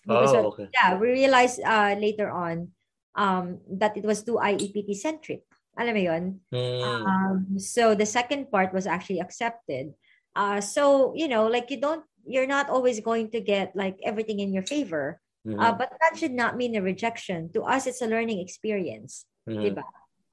Because 0.07 0.33
oh, 0.33 0.55
okay. 0.55 0.69
yeah, 0.73 0.97
we 0.97 1.09
realized 1.11 1.61
uh, 1.61 1.97
later 1.99 2.31
on 2.31 2.71
um, 3.17 3.61
that 3.69 3.97
it 3.97 4.05
was 4.05 4.23
too 4.23 4.39
IEPT 4.41 4.95
centric. 4.97 5.43
Alam 5.77 5.95
mo 5.95 6.01
yun? 6.01 6.25
Mm. 6.55 6.83
Um, 6.83 7.59
so 7.59 7.95
the 7.95 8.07
second 8.07 8.51
part 8.51 8.73
was 8.73 8.87
actually 8.87 9.19
accepted. 9.19 9.95
Uh, 10.37 10.61
so, 10.61 11.13
you 11.17 11.27
know, 11.27 11.47
like 11.47 11.71
you 11.71 11.81
don't, 11.81 12.05
you're 12.27 12.47
not 12.47 12.71
always 12.71 13.01
going 13.01 13.31
to 13.31 13.41
get 13.41 13.75
like 13.75 13.99
everything 14.05 14.41
in 14.41 14.53
your 14.53 14.63
favor. 14.63 15.21
Mm-hmm. 15.47 15.61
Uh, 15.61 15.73
but 15.73 15.91
that 16.01 16.19
should 16.19 16.33
not 16.33 16.57
mean 16.57 16.77
a 16.77 16.83
rejection. 16.83 17.51
To 17.53 17.63
us, 17.63 17.87
it's 17.87 18.03
a 18.03 18.07
learning 18.07 18.41
experience. 18.41 19.27
Mm-hmm. 19.49 19.61
Diba? 19.61 19.85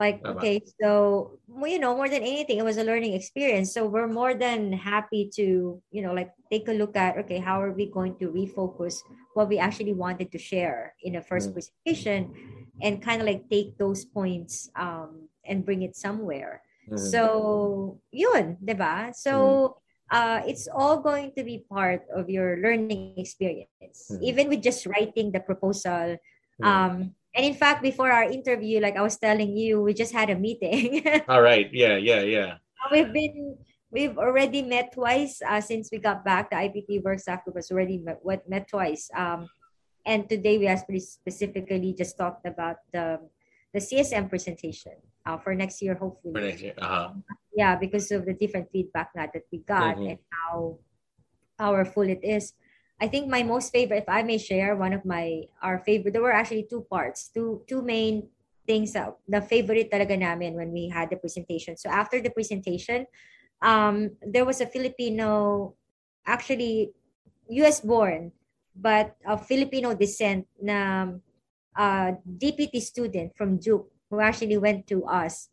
Like 0.02 0.18
okay 0.26 0.58
so 0.82 1.38
you 1.62 1.78
know 1.78 1.94
more 1.94 2.10
than 2.10 2.26
anything 2.26 2.58
it 2.58 2.66
was 2.66 2.82
a 2.82 2.84
learning 2.84 3.14
experience. 3.14 3.70
So 3.70 3.86
we're 3.86 4.10
more 4.10 4.34
than 4.34 4.74
happy 4.74 5.30
to 5.38 5.78
you 5.94 6.02
know 6.02 6.18
like 6.18 6.34
take 6.50 6.66
a 6.66 6.74
look 6.74 6.98
at 6.98 7.22
okay 7.22 7.38
how 7.38 7.62
are 7.62 7.70
we 7.70 7.86
going 7.86 8.18
to 8.18 8.34
refocus 8.34 9.06
what 9.38 9.46
we 9.46 9.62
actually 9.62 9.94
wanted 9.94 10.34
to 10.34 10.42
share 10.42 10.98
in 11.06 11.14
the 11.14 11.22
1st 11.22 11.48
mm. 11.48 11.54
presentation 11.54 12.18
and 12.82 12.98
kind 12.98 13.22
of 13.22 13.30
like 13.30 13.46
take 13.54 13.78
those 13.78 14.02
points 14.02 14.74
um 14.74 15.30
and 15.46 15.62
bring 15.62 15.86
it 15.86 15.94
somewhere. 15.94 16.66
Mm. 16.90 16.98
So 16.98 18.02
yun 18.10 18.58
diba 18.58 19.14
so 19.14 19.32
mm. 19.32 20.18
uh, 20.18 20.40
it's 20.50 20.66
all 20.66 20.98
going 20.98 21.38
to 21.38 21.46
be 21.46 21.62
part 21.70 22.10
of 22.10 22.26
your 22.26 22.58
learning 22.58 23.22
experience. 23.22 24.10
Mm. 24.10 24.18
Even 24.26 24.46
with 24.50 24.66
just 24.66 24.90
writing 24.90 25.30
the 25.30 25.46
proposal 25.46 26.18
um 26.66 27.14
and 27.34 27.46
in 27.46 27.54
fact, 27.54 27.82
before 27.82 28.12
our 28.12 28.28
interview, 28.28 28.80
like 28.80 28.98
I 28.98 29.02
was 29.02 29.18
telling 29.18 29.56
you, 29.56 29.82
we 29.82 29.94
just 29.94 30.12
had 30.12 30.30
a 30.30 30.36
meeting. 30.36 31.04
All 31.28 31.42
right. 31.42 31.70
Yeah, 31.72 31.96
yeah, 31.96 32.22
yeah. 32.22 32.60
We've 32.92 33.12
been 33.14 33.58
we've 33.90 34.18
already 34.18 34.64
met 34.64 34.92
twice 34.94 35.42
uh, 35.42 35.62
since 35.62 35.90
we 35.92 36.00
got 36.00 36.26
back. 36.26 36.50
The 36.50 36.58
IEPT 36.58 37.04
Workshop 37.04 37.44
group 37.44 37.56
has 37.56 37.72
already 37.72 38.00
met, 38.00 38.20
met 38.48 38.68
twice. 38.68 39.10
Um, 39.16 39.48
and 40.06 40.28
today 40.28 40.58
we 40.58 40.68
actually 40.68 41.00
specifically 41.00 41.94
just 41.94 42.18
talked 42.18 42.46
about 42.46 42.78
the 42.92 43.20
the 43.74 43.80
CSM 43.80 44.28
presentation 44.28 45.00
uh, 45.26 45.38
for 45.38 45.56
next 45.56 45.82
year, 45.82 45.96
hopefully. 45.96 46.34
For 46.34 46.42
next 46.42 46.62
year, 46.62 46.74
uh-huh. 46.78 47.16
Yeah, 47.56 47.76
because 47.76 48.12
of 48.12 48.26
the 48.26 48.34
different 48.34 48.68
feedback 48.72 49.14
that 49.16 49.32
we 49.52 49.60
got 49.60 49.96
mm-hmm. 49.96 50.16
and 50.16 50.20
how 50.32 50.80
powerful 51.58 52.04
it 52.04 52.20
is. 52.24 52.54
I 53.02 53.10
think 53.10 53.28
my 53.28 53.42
most 53.42 53.74
favorite, 53.74 54.06
if 54.06 54.10
I 54.10 54.22
may 54.22 54.38
share, 54.38 54.78
one 54.78 54.94
of 54.94 55.04
my 55.04 55.50
our 55.66 55.82
favorite. 55.82 56.14
There 56.14 56.22
were 56.22 56.38
actually 56.38 56.70
two 56.70 56.86
parts, 56.86 57.34
two 57.34 57.66
two 57.66 57.82
main 57.82 58.30
things 58.70 58.94
that 58.94 59.18
the 59.26 59.42
favorite 59.42 59.90
talaga 59.90 60.14
namin 60.14 60.54
when 60.54 60.70
we 60.70 60.88
had 60.88 61.10
the 61.10 61.18
presentation. 61.18 61.76
So 61.76 61.90
after 61.90 62.22
the 62.22 62.30
presentation, 62.30 63.10
um, 63.66 64.14
there 64.22 64.46
was 64.46 64.62
a 64.62 64.70
Filipino, 64.70 65.74
actually 66.30 66.94
U.S. 67.66 67.82
born, 67.82 68.32
but 68.78 69.18
of 69.26 69.50
Filipino 69.50 69.98
descent 69.98 70.46
na 70.62 71.10
uh, 71.74 72.10
DPT 72.24 72.80
student 72.86 73.34
from 73.34 73.58
Duke 73.58 73.90
who 74.14 74.20
actually 74.20 74.62
went 74.62 74.86
to 74.92 75.08
us 75.08 75.50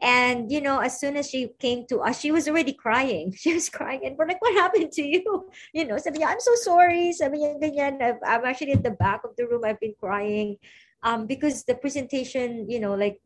and 0.00 0.50
you 0.50 0.60
know, 0.60 0.78
as 0.78 1.00
soon 1.00 1.16
as 1.16 1.28
she 1.28 1.50
came 1.58 1.86
to 1.88 2.00
us, 2.00 2.20
she 2.20 2.30
was 2.30 2.48
already 2.48 2.72
crying. 2.72 3.32
She 3.36 3.54
was 3.54 3.68
crying, 3.68 4.00
and 4.04 4.16
we're 4.16 4.28
like, 4.28 4.40
"What 4.40 4.54
happened 4.54 4.92
to 4.92 5.02
you?" 5.02 5.50
You 5.74 5.86
know, 5.86 5.98
sabi 5.98 6.20
niya, 6.20 6.34
"I'm 6.34 6.42
so 6.42 6.54
sorry." 6.62 7.12
Sabi 7.12 7.38
niya, 7.38 7.58
ganyan. 7.58 8.18
I'm 8.22 8.44
actually 8.44 8.72
at 8.72 8.82
the 8.82 8.94
back 8.94 9.24
of 9.24 9.34
the 9.36 9.46
room. 9.46 9.64
I've 9.64 9.80
been 9.80 9.94
crying, 9.98 10.58
um, 11.02 11.26
because 11.26 11.64
the 11.64 11.74
presentation, 11.74 12.70
you 12.70 12.78
know, 12.78 12.94
like 12.94 13.20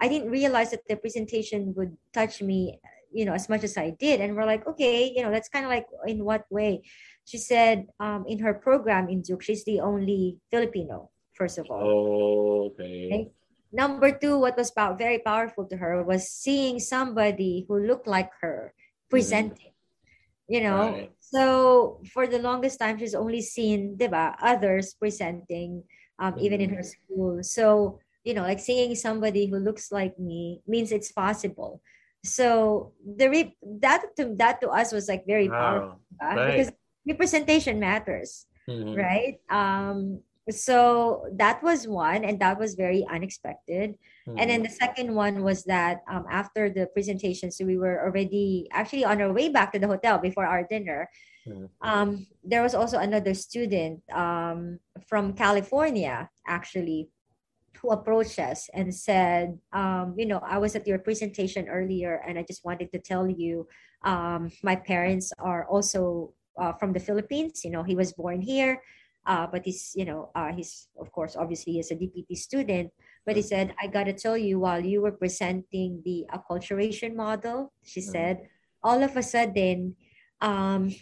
I 0.00 0.08
didn't 0.08 0.30
realize 0.30 0.70
that 0.70 0.86
the 0.88 0.96
presentation 0.96 1.74
would 1.76 1.96
touch 2.12 2.42
me, 2.42 2.80
you 3.12 3.24
know, 3.24 3.32
as 3.32 3.48
much 3.48 3.64
as 3.64 3.76
I 3.76 3.90
did. 3.90 4.20
And 4.20 4.36
we're 4.36 4.46
like, 4.46 4.66
okay, 4.66 5.12
you 5.14 5.22
know, 5.22 5.30
that's 5.30 5.48
kind 5.48 5.64
of 5.64 5.70
like 5.70 5.86
in 6.06 6.24
what 6.24 6.44
way? 6.50 6.82
She 7.24 7.38
said, 7.38 7.86
um, 7.98 8.24
in 8.28 8.38
her 8.40 8.54
program 8.54 9.08
in 9.08 9.22
Duke, 9.22 9.42
she's 9.42 9.64
the 9.64 9.80
only 9.80 10.38
Filipino. 10.50 11.10
First 11.34 11.58
of 11.58 11.66
all. 11.70 11.82
Oh, 11.82 12.72
okay. 12.72 13.06
okay? 13.06 13.30
Number 13.72 14.12
two, 14.12 14.38
what 14.38 14.56
was 14.56 14.70
pow- 14.70 14.94
very 14.94 15.18
powerful 15.18 15.66
to 15.66 15.76
her 15.76 16.02
was 16.02 16.30
seeing 16.30 16.78
somebody 16.78 17.66
who 17.68 17.78
looked 17.78 18.06
like 18.06 18.30
her 18.40 18.72
presenting. 19.10 19.74
Mm-hmm. 19.74 20.54
You 20.54 20.60
know, 20.62 20.82
right. 20.92 21.12
so 21.18 22.00
for 22.14 22.26
the 22.26 22.38
longest 22.38 22.78
time, 22.78 22.98
she's 22.98 23.16
only 23.16 23.42
seen, 23.42 23.98
diba, 23.98 24.36
others 24.40 24.94
presenting, 24.94 25.82
um, 26.20 26.34
mm-hmm. 26.34 26.44
even 26.44 26.60
in 26.60 26.70
her 26.70 26.86
mm-hmm. 26.86 27.02
school. 27.10 27.42
So, 27.42 27.98
you 28.22 28.34
know, 28.34 28.42
like 28.42 28.60
seeing 28.60 28.94
somebody 28.94 29.46
who 29.46 29.58
looks 29.58 29.90
like 29.90 30.18
me 30.18 30.62
means 30.66 30.92
it's 30.92 31.10
possible. 31.10 31.82
So 32.22 32.92
the 33.02 33.30
re- 33.30 33.56
that 33.82 34.14
to 34.16 34.34
that 34.38 34.60
to 34.60 34.70
us 34.70 34.92
was 34.92 35.08
like 35.08 35.26
very 35.26 35.48
wow. 35.48 35.58
powerful 35.58 36.00
right. 36.22 36.50
because 36.56 36.72
representation 37.06 37.78
matters, 37.78 38.46
mm-hmm. 38.68 38.94
right? 38.94 39.38
Um, 39.50 40.20
so 40.50 41.26
that 41.32 41.62
was 41.62 41.88
one 41.88 42.24
and 42.24 42.38
that 42.38 42.58
was 42.58 42.74
very 42.74 43.04
unexpected 43.10 43.98
mm-hmm. 44.28 44.38
and 44.38 44.50
then 44.50 44.62
the 44.62 44.70
second 44.70 45.12
one 45.12 45.42
was 45.42 45.64
that 45.64 46.02
um, 46.08 46.24
after 46.30 46.70
the 46.70 46.86
presentation 46.86 47.50
so 47.50 47.64
we 47.64 47.76
were 47.76 48.04
already 48.04 48.68
actually 48.70 49.04
on 49.04 49.20
our 49.20 49.32
way 49.32 49.48
back 49.48 49.72
to 49.72 49.78
the 49.78 49.88
hotel 49.88 50.18
before 50.18 50.46
our 50.46 50.62
dinner 50.62 51.10
mm-hmm. 51.46 51.66
um, 51.82 52.26
there 52.44 52.62
was 52.62 52.74
also 52.74 52.98
another 52.98 53.34
student 53.34 54.00
um, 54.12 54.78
from 55.08 55.32
california 55.32 56.30
actually 56.46 57.08
who 57.82 57.90
approached 57.90 58.38
us 58.38 58.70
and 58.72 58.94
said 58.94 59.58
um, 59.72 60.14
you 60.16 60.26
know 60.26 60.38
i 60.46 60.58
was 60.58 60.76
at 60.76 60.86
your 60.86 60.98
presentation 60.98 61.68
earlier 61.68 62.22
and 62.26 62.38
i 62.38 62.42
just 62.42 62.64
wanted 62.64 62.90
to 62.92 63.00
tell 63.00 63.28
you 63.28 63.66
um, 64.02 64.52
my 64.62 64.76
parents 64.76 65.32
are 65.40 65.66
also 65.66 66.32
uh, 66.56 66.72
from 66.74 66.92
the 66.92 67.00
philippines 67.00 67.64
you 67.64 67.70
know 67.70 67.82
he 67.82 67.96
was 67.96 68.12
born 68.12 68.40
here 68.40 68.80
uh, 69.26 69.46
but 69.46 69.66
he's 69.66 69.92
you 69.94 70.04
know 70.04 70.30
uh, 70.34 70.52
he's 70.54 70.88
of 70.98 71.10
course 71.10 71.36
obviously 71.36 71.74
he's 71.74 71.90
a 71.90 71.98
DPT 71.98 72.36
student 72.38 72.90
but 73.26 73.36
he 73.36 73.42
said 73.42 73.74
I 73.80 73.86
gotta 73.86 74.14
tell 74.14 74.38
you 74.38 74.60
while 74.60 74.80
you 74.80 75.02
were 75.02 75.12
presenting 75.12 76.00
the 76.04 76.24
acculturation 76.32 77.14
model 77.14 77.72
she 77.82 78.00
mm-hmm. 78.00 78.10
said 78.10 78.34
all 78.82 79.02
of 79.02 79.16
a 79.16 79.22
sudden 79.22 79.96
um, 80.40 80.94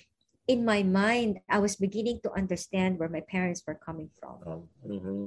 in 0.48 0.64
my 0.64 0.82
mind 0.82 1.40
I 1.48 1.58
was 1.58 1.76
beginning 1.76 2.20
to 2.24 2.32
understand 2.32 2.98
where 2.98 3.12
my 3.12 3.22
parents 3.28 3.62
were 3.66 3.78
coming 3.78 4.10
from 4.18 4.36
oh, 4.46 4.68
mm-hmm. 4.80 5.26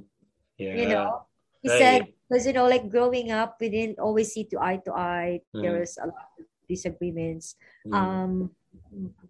yeah 0.58 0.76
you 0.76 0.90
know 0.90 1.22
he 1.62 1.70
right. 1.70 1.80
said 1.80 2.02
because 2.28 2.46
you 2.46 2.54
know 2.54 2.68
like 2.68 2.90
growing 2.90 3.32
up 3.32 3.58
we 3.62 3.70
didn't 3.70 4.00
always 4.00 4.34
see 4.34 4.44
to 4.46 4.60
eye 4.60 4.82
to 4.86 4.92
eye 4.94 5.40
mm-hmm. 5.54 5.62
there 5.62 5.80
was 5.80 5.98
a 6.02 6.08
lot 6.10 6.34
of 6.40 6.46
disagreements 6.68 7.56
mm-hmm. 7.86 7.94
um 7.94 8.52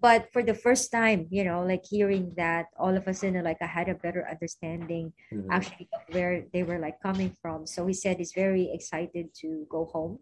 but 0.01 0.31
for 0.31 0.43
the 0.43 0.53
first 0.53 0.91
time 0.91 1.27
you 1.29 1.43
know 1.43 1.63
like 1.63 1.83
hearing 1.85 2.31
that 2.37 2.65
all 2.77 2.95
of 2.95 3.07
a 3.07 3.13
sudden 3.13 3.43
like 3.43 3.57
i 3.61 3.65
had 3.65 3.89
a 3.89 3.95
better 3.95 4.27
understanding 4.29 5.11
mm-hmm. 5.33 5.51
actually 5.51 5.87
where 6.11 6.45
they 6.53 6.63
were 6.63 6.79
like 6.79 6.99
coming 7.01 7.35
from 7.41 7.65
so 7.65 7.85
he 7.85 7.93
said 7.93 8.17
he's 8.17 8.33
very 8.33 8.69
excited 8.73 9.27
to 9.33 9.65
go 9.69 9.85
home 9.85 10.19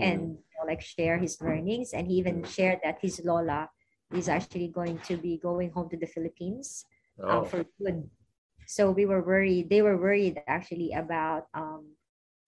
mm-hmm. 0.00 0.02
and 0.02 0.20
you 0.20 0.54
know, 0.58 0.66
like 0.66 0.80
share 0.80 1.18
his 1.18 1.40
learnings 1.40 1.92
and 1.92 2.06
he 2.06 2.14
even 2.14 2.44
shared 2.44 2.78
that 2.82 2.98
his 3.00 3.20
lola 3.24 3.68
is 4.12 4.28
actually 4.28 4.68
going 4.68 4.98
to 4.98 5.16
be 5.16 5.38
going 5.42 5.70
home 5.70 5.88
to 5.88 5.96
the 5.96 6.06
philippines 6.06 6.84
uh, 7.22 7.38
oh. 7.38 7.44
for 7.44 7.64
good 7.78 8.08
so 8.66 8.90
we 8.90 9.06
were 9.06 9.22
worried 9.22 9.68
they 9.70 9.82
were 9.82 9.96
worried 9.96 10.40
actually 10.46 10.92
about 10.92 11.46
um 11.54 11.84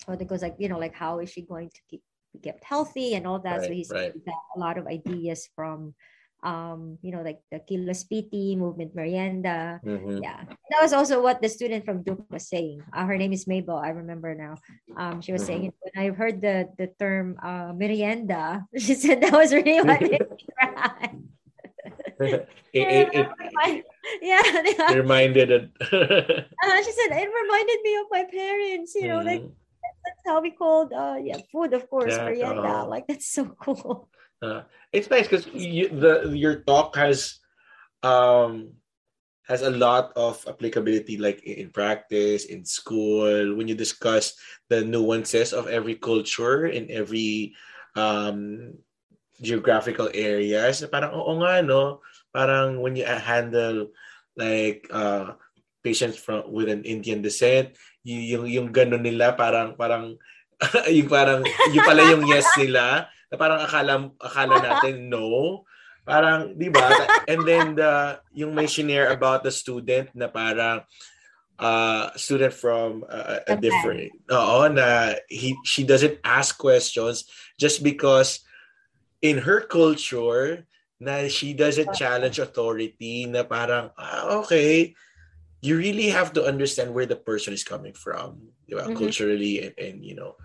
what 0.07 0.21
it 0.21 0.29
goes 0.29 0.43
like 0.43 0.57
you 0.59 0.69
know 0.69 0.79
like 0.79 0.95
how 0.95 1.19
is 1.19 1.31
she 1.31 1.43
going 1.43 1.71
to 1.71 1.81
keep 1.89 2.03
kept 2.43 2.65
healthy 2.65 3.15
and 3.15 3.27
all 3.27 3.39
that 3.39 3.59
right, 3.59 3.67
so 3.67 3.73
he's 3.73 3.91
right. 3.91 4.13
a 4.57 4.59
lot 4.59 4.79
of 4.79 4.87
ideas 4.87 5.49
from 5.55 5.95
um, 6.45 6.99
you 7.01 7.11
know, 7.11 7.25
like 7.25 7.41
the 7.51 7.59
Kilos 7.59 8.05
PT, 8.05 8.55
Movement 8.61 8.95
Merienda. 8.95 9.81
Mm-hmm. 9.81 10.23
Yeah. 10.23 10.45
That 10.45 10.81
was 10.83 10.93
also 10.93 11.23
what 11.23 11.41
the 11.41 11.49
student 11.49 11.85
from 11.85 12.05
Duke 12.05 12.29
was 12.31 12.47
saying. 12.49 12.85
Uh, 12.93 13.07
her 13.07 13.17
name 13.17 13.33
is 13.33 13.49
Mabel. 13.49 13.77
I 13.77 13.89
remember 13.89 14.35
now. 14.37 14.61
Um, 14.97 15.21
she 15.25 15.33
was 15.33 15.43
mm-hmm. 15.43 15.73
saying 15.73 15.73
when 15.81 15.97
I 15.97 16.13
heard 16.15 16.41
the, 16.41 16.69
the 16.77 16.93
term 17.01 17.41
uh, 17.43 17.73
merienda, 17.73 18.69
she 18.77 18.95
said 18.95 19.23
that 19.23 19.33
was 19.33 19.53
really 19.53 19.81
what 19.81 20.03
it, 20.03 20.21
it, 22.21 22.49
it, 22.73 23.09
it, 23.13 23.29
yeah, 24.23 24.43
it 24.45 24.97
reminded 24.97 25.51
it. 25.51 25.71
uh, 25.81 26.79
she 26.85 26.93
said 26.93 27.09
it 27.11 27.31
reminded 27.33 27.79
me 27.83 27.97
of 27.97 28.07
my 28.11 28.25
parents. 28.31 28.95
You 28.95 29.09
know, 29.09 29.19
mm. 29.21 29.27
like 29.27 29.43
that's 30.05 30.23
how 30.27 30.41
we 30.41 30.51
called 30.51 30.93
uh 30.93 31.17
yeah 31.23 31.39
food, 31.51 31.73
of 31.73 31.89
course, 31.89 32.15
yeah, 32.15 32.25
merienda. 32.25 32.69
Uh, 32.69 32.87
like 32.87 33.07
that's 33.09 33.27
so 33.27 33.47
cool. 33.61 34.09
Uh, 34.43 34.63
it's 34.93 35.11
nice 35.11 35.27
because 35.27 35.47
you, 35.53 35.89
the 35.89 36.33
your 36.35 36.63
talk 36.67 36.97
has 36.97 37.41
um 38.03 38.75
has 39.45 39.61
a 39.61 39.71
lot 39.73 40.13
of 40.17 40.41
applicability 40.49 41.17
like 41.17 41.45
in 41.45 41.69
practice 41.69 42.47
in 42.49 42.65
school 42.65 43.57
when 43.57 43.69
you 43.69 43.75
discuss 43.77 44.33
the 44.69 44.85
nuances 44.85 45.53
of 45.53 45.69
every 45.69 45.95
culture 45.95 46.67
in 46.67 46.89
every 46.91 47.53
um 47.97 48.73
geographical 49.41 50.09
areas. 50.15 50.85
Parang 50.89 51.13
oo 51.13 51.33
nga 51.45 51.61
no? 51.61 52.01
Parang 52.33 52.81
when 52.81 52.97
you 52.97 53.05
handle 53.05 53.93
like 54.37 54.89
uh 54.91 55.37
patients 55.85 56.17
from 56.17 56.49
with 56.49 56.73
an 56.73 56.83
Indian 56.89 57.21
descent 57.21 57.77
yung 58.05 58.49
yung 58.49 58.69
ganun 58.73 59.05
nila 59.05 59.37
parang 59.37 59.77
parang 59.77 60.17
yung 60.97 61.09
parang 61.09 61.45
yung 61.73 61.85
pala 61.85 62.03
yung 62.09 62.25
yes 62.25 62.49
nila 62.57 63.09
na 63.35 63.37
parang 63.43 63.61
akala 63.67 63.95
akala 64.23 64.57
natin 64.63 65.11
no 65.11 65.67
parang 66.07 66.55
di 66.55 66.71
ba 66.71 66.87
and 67.27 67.43
then 67.43 67.75
the 67.75 68.15
yung 68.31 68.55
may 68.55 68.71
share 68.71 69.11
about 69.11 69.43
the 69.43 69.51
student 69.51 70.07
na 70.15 70.31
parang 70.31 70.87
uh 71.59 72.15
student 72.15 72.55
from 72.55 73.03
uh, 73.11 73.43
a 73.51 73.59
different 73.59 74.15
oo 74.31 74.71
na 74.71 75.19
he 75.27 75.59
she 75.67 75.83
doesn't 75.83 76.23
ask 76.23 76.55
questions 76.55 77.27
just 77.59 77.83
because 77.83 78.47
in 79.19 79.43
her 79.43 79.67
culture 79.67 80.63
na 81.03 81.27
she 81.27 81.51
doesn't 81.51 81.91
challenge 81.91 82.39
authority 82.39 83.27
na 83.27 83.43
parang 83.43 83.91
ah, 83.99 84.39
okay 84.39 84.95
you 85.65 85.75
really 85.81 86.13
have 86.13 86.31
to 86.31 86.45
understand 86.45 86.93
where 86.93 87.09
the 87.09 87.19
person 87.19 87.51
is 87.51 87.67
coming 87.67 87.97
from 87.97 88.39
diba? 88.69 88.87
Mm-hmm. 88.87 89.01
culturally 89.01 89.67
and, 89.67 89.75
and 89.79 89.97
you 90.05 90.15
know 90.15 90.39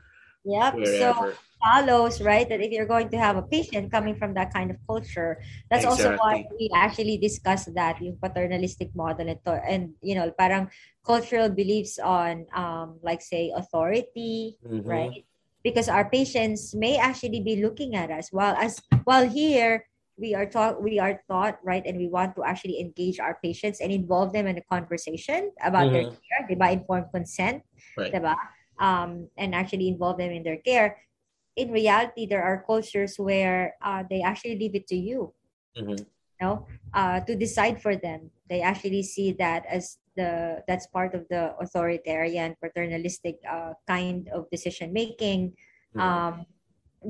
Yep. 0.49 0.73
Wherever. 0.75 1.33
So 1.33 1.33
follows, 1.59 2.21
right, 2.21 2.47
that 2.47 2.61
if 2.61 2.71
you're 2.71 2.87
going 2.87 3.09
to 3.09 3.19
have 3.19 3.35
a 3.35 3.43
patient 3.43 3.91
coming 3.91 4.15
from 4.15 4.33
that 4.33 4.53
kind 4.53 4.71
of 4.71 4.77
culture, 4.87 5.43
that's 5.69 5.83
exactly. 5.83 6.05
also 6.05 6.17
why 6.17 6.45
we 6.57 6.71
actually 6.73 7.17
discuss 7.17 7.65
that, 7.75 8.01
yung 8.01 8.17
paternalistic 8.17 8.95
model 8.95 9.27
and, 9.27 9.39
and 9.67 9.93
you 10.01 10.15
know, 10.15 10.31
parang 10.31 10.71
cultural 11.05 11.49
beliefs 11.49 11.99
on, 11.99 12.47
um, 12.55 12.97
like 13.03 13.21
say, 13.21 13.51
authority, 13.55 14.57
mm-hmm. 14.65 14.87
right? 14.87 15.25
Because 15.63 15.89
our 15.89 16.09
patients 16.09 16.73
may 16.73 16.97
actually 16.97 17.41
be 17.41 17.61
looking 17.61 17.95
at 17.95 18.09
us 18.09 18.31
while 18.31 18.55
as 18.55 18.79
while 19.03 19.27
here 19.27 19.83
we 20.19 20.35
are 20.35 20.45
taught 20.45 20.83
we 20.83 20.99
are 20.99 21.19
taught 21.27 21.59
right 21.63 21.83
and 21.87 21.97
we 21.97 22.07
want 22.07 22.35
to 22.35 22.43
actually 22.43 22.79
engage 22.79 23.19
our 23.19 23.39
patients 23.43 23.79
and 23.79 23.91
involve 23.91 24.31
them 24.31 24.47
in 24.47 24.57
a 24.57 24.65
conversation 24.71 25.51
about 25.63 25.87
mm-hmm. 25.87 26.11
their 26.11 26.15
care 26.15 26.43
diba 26.47 26.71
informed 26.71 27.07
consent 27.11 27.63
right. 27.97 28.11
diba 28.11 28.35
um, 28.79 29.27
and 29.37 29.53
actually 29.53 29.87
involve 29.87 30.17
them 30.17 30.31
in 30.31 30.43
their 30.43 30.57
care 30.57 30.97
in 31.55 31.71
reality 31.71 32.25
there 32.25 32.43
are 32.43 32.63
cultures 32.65 33.19
where 33.19 33.75
uh, 33.81 34.03
they 34.09 34.21
actually 34.21 34.57
leave 34.57 34.75
it 34.75 34.87
to 34.87 34.95
you 34.95 35.33
mm-hmm. 35.77 35.99
you 35.99 36.41
know 36.41 36.65
uh, 36.93 37.19
to 37.21 37.35
decide 37.35 37.81
for 37.81 37.95
them 37.95 38.31
they 38.49 38.61
actually 38.61 39.03
see 39.03 39.31
that 39.33 39.65
as 39.67 39.97
the 40.15 40.63
that's 40.67 40.87
part 40.87 41.13
of 41.13 41.27
the 41.29 41.53
authoritarian 41.59 42.55
paternalistic 42.63 43.39
uh, 43.49 43.73
kind 43.87 44.29
of 44.33 44.49
decision 44.49 44.91
making 44.93 45.51
mm-hmm. 45.95 45.99
um, 45.99 46.45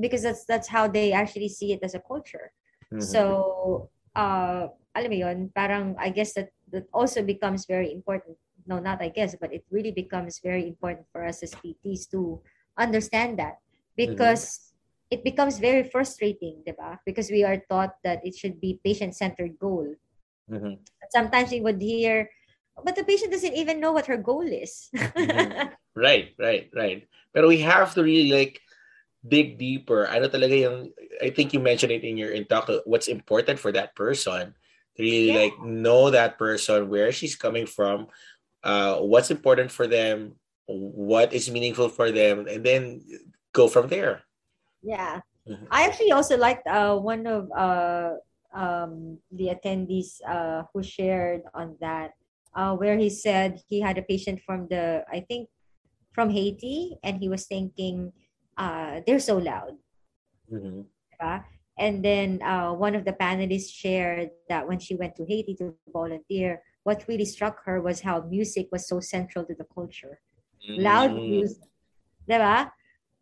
because 0.00 0.22
that's 0.22 0.44
that's 0.44 0.68
how 0.68 0.86
they 0.86 1.12
actually 1.12 1.48
see 1.48 1.72
it 1.72 1.80
as 1.82 1.94
a 1.94 2.02
culture 2.02 2.52
mm-hmm. 2.92 3.00
so 3.00 3.88
uh, 4.16 4.66
alam 4.94 5.10
mo 5.10 5.18
yun, 5.26 5.38
parang 5.54 5.94
I 5.98 6.10
guess 6.10 6.34
that 6.34 6.50
that 6.74 6.86
also 6.94 7.22
becomes 7.22 7.66
very 7.66 7.92
important 7.92 8.38
no, 8.66 8.78
not 8.78 9.02
I 9.02 9.08
guess, 9.08 9.36
but 9.40 9.52
it 9.52 9.64
really 9.70 9.92
becomes 9.92 10.40
very 10.42 10.66
important 10.66 11.06
for 11.12 11.24
us 11.24 11.42
as 11.42 11.54
PTs 11.54 12.10
to 12.10 12.40
understand 12.78 13.38
that 13.38 13.58
because 13.96 14.44
mm-hmm. 14.48 15.18
it 15.18 15.24
becomes 15.24 15.58
very 15.58 15.84
frustrating, 15.84 16.62
diba? 16.66 16.98
Because 17.04 17.30
we 17.30 17.44
are 17.44 17.62
taught 17.68 17.96
that 18.04 18.24
it 18.24 18.34
should 18.34 18.60
be 18.60 18.80
patient-centered 18.84 19.58
goal. 19.58 19.94
Mm-hmm. 20.50 20.82
Sometimes 21.10 21.50
we 21.50 21.60
would 21.60 21.80
hear, 21.80 22.30
but 22.84 22.96
the 22.96 23.04
patient 23.04 23.32
doesn't 23.32 23.54
even 23.54 23.80
know 23.80 23.92
what 23.92 24.06
her 24.06 24.16
goal 24.16 24.46
is. 24.46 24.88
mm-hmm. 24.94 25.68
Right, 25.96 26.32
right, 26.38 26.70
right. 26.74 27.08
But 27.34 27.46
we 27.46 27.58
have 27.60 27.94
to 27.94 28.02
really 28.02 28.32
like 28.32 28.60
dig 29.26 29.58
deeper. 29.58 30.08
I 30.08 30.18
know 30.18 30.28
talaga 30.30 30.56
yung, 30.58 30.92
I 31.20 31.30
think 31.30 31.52
you 31.52 31.60
mentioned 31.60 31.92
it 31.92 32.04
in 32.04 32.16
your 32.16 32.30
in 32.30 32.46
talk, 32.46 32.70
what's 32.86 33.08
important 33.08 33.58
for 33.58 33.72
that 33.72 33.94
person. 33.94 34.54
To 34.96 35.02
really 35.02 35.30
yeah. 35.30 35.38
like 35.38 35.60
know 35.62 36.10
that 36.10 36.38
person, 36.38 36.88
where 36.88 37.12
she's 37.12 37.36
coming 37.36 37.66
from, 37.66 38.08
uh, 38.62 38.98
what's 38.98 39.30
important 39.30 39.70
for 39.70 39.86
them, 39.86 40.36
what 40.66 41.32
is 41.32 41.50
meaningful 41.50 41.88
for 41.88 42.10
them, 42.10 42.46
and 42.46 42.64
then 42.64 43.02
go 43.52 43.68
from 43.68 43.88
there. 43.88 44.22
Yeah. 44.82 45.20
Mm-hmm. 45.48 45.66
I 45.70 45.86
actually 45.86 46.12
also 46.12 46.36
liked 46.36 46.66
uh, 46.66 46.96
one 46.96 47.26
of 47.26 47.50
uh, 47.52 48.12
um, 48.54 49.18
the 49.32 49.50
attendees 49.54 50.20
uh, 50.26 50.64
who 50.72 50.82
shared 50.82 51.42
on 51.54 51.76
that, 51.80 52.12
uh, 52.54 52.76
where 52.76 52.96
he 52.96 53.10
said 53.10 53.60
he 53.68 53.80
had 53.80 53.98
a 53.98 54.02
patient 54.02 54.40
from 54.44 54.68
the, 54.68 55.04
I 55.10 55.20
think, 55.20 55.48
from 56.12 56.30
Haiti, 56.30 56.98
and 57.02 57.18
he 57.18 57.28
was 57.28 57.46
thinking, 57.46 58.12
uh, 58.56 59.00
they're 59.06 59.20
so 59.20 59.38
loud. 59.38 59.78
Mm-hmm. 60.52 60.82
And 61.78 62.04
then 62.04 62.42
uh, 62.42 62.72
one 62.72 62.94
of 62.94 63.04
the 63.04 63.12
panelists 63.12 63.72
shared 63.72 64.30
that 64.48 64.68
when 64.68 64.78
she 64.78 64.94
went 64.96 65.16
to 65.16 65.24
Haiti 65.24 65.54
to 65.56 65.74
volunteer, 65.88 66.62
what 66.90 67.06
really 67.06 67.28
struck 67.36 67.62
her 67.66 67.78
was 67.78 68.02
how 68.02 68.16
music 68.26 68.66
was 68.74 68.82
so 68.90 68.98
central 68.98 69.46
to 69.46 69.54
the 69.54 69.68
culture. 69.78 70.18
Mm. 70.66 70.82
Loud 70.82 71.12
music. 71.14 71.70
Diba? 72.28 72.58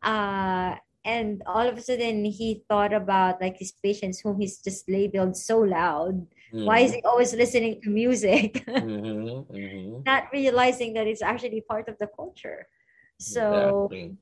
Uh, 0.00 0.72
and 1.04 1.42
all 1.44 1.66
of 1.68 1.76
a 1.76 1.82
sudden 1.84 2.24
he 2.24 2.64
thought 2.68 2.94
about 2.96 3.42
like 3.44 3.56
his 3.60 3.72
patients 3.84 4.20
whom 4.20 4.40
he's 4.40 4.56
just 4.64 4.88
labeled 4.88 5.36
so 5.36 5.60
loud. 5.60 6.24
Mm. 6.48 6.64
Why 6.64 6.78
is 6.80 6.96
he 6.96 7.02
always 7.04 7.36
listening 7.36 7.84
to 7.84 7.90
music? 7.92 8.64
mm-hmm, 8.68 9.52
mm-hmm. 9.52 10.02
Not 10.08 10.32
realizing 10.32 10.96
that 10.96 11.06
it's 11.06 11.20
actually 11.20 11.60
part 11.68 11.92
of 11.92 12.00
the 12.00 12.08
culture. 12.08 12.64
So 13.20 13.44
exactly. 13.92 14.16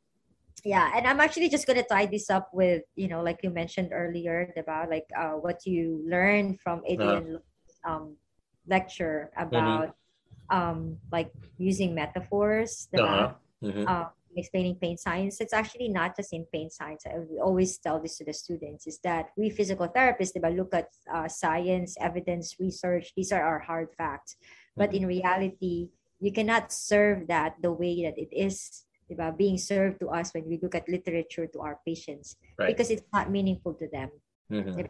yeah, 0.65 0.91
and 0.97 1.07
I'm 1.07 1.21
actually 1.21 1.51
just 1.55 1.69
gonna 1.69 1.87
tie 1.87 2.07
this 2.11 2.31
up 2.31 2.51
with, 2.53 2.83
you 2.97 3.07
know, 3.07 3.23
like 3.23 3.41
you 3.45 3.51
mentioned 3.51 3.91
earlier 3.93 4.51
about 4.57 4.91
like 4.91 5.07
uh, 5.15 5.39
what 5.39 5.63
you 5.67 6.03
learned 6.03 6.59
from 6.65 6.83
Adriaan 6.91 7.39
uh. 7.87 7.91
um, 7.91 8.17
lecture 8.69 9.31
mm-hmm. 9.33 9.49
about 9.49 9.89
mm-hmm. 10.51 10.57
um, 10.57 10.97
like 11.13 11.31
using 11.59 11.95
metaphors, 11.95 12.89
uh-huh. 12.97 13.33
mm-hmm. 13.63 13.85
uh, 13.87 14.07
explaining 14.37 14.77
pain 14.77 14.97
science. 14.97 15.41
It's 15.41 15.53
actually 15.55 15.89
not 15.89 16.17
just 16.17 16.33
in 16.33 16.45
pain 16.53 16.69
science. 16.71 17.05
I 17.07 17.17
always 17.41 17.79
tell 17.79 18.01
this 18.01 18.19
to 18.19 18.25
the 18.25 18.33
students 18.33 18.87
is 18.87 18.99
that 19.01 19.31
we 19.37 19.51
physical 19.51 19.89
therapists 19.89 20.37
diba, 20.37 20.55
look 20.55 20.75
at 20.75 20.89
uh, 21.13 21.29
science, 21.29 21.97
evidence, 22.01 22.57
research. 22.61 23.13
These 23.17 23.33
are 23.33 23.43
our 23.43 23.59
hard 23.59 23.89
facts. 23.97 24.37
But 24.77 24.91
mm-hmm. 24.91 25.05
in 25.05 25.07
reality, 25.07 25.89
you 26.21 26.33
cannot 26.33 26.73
serve 26.73 27.29
that 27.29 27.57
the 27.63 27.73
way 27.73 28.05
that 28.05 28.19
it 28.19 28.29
is 28.33 28.85
diba, 29.11 29.37
being 29.37 29.59
served 29.59 30.01
to 30.01 30.09
us 30.09 30.35
when 30.35 30.47
we 30.49 30.59
look 30.63 30.75
at 30.75 30.89
literature 30.89 31.47
to 31.47 31.61
our 31.61 31.79
patients 31.87 32.37
right. 32.59 32.69
because 32.69 32.91
it's 32.91 33.07
not 33.13 33.31
meaningful 33.31 33.75
to 33.75 33.89
them. 33.89 34.11
Mm-hmm. 34.51 34.87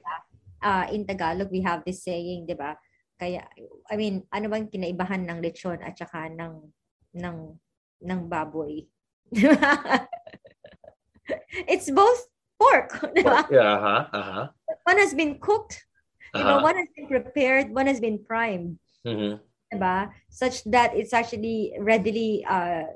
Uh, 0.62 0.86
in 0.90 1.06
Tagalog, 1.06 1.50
we 1.50 1.60
have 1.62 1.84
this 1.84 2.02
saying, 2.02 2.46
diba, 2.48 2.76
Kaya, 3.16 3.48
I 3.88 3.96
mean, 3.96 4.28
ano 4.28 4.52
bang 4.52 4.68
kinaibahan 4.68 5.24
ng 5.24 5.40
lechon 5.40 5.80
at 5.80 5.96
saka 5.96 6.28
ng, 6.28 6.68
ng, 7.16 7.36
ng 8.04 8.20
baboy? 8.28 8.84
It's 11.66 11.90
both 11.90 12.28
pork, 12.60 12.92
di 13.16 13.24
ba? 13.24 13.48
Yeah, 13.48 13.72
uh-huh, 13.80 14.02
uh-huh. 14.12 14.46
One 14.84 14.98
has 15.00 15.14
been 15.14 15.40
cooked, 15.40 15.84
uh-huh. 16.32 16.38
you 16.38 16.44
know, 16.44 16.60
uh-huh. 16.60 16.68
one 16.68 16.76
has 16.76 16.88
been 16.94 17.08
prepared, 17.08 17.72
one 17.72 17.86
has 17.86 18.00
been 18.00 18.20
primed. 18.20 18.78
Mm-hmm. 19.06 19.40
Diba? 19.72 20.12
Such 20.30 20.62
that 20.70 20.94
it's 20.94 21.12
actually 21.12 21.74
readily 21.78 22.44
uh 22.46 22.86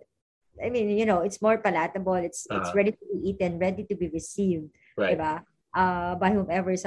I 0.61 0.69
mean, 0.69 0.93
you 0.93 1.07
know, 1.07 1.25
it's 1.25 1.41
more 1.41 1.57
palatable, 1.57 2.21
it's 2.21 2.47
uh-huh. 2.51 2.61
it's 2.61 2.75
ready 2.75 2.93
to 2.93 3.05
be 3.09 3.31
eaten, 3.31 3.59
ready 3.59 3.85
to 3.89 3.95
be 3.97 4.09
received, 4.13 4.69
right. 4.97 5.17
diba? 5.17 5.41
Uh, 5.73 6.15
by 6.17 6.31
whomever 6.35 6.71
is, 6.71 6.85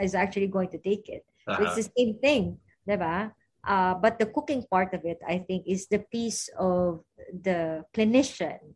is 0.00 0.14
actually 0.14 0.46
going 0.46 0.68
to 0.68 0.78
take 0.78 1.08
it. 1.08 1.24
Uh-huh. 1.48 1.64
It's 1.64 1.76
the 1.76 1.88
same 1.96 2.20
thing. 2.20 2.58
Diba? 2.88 3.32
Uh, 3.60 3.94
but 3.94 4.18
the 4.18 4.26
cooking 4.26 4.64
part 4.70 4.94
of 4.94 5.04
it, 5.04 5.20
I 5.26 5.44
think, 5.44 5.68
is 5.68 5.86
the 5.88 6.00
piece 6.00 6.48
of 6.56 7.04
the 7.28 7.84
clinician, 7.92 8.74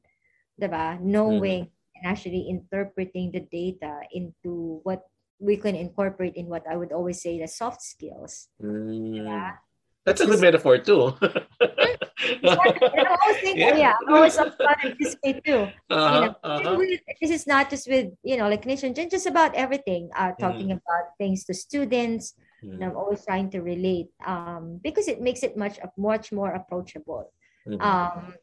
diba? 0.60 1.00
Knowing 1.00 1.72
mm-hmm. 1.72 1.96
and 1.96 2.04
actually 2.04 2.52
interpreting 2.52 3.32
the 3.32 3.40
data 3.48 4.04
into 4.12 4.80
what 4.84 5.08
we 5.40 5.56
can 5.56 5.74
incorporate 5.74 6.36
in 6.36 6.46
what 6.46 6.62
I 6.70 6.76
would 6.76 6.92
always 6.92 7.22
say 7.22 7.40
the 7.40 7.48
soft 7.48 7.82
skills. 7.82 8.48
Mm. 8.62 9.56
That's 10.04 10.20
a 10.20 10.26
good 10.26 10.40
metaphor 10.40 10.78
too. 10.78 11.14
I 11.22 13.16
always 13.22 13.38
think, 13.40 13.58
yeah, 13.58 13.76
yeah 13.76 13.94
I 14.08 14.12
always 14.12 14.34
started 14.34 14.96
this 14.98 15.16
way 15.22 15.40
too. 15.40 15.66
Uh-huh, 15.90 16.14
you 16.14 16.20
know, 16.20 16.34
uh-huh. 16.42 16.78
this 17.20 17.30
is 17.30 17.46
not 17.46 17.70
just 17.70 17.88
with 17.88 18.10
you 18.22 18.36
know 18.36 18.48
like 18.48 18.66
nation, 18.66 18.94
just 18.94 19.26
about 19.26 19.54
everything. 19.54 20.10
Uh, 20.16 20.32
talking 20.38 20.68
mm. 20.68 20.78
about 20.78 21.14
things 21.18 21.44
to 21.46 21.54
students. 21.54 22.34
Mm. 22.64 22.74
And 22.74 22.84
I'm 22.84 22.96
always 22.96 23.24
trying 23.24 23.50
to 23.50 23.60
relate 23.60 24.08
um, 24.24 24.80
because 24.82 25.08
it 25.08 25.20
makes 25.20 25.42
it 25.42 25.56
much 25.56 25.78
much 25.96 26.32
more 26.32 26.54
approachable. 26.54 27.32
Mm-hmm. 27.66 27.82
Um, 27.82 28.34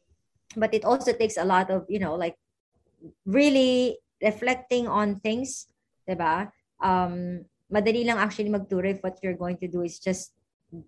but 0.56 0.74
it 0.74 0.84
also 0.84 1.12
takes 1.12 1.36
a 1.36 1.44
lot 1.44 1.70
of 1.70 1.86
you 1.88 1.98
know 1.98 2.14
like 2.14 2.36
really 3.24 3.98
reflecting 4.22 4.88
on 4.88 5.20
things, 5.20 5.66
diba? 6.08 6.52
Um, 6.80 7.44
madali 7.72 8.04
lang 8.04 8.18
actually 8.18 8.50
magturo 8.50 8.90
if 8.96 9.02
what 9.02 9.18
you're 9.22 9.38
going 9.38 9.56
to 9.58 9.68
do 9.68 9.82
is 9.82 9.98
just 9.98 10.32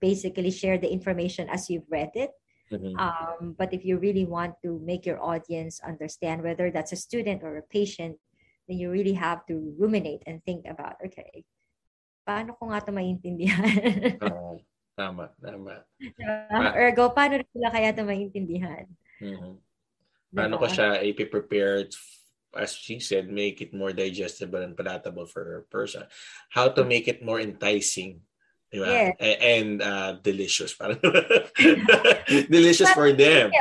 basically 0.01 0.51
share 0.51 0.79
the 0.79 0.91
information 0.91 1.49
as 1.49 1.71
you've 1.71 1.89
read 1.91 2.11
it. 2.15 2.31
Mm-hmm. 2.71 2.97
Um, 2.97 3.55
but 3.59 3.73
if 3.73 3.85
you 3.85 3.99
really 3.99 4.25
want 4.25 4.55
to 4.65 4.81
make 4.85 5.05
your 5.05 5.21
audience 5.23 5.81
understand 5.85 6.43
whether 6.43 6.71
that's 6.71 6.93
a 6.93 6.97
student 6.97 7.43
or 7.43 7.59
a 7.59 7.63
patient, 7.63 8.17
then 8.69 8.79
you 8.79 8.91
really 8.91 9.13
have 9.13 9.45
to 9.47 9.75
ruminate 9.79 10.23
and 10.27 10.43
think 10.45 10.65
about, 10.67 10.97
okay, 11.05 11.45
paano 12.23 12.55
ko 12.57 12.71
nga 12.71 12.81
ito 12.83 12.93
maintindihan? 12.95 13.75
uh, 14.25 14.57
tama, 14.95 15.31
tama. 15.39 15.83
Diba? 15.99 16.73
Ergo, 16.79 17.11
paano 17.13 17.43
nila 17.43 17.69
kaya 17.71 17.91
ito 17.93 18.03
maintindihan? 18.07 18.87
Mm-hmm. 19.19 19.53
Paano 20.33 20.55
diba? 20.57 20.63
ko 20.63 20.67
siya 20.71 20.89
i-prepared 21.03 21.91
as 22.53 22.77
she 22.77 23.01
said, 23.01 23.33
make 23.33 23.65
it 23.65 23.73
more 23.73 23.97
digestible 23.97 24.61
and 24.61 24.77
palatable 24.77 25.25
for 25.25 25.65
a 25.65 25.65
person. 25.73 26.05
How 26.53 26.69
to 26.69 26.85
make 26.85 27.09
it 27.09 27.25
more 27.25 27.41
enticing 27.41 28.21
Diba? 28.73 28.89
Yes. 28.89 29.37
And 29.45 29.83
uh, 29.85 30.13
delicious. 30.25 30.73
Parang 30.73 30.97
delicious 32.49 32.89
for 32.97 33.13
them. 33.13 33.53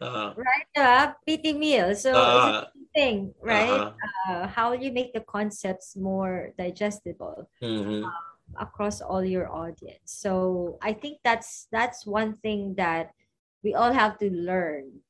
Uh, 0.00 0.32
right? 0.32 0.72
Uh, 0.72 1.12
PT 1.28 1.52
meal. 1.52 1.92
So 1.92 2.16
uh, 2.16 2.64
thing, 2.98 3.30
right? 3.38 3.94
Uh-huh. 3.94 4.26
Uh, 4.26 4.44
how 4.50 4.74
you 4.74 4.90
make 4.90 5.14
the 5.14 5.22
concepts 5.22 5.94
more 5.94 6.50
digestible 6.58 7.46
mm-hmm. 7.62 8.02
uh, 8.02 8.18
across 8.58 8.98
all 8.98 9.22
your 9.22 9.46
audience. 9.46 10.10
So 10.10 10.78
I 10.82 10.98
think 10.98 11.22
that's 11.22 11.70
that's 11.70 12.02
one 12.02 12.42
thing 12.42 12.74
that 12.74 13.14
we 13.62 13.78
all 13.78 13.94
have 13.94 14.18
to 14.18 14.26
learn. 14.34 15.06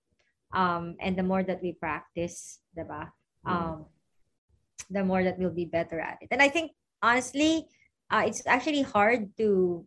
Um, 0.52 1.00
and 1.00 1.16
the 1.16 1.24
more 1.24 1.40
that 1.44 1.60
we 1.64 1.72
practice, 1.72 2.60
diba? 2.76 3.08
Mm. 3.44 3.52
Um, 3.52 3.76
the 4.88 5.04
more 5.04 5.24
that 5.24 5.36
we'll 5.36 5.52
be 5.52 5.68
better 5.68 6.00
at 6.00 6.20
it. 6.20 6.28
And 6.32 6.40
I 6.40 6.48
think 6.48 6.72
honestly, 7.00 7.68
uh, 8.08 8.24
it's 8.24 8.44
actually 8.44 8.84
hard 8.84 9.32
to 9.40 9.84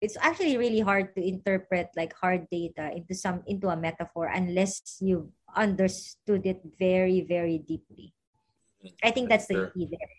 it's 0.00 0.16
actually 0.20 0.56
really 0.56 0.78
hard 0.78 1.10
to 1.16 1.20
interpret 1.20 1.90
like 1.96 2.14
hard 2.14 2.46
data 2.52 2.92
into 2.94 3.14
some 3.16 3.42
into 3.50 3.66
a 3.68 3.76
metaphor 3.76 4.30
unless 4.30 5.00
you 5.00 5.32
understood 5.56 6.44
it 6.46 6.60
very 6.78 7.22
very 7.22 7.58
deeply 7.58 8.12
i 9.02 9.10
think 9.10 9.28
that's 9.28 9.46
the 9.46 9.70
key 9.74 9.88
there 9.90 10.12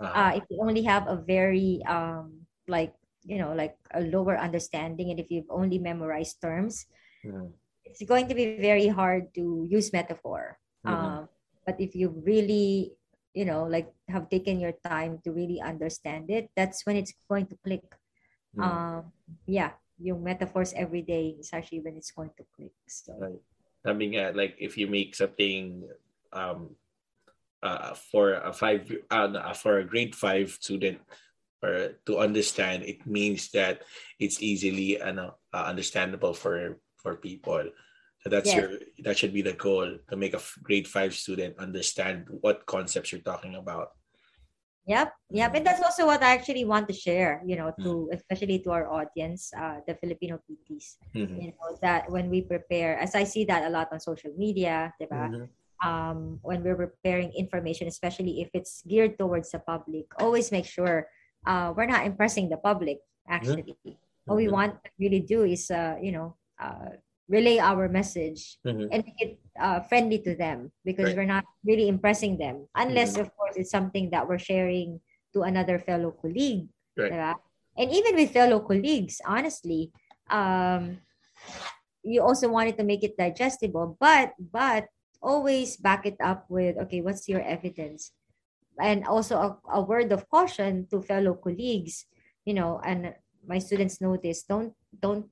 uh-huh. 0.00 0.12
uh, 0.12 0.32
if 0.36 0.44
you 0.50 0.58
only 0.60 0.82
have 0.82 1.06
a 1.08 1.16
very 1.16 1.82
um 1.86 2.44
like 2.68 2.92
you 3.24 3.38
know 3.38 3.52
like 3.52 3.76
a 3.94 4.00
lower 4.00 4.36
understanding 4.38 5.10
and 5.10 5.18
if 5.18 5.30
you've 5.30 5.48
only 5.50 5.78
memorized 5.78 6.40
terms 6.40 6.86
mm-hmm. 7.24 7.48
it's 7.84 8.02
going 8.04 8.28
to 8.28 8.34
be 8.34 8.60
very 8.60 8.88
hard 8.88 9.32
to 9.34 9.66
use 9.68 9.92
metaphor 9.92 10.58
mm-hmm. 10.86 10.94
um, 10.94 11.28
but 11.66 11.80
if 11.80 11.96
you 11.96 12.12
really 12.24 12.92
you 13.32 13.44
know 13.44 13.64
like 13.64 13.90
have 14.08 14.28
taken 14.30 14.60
your 14.60 14.76
time 14.86 15.18
to 15.24 15.32
really 15.32 15.60
understand 15.60 16.30
it 16.30 16.48
that's 16.54 16.86
when 16.86 16.96
it's 16.96 17.12
going 17.28 17.46
to 17.46 17.56
click 17.64 17.82
mm. 18.56 18.62
um 18.62 19.10
yeah 19.46 19.72
yung 19.98 20.22
metaphors 20.22 20.72
every 20.74 21.02
day 21.02 21.34
is 21.38 21.50
actually 21.52 21.80
when 21.80 21.96
it's 21.96 22.10
going 22.10 22.30
to 22.36 22.44
click 22.54 22.74
so 22.86 23.14
right. 23.18 23.42
I 23.84 23.92
mean 23.92 24.16
uh, 24.18 24.32
like 24.34 24.56
if 24.58 24.76
you 24.76 24.86
make 24.86 25.14
something 25.14 25.88
um 26.32 26.74
uh 27.62 27.94
for 27.94 28.34
a 28.34 28.52
five 28.52 28.90
uh, 29.10 29.52
for 29.52 29.78
a 29.78 29.84
grade 29.84 30.14
five 30.14 30.50
student 30.60 30.98
or 31.62 31.96
to 32.04 32.18
understand 32.18 32.82
it 32.82 33.06
means 33.06 33.50
that 33.50 33.82
it's 34.18 34.42
easily 34.42 35.00
uh, 35.00 35.30
uh, 35.52 35.64
understandable 35.64 36.34
for 36.34 36.78
for 36.96 37.16
people 37.16 37.64
so 38.24 38.30
that's 38.30 38.48
yes. 38.48 38.56
your 38.56 38.70
that 39.04 39.18
should 39.18 39.34
be 39.34 39.42
the 39.42 39.52
goal 39.52 39.98
to 40.08 40.16
make 40.16 40.32
a 40.32 40.40
grade 40.62 40.88
five 40.88 41.14
student 41.14 41.58
understand 41.58 42.24
what 42.40 42.64
concepts 42.64 43.12
you're 43.12 43.20
talking 43.20 43.54
about. 43.54 43.92
Yep, 44.84 45.08
yep, 45.32 45.54
and 45.56 45.64
that's 45.64 45.80
also 45.80 46.04
what 46.04 46.22
I 46.22 46.36
actually 46.36 46.68
want 46.68 46.88
to 46.88 46.94
share. 46.94 47.40
You 47.46 47.56
know, 47.56 47.72
to 47.80 48.04
mm. 48.04 48.12
especially 48.12 48.60
to 48.68 48.70
our 48.70 48.84
audience, 48.84 49.48
uh, 49.56 49.80
the 49.88 49.96
Filipino 49.96 50.36
PTs. 50.44 51.00
Mm-hmm. 51.16 51.40
You 51.40 51.48
know 51.56 51.78
that 51.80 52.10
when 52.12 52.28
we 52.28 52.44
prepare, 52.44 53.00
as 53.00 53.14
I 53.16 53.24
see 53.24 53.48
that 53.48 53.64
a 53.64 53.72
lot 53.72 53.88
on 53.92 54.00
social 54.00 54.32
media, 54.36 54.92
Mm-hmm. 55.00 55.48
Um, 55.84 56.40
when 56.40 56.64
we're 56.64 56.76
preparing 56.76 57.28
information, 57.36 57.88
especially 57.88 58.40
if 58.40 58.48
it's 58.54 58.80
geared 58.88 59.18
towards 59.18 59.50
the 59.52 59.58
public, 59.58 60.06
always 60.16 60.48
make 60.48 60.64
sure 60.64 61.08
uh, 61.44 61.74
we're 61.76 61.90
not 61.90 62.06
impressing 62.06 62.48
the 62.48 62.56
public. 62.56 63.04
Actually, 63.28 63.76
mm-hmm. 63.84 63.92
what 64.24 64.36
we 64.36 64.48
want 64.48 64.80
to 64.84 64.90
really 64.98 65.20
do 65.20 65.44
is, 65.44 65.70
uh, 65.70 65.96
you 66.00 66.12
know, 66.12 66.36
uh, 66.56 66.96
relay 67.28 67.58
our 67.58 67.88
message 67.88 68.58
mm-hmm. 68.66 68.88
and 68.92 69.04
make 69.04 69.20
it 69.20 69.38
uh, 69.58 69.80
friendly 69.80 70.18
to 70.20 70.34
them 70.36 70.70
because 70.84 71.06
right. 71.06 71.16
we're 71.16 71.28
not 71.28 71.44
really 71.64 71.88
impressing 71.88 72.36
them 72.36 72.68
unless 72.76 73.12
mm-hmm. 73.12 73.22
of 73.22 73.36
course 73.36 73.56
it's 73.56 73.70
something 73.70 74.10
that 74.10 74.28
we're 74.28 74.38
sharing 74.38 75.00
to 75.32 75.42
another 75.42 75.78
fellow 75.78 76.10
colleague 76.10 76.68
right. 76.96 77.36
and 77.78 77.90
even 77.90 78.14
with 78.14 78.30
fellow 78.30 78.60
colleagues 78.60 79.20
honestly 79.24 79.90
um, 80.30 80.98
you 82.02 82.20
also 82.20 82.48
wanted 82.48 82.76
to 82.76 82.84
make 82.84 83.02
it 83.02 83.16
digestible 83.16 83.96
but 83.98 84.32
but 84.52 84.86
always 85.22 85.76
back 85.78 86.04
it 86.04 86.16
up 86.20 86.44
with 86.50 86.76
okay 86.76 87.00
what's 87.00 87.28
your 87.28 87.40
evidence 87.40 88.12
and 88.78 89.06
also 89.06 89.36
a, 89.40 89.50
a 89.72 89.80
word 89.80 90.12
of 90.12 90.28
caution 90.28 90.86
to 90.90 91.00
fellow 91.00 91.32
colleagues 91.32 92.04
you 92.44 92.52
know 92.52 92.80
and 92.84 93.14
my 93.48 93.58
students 93.58 94.00
know 94.00 94.16
this 94.20 94.42
don't 94.44 94.74
don't 95.00 95.26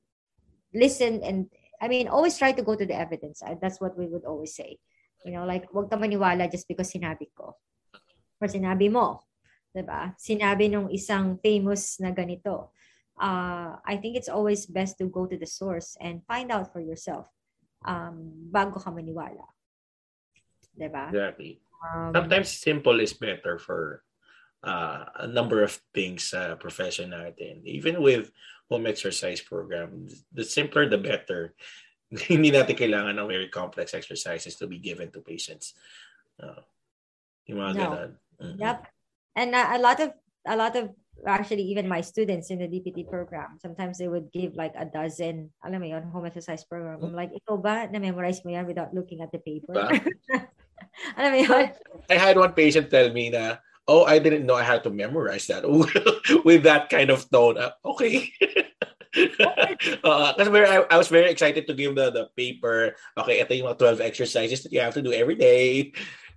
listen 0.73 1.21
and 1.23 1.53
I 1.83 1.91
mean, 1.91 2.07
always 2.07 2.39
try 2.39 2.55
to 2.55 2.63
go 2.63 2.79
to 2.79 2.87
the 2.87 2.95
evidence. 2.95 3.43
That's 3.61 3.83
what 3.83 3.99
we 3.99 4.07
would 4.07 4.23
always 4.23 4.55
say. 4.55 4.79
You 5.27 5.35
know, 5.35 5.43
like, 5.43 5.67
wag 5.75 5.91
ka 5.91 5.99
maniwala 5.99 6.47
just 6.47 6.71
because 6.71 6.95
sinabi 6.95 7.35
ko. 7.35 7.59
Or 8.39 8.47
sinabi 8.47 8.87
mo. 8.87 9.27
Diba? 9.75 10.15
Sinabi 10.15 10.71
nung 10.71 10.87
isang 10.95 11.43
famous 11.43 11.99
na 11.99 12.15
ganito. 12.15 12.71
Uh, 13.19 13.83
I 13.83 13.99
think 13.99 14.15
it's 14.15 14.31
always 14.31 14.63
best 14.67 14.97
to 15.03 15.11
go 15.11 15.27
to 15.27 15.35
the 15.35 15.47
source 15.47 15.99
and 15.99 16.23
find 16.23 16.55
out 16.55 16.71
for 16.71 16.79
yourself 16.79 17.27
um, 17.83 18.31
bago 18.47 18.79
ka 18.79 18.95
maniwala. 18.95 19.51
Diba? 20.79 21.11
Exactly. 21.11 21.59
Um, 21.83 22.15
Sometimes 22.15 22.49
simple 22.55 23.03
is 23.03 23.13
better 23.13 23.59
for 23.59 24.07
uh, 24.63 25.27
a 25.27 25.27
number 25.27 25.63
of 25.63 25.75
things 25.95 26.31
sa 26.31 26.55
uh, 26.55 26.57
profession 26.57 27.11
natin. 27.11 27.67
Even 27.67 27.99
with 27.99 28.31
home 28.73 28.89
exercise 28.89 29.45
program, 29.45 30.09
the 30.33 30.45
simpler 30.45 30.89
the 30.89 30.97
better. 30.97 31.53
Hindi 32.33 32.53
natin 32.53 32.77
kailangan 32.77 33.21
ng 33.21 33.29
very 33.29 33.49
complex 33.53 33.93
exercises 33.93 34.57
to 34.57 34.65
be 34.65 34.81
given 34.81 35.13
to 35.13 35.21
patients. 35.21 35.77
Uh, 36.41 36.65
yung 37.49 37.61
mga 37.61 37.73
no. 37.77 37.81
ganun. 37.85 38.11
Mm-hmm. 38.41 38.59
Yep. 38.61 38.79
And 39.37 39.51
uh, 39.53 39.69
a 39.77 39.79
lot 39.81 39.99
of 40.01 40.09
a 40.49 40.57
lot 40.57 40.75
of 40.77 40.93
actually 41.27 41.63
even 41.63 41.87
my 41.87 42.01
students 42.01 42.51
in 42.51 42.59
the 42.59 42.69
DPT 42.69 43.09
program, 43.09 43.61
sometimes 43.61 43.99
they 43.99 44.09
would 44.09 44.33
give 44.33 44.57
like 44.57 44.73
a 44.77 44.85
dozen, 44.85 45.53
alam 45.63 45.81
mo 45.81 45.87
yun, 45.87 46.03
home 46.09 46.27
exercise 46.27 46.65
program. 46.65 46.99
I'm 47.05 47.15
like, 47.15 47.31
ikaw 47.31 47.61
ba 47.61 47.87
na-memorize 47.87 48.43
mo 48.45 48.51
yan 48.51 48.67
without 48.67 48.91
looking 48.97 49.21
at 49.23 49.31
the 49.31 49.39
paper? 49.39 49.77
alam 51.19 51.31
mo 51.31 51.39
yun? 51.39 51.67
I 52.11 52.17
had 52.17 52.37
one 52.37 52.53
patient 52.57 52.91
tell 52.91 53.13
me 53.13 53.31
na, 53.31 53.63
oh, 53.89 54.05
I 54.05 54.19
didn't 54.19 54.47
know 54.47 54.55
I 54.55 54.63
had 54.63 54.85
to 54.85 54.91
memorize 54.91 55.47
that 55.47 55.65
with 56.45 56.63
that 56.65 56.91
kind 56.91 57.11
of 57.11 57.29
tone. 57.31 57.59
Uh, 57.59 57.71
okay. 57.85 58.33
uh, 60.05 60.33
very, 60.39 60.67
I, 60.67 60.85
I 60.91 60.97
was 60.97 61.09
very 61.09 61.31
excited 61.31 61.67
to 61.67 61.75
give 61.75 61.95
the, 61.95 62.11
the 62.11 62.29
paper. 62.37 62.95
Okay, 63.19 63.41
ito 63.41 63.55
yung 63.55 63.75
12 63.75 64.01
exercises 64.01 64.63
that 64.63 64.73
you 64.73 64.81
have 64.81 64.95
to 64.95 65.03
do 65.03 65.13
every 65.13 65.37
day. 65.37 65.93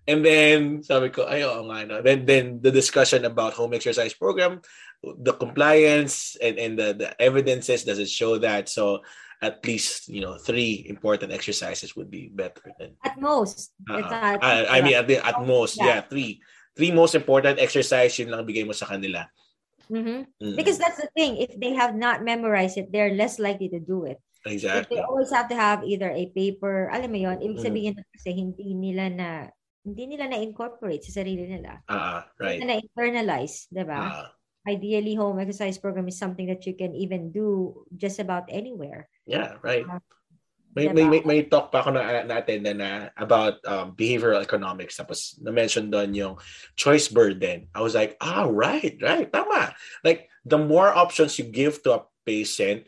And 0.07 0.23
then, 0.23 0.83
sabi 0.83 1.09
ko, 1.09 1.25
ay, 1.25 1.41
oo 1.41 1.65
nga, 1.65 1.85
no. 1.85 2.01
Then, 2.01 2.25
then 2.25 2.61
the 2.61 2.69
discussion 2.69 3.25
about 3.25 3.53
home 3.53 3.73
exercise 3.73 4.13
program, 4.13 4.61
the 5.01 5.33
compliance 5.33 6.37
and, 6.37 6.59
and 6.59 6.77
the, 6.77 6.93
the 6.93 7.09
evidences, 7.21 7.83
does 7.83 7.97
it 7.97 8.09
show 8.09 8.37
that? 8.37 8.69
So, 8.69 9.01
at 9.41 9.59
least 9.67 10.07
you 10.07 10.21
know 10.21 10.39
three 10.39 10.87
important 10.87 11.31
exercises 11.31 11.93
would 11.93 12.09
be 12.09 12.31
better 12.33 12.71
than 12.79 12.95
at 13.03 13.19
most. 13.19 13.75
Uh, 13.83 13.99
at, 13.99 14.41
I, 14.41 14.79
I 14.79 14.81
mean 14.81 14.95
at 14.95 15.07
the, 15.07 15.19
at 15.19 15.45
most, 15.45 15.77
yeah. 15.77 15.85
yeah, 15.85 16.01
three 16.01 16.39
three 16.75 16.91
most 16.91 17.15
important 17.15 17.57
exercise 17.57 18.13
yun 18.19 18.29
lang 18.29 18.43
bigay 18.45 18.67
mo 18.67 18.75
sa 18.75 18.85
kanila. 18.85 19.25
Mm-hmm. 19.89 20.21
Mm-hmm. 20.27 20.55
Because 20.55 20.77
that's 20.77 20.99
the 20.99 21.09
thing. 21.15 21.37
If 21.37 21.55
they 21.57 21.73
have 21.73 21.95
not 21.95 22.21
memorized 22.25 22.77
it, 22.77 22.91
they're 22.91 23.13
less 23.13 23.39
likely 23.39 23.69
to 23.69 23.79
do 23.79 24.05
it. 24.05 24.19
Exactly. 24.45 24.81
If 24.81 24.89
they 24.89 25.01
always 25.01 25.33
have 25.33 25.49
to 25.49 25.57
have 25.57 25.81
either 25.83 26.09
a 26.09 26.29
paper, 26.33 26.89
alam 26.93 27.09
mo 27.09 27.17
yon, 27.17 27.41
ibig 27.41 27.61
sabihin 27.65 27.97
mm-hmm. 27.97 28.13
kasi 28.13 28.29
hindi 28.33 28.77
nila 28.77 29.09
na 29.09 29.29
hindi 29.85 30.09
nila 30.09 30.29
na-incorporate 30.33 31.05
sa 31.05 31.21
sarili 31.21 31.45
nila. 31.45 31.81
Uh, 31.85 32.25
right. 32.41 32.57
Hindi 32.57 32.65
na-internalize, 32.73 33.69
di 33.69 33.85
ba? 33.85 34.01
Uh, 34.01 34.27
Ideally, 34.65 35.13
home 35.13 35.37
exercise 35.37 35.77
program 35.77 36.09
is 36.09 36.17
something 36.17 36.49
that 36.49 36.65
you 36.65 36.73
can 36.73 36.97
even 36.97 37.29
do 37.29 37.85
just 37.93 38.17
about 38.17 38.49
anywhere. 38.49 39.05
Yeah, 39.29 39.61
right. 39.61 39.85
Uh, 39.85 40.01
may, 40.75 40.91
diba? 40.91 40.93
may, 40.93 41.05
may, 41.07 41.21
may 41.23 41.39
talk 41.47 41.71
pa 41.71 41.79
ako 41.79 41.95
na 41.95 42.27
natin 42.27 42.67
na, 42.67 42.73
na 42.75 42.89
about 43.15 43.63
um, 43.63 43.95
behavioral 43.95 44.43
economics 44.43 44.99
tapos 44.99 45.39
na-mention 45.39 45.87
doon 45.87 46.11
yung 46.11 46.33
choice 46.75 47.07
burden. 47.07 47.71
I 47.71 47.79
was 47.79 47.95
like, 47.95 48.19
ah, 48.19 48.45
right, 48.45 48.99
right, 48.99 49.31
tama. 49.31 49.71
Like, 50.03 50.27
the 50.43 50.59
more 50.59 50.91
options 50.91 51.39
you 51.39 51.47
give 51.47 51.79
to 51.87 52.03
a 52.03 52.05
patient, 52.27 52.85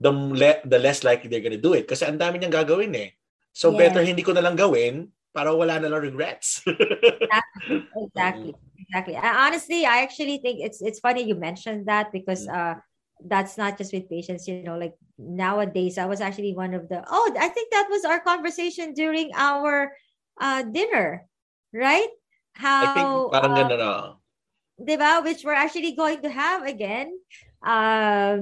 the, 0.00 0.10
le- 0.10 0.64
the 0.64 0.80
less 0.80 1.04
likely 1.04 1.28
they're 1.28 1.44
gonna 1.44 1.60
do 1.60 1.76
it. 1.76 1.86
Kasi 1.86 2.08
ang 2.08 2.16
dami 2.16 2.40
niyang 2.40 2.64
gagawin 2.64 2.96
eh. 2.96 3.12
So, 3.52 3.70
yes. 3.70 3.78
better 3.78 4.02
hindi 4.02 4.24
ko 4.24 4.32
na 4.32 4.42
lang 4.42 4.56
gawin 4.56 5.12
para 5.30 5.52
wala 5.52 5.78
na 5.78 5.92
lang 5.92 6.02
regrets. 6.02 6.64
exactly. 6.66 7.84
Exactly. 7.94 8.54
Exactly. 8.84 9.16
I, 9.16 9.46
honestly, 9.46 9.86
I 9.86 10.02
actually 10.02 10.38
think 10.38 10.60
it's 10.60 10.82
it's 10.82 11.00
funny 11.00 11.24
you 11.24 11.34
mentioned 11.34 11.86
that 11.86 12.12
because 12.12 12.46
mm. 12.46 12.54
uh 12.54 12.78
that's 13.22 13.56
not 13.56 13.78
just 13.78 13.92
with 13.92 14.10
patients, 14.10 14.48
you 14.48 14.62
know, 14.62 14.76
like 14.76 14.94
nowadays 15.18 15.98
I 15.98 16.06
was 16.06 16.20
actually 16.20 16.54
one 16.54 16.74
of 16.74 16.88
the 16.88 17.04
oh, 17.06 17.26
I 17.38 17.48
think 17.48 17.70
that 17.70 17.86
was 17.90 18.04
our 18.04 18.20
conversation 18.20 18.94
during 18.94 19.30
our 19.34 19.92
uh 20.40 20.62
dinner, 20.62 21.26
right? 21.72 22.10
How 22.54 22.82
I 22.82 22.94
think 22.94 23.10
parang 23.32 23.52
uh, 23.52 23.68
ganun, 23.68 23.80
uh, 23.80 24.06
diba? 24.78 25.22
Which 25.22 25.44
we're 25.44 25.58
actually 25.58 25.92
going 25.92 26.22
to 26.22 26.30
have 26.30 26.66
again. 26.66 27.14
Um, 27.62 27.70
uh, 27.70 28.34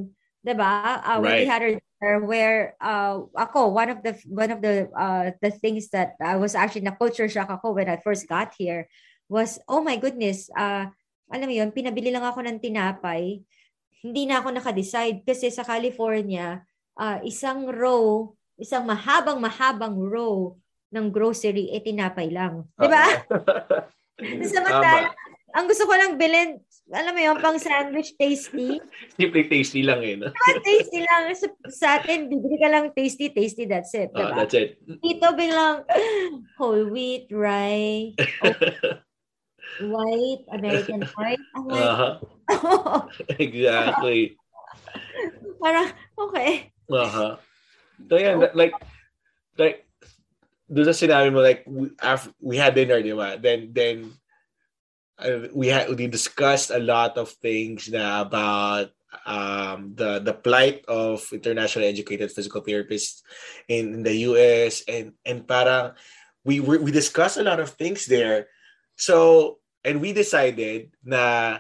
diba? 0.47 0.73
Uh, 1.05 1.21
right. 1.21 1.41
we 1.41 1.47
had 1.47 1.63
our 1.63 1.77
where 2.21 2.75
uh 2.83 3.23
ako 3.39 3.71
one 3.71 3.87
of 3.87 4.03
the 4.03 4.19
one 4.27 4.51
of 4.51 4.59
the 4.59 4.91
uh 4.99 5.31
the 5.39 5.55
things 5.55 5.89
that 5.95 6.19
I 6.19 6.35
was 6.35 6.59
actually 6.59 6.83
na 6.83 6.99
culture 6.99 7.31
shock 7.31 7.47
ako 7.47 7.79
when 7.79 7.87
I 7.87 8.03
first 8.03 8.27
got 8.27 8.59
here 8.59 8.91
was 9.31 9.63
oh 9.71 9.81
my 9.81 9.95
goodness 9.97 10.51
uh 10.59 10.91
alam 11.31 11.47
mo 11.47 11.55
yun 11.55 11.71
pinabili 11.71 12.11
lang 12.11 12.27
ako 12.27 12.43
ng 12.43 12.59
tinapay 12.59 13.47
hindi 14.03 14.27
na 14.27 14.43
ako 14.43 14.53
naka-decide 14.53 15.23
kasi 15.23 15.49
sa 15.49 15.63
California 15.63 16.61
uh, 16.99 17.19
isang 17.23 17.71
row 17.71 18.35
isang 18.59 18.85
mahabang 18.85 19.39
mahabang 19.39 19.97
row 19.97 20.59
ng 20.93 21.09
grocery 21.09 21.73
eh 21.73 21.81
tinapay 21.81 22.29
lang 22.29 22.67
di 22.77 22.87
ba 22.91 23.07
Samantala, 24.23 25.11
ang 25.53 25.67
gusto 25.69 25.85
ko 25.85 25.95
lang 25.97 26.17
bilhin, 26.17 26.61
alam 26.93 27.13
mo 27.13 27.21
yung 27.21 27.41
pang 27.41 27.59
sandwich 27.61 28.17
tasty. 28.17 28.81
Simple 29.21 29.45
tasty 29.49 29.85
lang 29.85 30.01
eh. 30.01 30.17
No? 30.17 30.33
Diba, 30.33 30.53
tasty 30.65 31.01
lang. 31.05 31.23
Sa, 31.37 31.47
sa 31.69 31.89
atin, 32.01 32.29
bibili 32.29 32.57
ka 32.57 32.69
lang 32.73 32.93
tasty, 32.97 33.29
tasty, 33.33 33.69
that's 33.69 33.93
it. 33.93 34.13
Diba? 34.13 34.33
Oh, 34.33 34.37
that's 34.37 34.57
it. 34.57 34.81
Dito 35.01 35.33
biglang 35.37 35.85
whole 36.57 36.89
wheat, 36.89 37.29
rye, 37.29 38.17
white, 39.81 40.45
American 40.53 41.03
white. 41.15 41.41
I'm 41.55 41.69
like, 41.69 41.83
uh-huh. 41.83 43.07
exactly. 43.39 44.37
Parang, 45.63 45.89
okay. 46.19 46.73
Uh-huh. 46.91 47.37
So 48.11 48.17
yeah, 48.19 48.51
like, 48.55 48.75
like, 49.57 49.87
doon 50.69 50.91
sa 50.91 50.97
sinabi 50.97 51.33
mo, 51.33 51.41
like, 51.41 51.63
we, 51.65 51.91
after, 52.03 52.33
we 52.41 52.57
had 52.57 52.75
dinner, 52.75 53.01
di 53.01 53.13
ba? 53.13 53.39
Then, 53.39 53.71
then, 53.73 54.13
uh, 55.23 55.49
we 55.55 55.69
had 55.69 55.89
we 55.89 56.07
discussed 56.07 56.71
a 56.71 56.83
lot 56.83 57.17
of 57.17 57.31
things 57.39 57.89
na 57.89 58.23
about 58.23 58.91
um, 59.27 59.95
the 59.95 60.19
the 60.19 60.35
plight 60.35 60.85
of 60.89 61.23
internationally 61.33 61.89
educated 61.89 62.33
physical 62.33 62.63
therapists 62.63 63.23
in, 63.69 63.95
in 63.95 64.03
the 64.03 64.27
US 64.33 64.83
and 64.89 65.13
and 65.25 65.47
parang 65.47 65.93
we 66.45 66.59
we 66.61 66.91
discussed 66.91 67.39
a 67.39 67.47
lot 67.47 67.61
of 67.61 67.71
things 67.79 68.07
there. 68.07 68.49
So 68.97 69.59
and 69.85 70.01
we 70.01 70.13
decided 70.13 70.91
na 71.05 71.59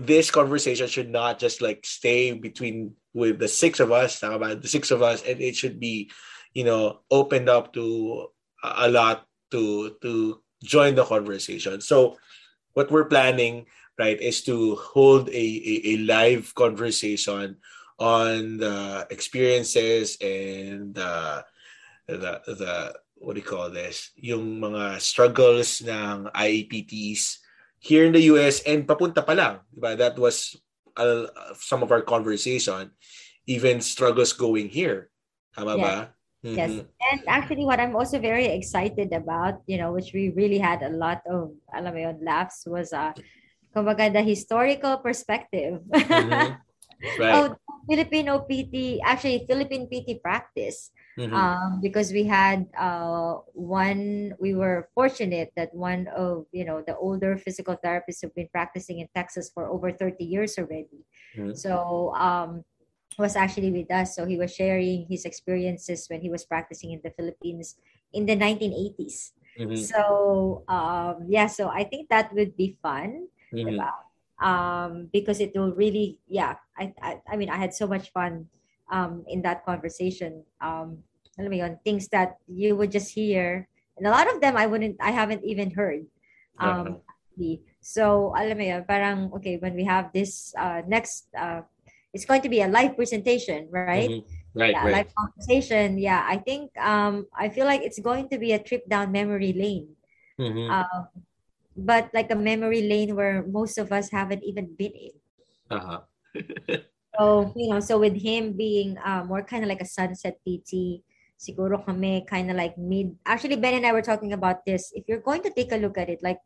this 0.00 0.30
conversation 0.30 0.88
should 0.88 1.10
not 1.10 1.38
just 1.38 1.60
like 1.60 1.84
stay 1.84 2.32
between 2.32 2.96
with 3.12 3.38
the 3.38 3.48
six 3.48 3.80
of 3.80 3.92
us, 3.92 4.22
about 4.22 4.62
the 4.62 4.68
six 4.68 4.90
of 4.90 5.02
us, 5.02 5.22
and 5.22 5.40
it 5.40 5.54
should 5.54 5.78
be, 5.78 6.10
you 6.52 6.64
know, 6.64 7.00
opened 7.10 7.48
up 7.48 7.72
to 7.74 8.26
a 8.62 8.88
lot 8.88 9.26
to 9.50 9.94
to 10.02 10.40
join 10.64 10.94
the 10.94 11.04
conversation. 11.04 11.80
So 11.80 12.16
what 12.72 12.90
we're 12.90 13.06
planning, 13.06 13.66
right, 13.98 14.20
is 14.20 14.42
to 14.44 14.74
hold 14.76 15.28
a, 15.28 15.32
a, 15.32 15.74
a 15.94 15.96
live 15.98 16.54
conversation 16.54 17.56
on 17.98 18.56
the 18.56 19.06
experiences 19.10 20.16
and 20.20 20.94
the, 20.94 21.44
the, 22.08 22.40
the, 22.46 22.94
what 23.14 23.34
do 23.34 23.40
you 23.40 23.46
call 23.46 23.70
this? 23.70 24.10
Yung 24.16 24.58
mga 24.58 25.00
struggles 25.00 25.80
ng 25.80 26.26
IEPTs 26.34 27.43
here 27.84 28.08
in 28.08 28.16
the 28.16 28.32
US 28.32 28.64
and 28.64 28.88
papunta 28.88 29.20
pa 29.20 29.36
lang. 29.36 29.54
Diba? 29.68 29.92
That 29.92 30.16
was 30.16 30.56
uh, 30.96 31.28
some 31.60 31.84
of 31.84 31.92
our 31.92 32.00
conversation. 32.00 32.96
Even 33.44 33.84
struggles 33.84 34.32
going 34.32 34.72
here. 34.72 35.12
Tama 35.52 35.76
yeah. 35.76 35.84
ba? 35.84 35.96
Mm-hmm. 36.40 36.56
Yes. 36.56 36.72
And 37.12 37.20
actually 37.28 37.68
what 37.68 37.80
I'm 37.80 37.92
also 37.92 38.16
very 38.16 38.48
excited 38.48 39.12
about, 39.12 39.60
you 39.68 39.76
know, 39.76 39.92
which 39.92 40.16
we 40.16 40.32
really 40.32 40.56
had 40.56 40.80
a 40.80 40.88
lot 40.88 41.20
of 41.28 41.52
alam 41.72 41.92
mo 41.92 42.00
yun, 42.08 42.24
laughs 42.24 42.64
was 42.64 42.96
uh 42.96 43.12
kumbaga 43.76 44.08
the 44.12 44.24
historical 44.24 44.96
perspective 45.04 45.84
mm-hmm. 45.88 46.56
right. 47.20 47.36
of 47.36 47.60
Filipino 47.84 48.44
PT, 48.48 49.00
actually 49.04 49.44
Philippine 49.44 49.88
PT 49.88 50.24
practice. 50.24 50.88
Mm-hmm. 51.18 51.34
Um, 51.34 51.80
because 51.80 52.12
we 52.12 52.24
had 52.24 52.66
uh, 52.76 53.38
one, 53.52 54.34
we 54.40 54.54
were 54.54 54.88
fortunate 54.94 55.52
that 55.54 55.72
one 55.74 56.08
of 56.08 56.46
you 56.50 56.64
know 56.64 56.82
the 56.82 56.96
older 56.96 57.38
physical 57.38 57.78
therapists 57.78 58.22
have 58.22 58.34
been 58.34 58.48
practicing 58.50 58.98
in 58.98 59.08
Texas 59.14 59.50
for 59.54 59.70
over 59.70 59.92
30 59.92 60.24
years 60.24 60.58
already. 60.58 61.06
Mm-hmm. 61.36 61.54
So 61.54 62.12
um, 62.18 62.64
was 63.18 63.36
actually 63.36 63.70
with 63.70 63.90
us. 63.90 64.16
So 64.16 64.26
he 64.26 64.36
was 64.36 64.54
sharing 64.54 65.06
his 65.06 65.24
experiences 65.24 66.06
when 66.08 66.20
he 66.20 66.30
was 66.30 66.44
practicing 66.44 66.92
in 66.92 67.00
the 67.04 67.10
Philippines 67.10 67.76
in 68.12 68.26
the 68.26 68.36
1980s. 68.36 69.32
Mm-hmm. 69.58 69.76
So 69.76 70.64
um, 70.68 71.26
yeah, 71.28 71.46
so 71.46 71.68
I 71.68 71.84
think 71.84 72.08
that 72.08 72.34
would 72.34 72.56
be 72.56 72.76
fun. 72.82 73.28
Mm-hmm. 73.52 73.78
Um, 74.42 75.08
because 75.12 75.38
it 75.38 75.52
will 75.54 75.72
really, 75.72 76.18
yeah, 76.26 76.56
I, 76.76 76.92
I, 77.00 77.20
I 77.30 77.36
mean, 77.36 77.48
I 77.48 77.56
had 77.56 77.72
so 77.72 77.86
much 77.86 78.10
fun 78.10 78.48
um, 78.90 79.24
in 79.28 79.42
that 79.42 79.64
conversation. 79.64 80.44
Um, 80.60 81.04
alam 81.38 81.50
mo 81.50 81.56
yun, 81.56 81.78
things 81.84 82.08
that 82.08 82.38
you 82.46 82.76
would 82.76 82.90
just 82.90 83.12
hear, 83.12 83.68
and 83.96 84.06
a 84.06 84.10
lot 84.10 84.30
of 84.32 84.40
them 84.40 84.56
I 84.56 84.66
wouldn't, 84.66 84.96
I 85.00 85.10
haven't 85.10 85.44
even 85.44 85.70
heard. 85.70 86.06
Um, 86.58 87.02
uh-huh. 87.36 87.58
So, 87.80 88.32
alam 88.38 88.58
mo 88.58 88.64
yun, 88.64 88.84
parang, 88.86 89.32
okay, 89.34 89.58
when 89.58 89.74
we 89.74 89.84
have 89.84 90.14
this 90.14 90.54
uh, 90.54 90.82
next 90.86 91.26
uh, 91.34 91.62
it's 92.14 92.24
going 92.24 92.40
to 92.42 92.48
be 92.48 92.62
a 92.62 92.70
live 92.70 92.94
presentation, 92.94 93.66
right? 93.74 94.08
Mm-hmm. 94.08 94.30
Right, 94.54 94.70
yeah, 94.70 94.84
right. 94.86 94.94
Live 95.02 95.10
conversation. 95.18 95.98
Yeah, 95.98 96.22
I 96.22 96.38
think 96.38 96.70
um, 96.78 97.26
I 97.34 97.50
feel 97.50 97.66
like 97.66 97.82
it's 97.82 97.98
going 97.98 98.30
to 98.30 98.38
be 98.38 98.54
a 98.54 98.62
trip 98.62 98.88
down 98.88 99.10
memory 99.10 99.52
lane. 99.52 99.98
Mm-hmm. 100.38 100.70
Um, 100.70 101.08
but 101.76 102.14
like 102.14 102.30
a 102.30 102.38
memory 102.38 102.86
lane 102.86 103.18
where 103.18 103.42
most 103.42 103.78
of 103.78 103.90
us 103.90 104.14
haven't 104.14 104.44
even 104.44 104.70
been 104.78 104.94
in. 104.94 105.14
Uh-huh. 105.74 106.00
so, 107.16 107.52
you 107.56 107.70
know, 107.70 107.80
so 107.80 107.98
with 107.98 108.14
him 108.20 108.52
being 108.52 108.98
uh, 108.98 109.24
more 109.24 109.42
kind 109.42 109.62
of 109.62 109.68
like 109.68 109.80
a 109.80 109.88
sunset 109.88 110.38
PT, 110.42 111.00
siguro 111.38 111.78
kami 111.84 112.26
kind 112.28 112.50
of 112.50 112.56
like 112.56 112.76
mid. 112.76 113.16
Actually, 113.26 113.56
Ben 113.56 113.74
and 113.74 113.86
I 113.86 113.92
were 113.92 114.02
talking 114.02 114.32
about 114.32 114.64
this. 114.66 114.92
If 114.94 115.04
you're 115.08 115.24
going 115.24 115.42
to 115.42 115.50
take 115.50 115.72
a 115.72 115.76
look 115.76 115.98
at 115.98 116.08
it, 116.08 116.22
like, 116.22 116.38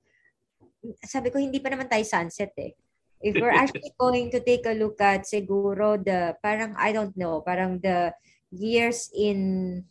sabi 1.05 1.31
ko, 1.31 1.39
hindi 1.39 1.59
pa 1.59 1.71
naman 1.71 1.91
tayo 1.91 2.07
sunset 2.07 2.53
eh 2.59 2.73
if 3.21 3.35
we're 3.41 3.55
actually 3.63 3.93
going 3.99 4.31
to 4.31 4.41
take 4.41 4.67
a 4.67 4.75
look 4.75 5.01
at 5.01 5.27
siguro 5.27 5.99
the 5.99 6.35
parang 6.43 6.75
I 6.79 6.93
don't 6.93 7.17
know, 7.17 7.43
parang 7.43 7.83
the 7.83 8.15
years 8.51 9.11
in 9.15 9.85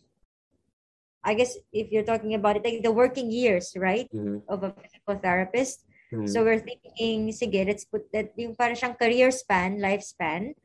I 1.24 1.34
guess 1.34 1.58
if 1.74 1.92
you're 1.92 2.08
talking 2.08 2.36
about 2.36 2.56
it, 2.56 2.64
like 2.64 2.84
the 2.84 2.92
working 2.92 3.32
years, 3.32 3.76
right, 3.76 4.08
mm-hmm. 4.16 4.48
of 4.48 4.64
a 4.64 4.72
physical 4.72 5.20
therapist. 5.20 5.84
Mm-hmm. 6.08 6.28
So 6.32 6.40
we're 6.40 6.64
thinking, 6.64 7.36
sige, 7.36 7.68
let's 7.68 7.84
put 7.84 8.08
that 8.16 8.32
yung 8.40 8.56
parang 8.56 8.80
siyang 8.80 8.96
career 8.96 9.28
span, 9.36 9.76
lifespan. 9.76 10.56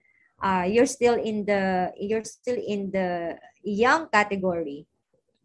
Uh, 0.42 0.66
you're 0.66 0.90
still 0.90 1.14
in 1.14 1.46
the 1.46 1.94
you're 1.94 2.26
still 2.26 2.58
in 2.58 2.90
the 2.90 3.38
young 3.62 4.10
category. 4.10 4.90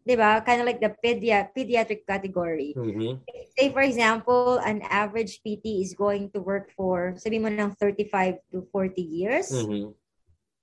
diba? 0.08 0.40
Kind 0.44 0.64
of 0.64 0.66
like 0.66 0.80
the 0.80 0.96
pedia- 1.04 1.52
pediatric 1.52 2.08
category. 2.08 2.72
Mm-hmm. 2.72 3.20
Say, 3.52 3.68
for 3.68 3.84
example, 3.84 4.56
an 4.64 4.80
average 4.88 5.44
PT 5.44 5.84
is 5.84 5.92
going 5.92 6.32
to 6.32 6.40
work 6.40 6.72
for, 6.72 7.12
sabi 7.20 7.36
mo 7.36 7.52
ng 7.52 7.76
35 7.76 8.40
to 8.52 8.64
40 8.72 9.02
years. 9.04 9.52
Mm-hmm. 9.52 9.92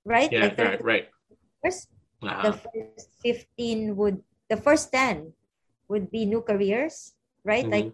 Right? 0.01 0.31
Yeah, 0.33 0.49
like 0.49 0.57
right, 0.57 0.81
right. 0.81 1.05
Years. 1.61 1.85
Uh-huh. 2.25 2.41
The 2.41 2.53
first 2.57 3.09
15 3.21 3.95
would, 3.95 4.17
the 4.49 4.57
first 4.57 4.89
10 4.89 5.29
would 5.89 6.09
be 6.09 6.25
new 6.25 6.41
careers, 6.41 7.13
right? 7.45 7.65
Mm-hmm. 7.65 7.93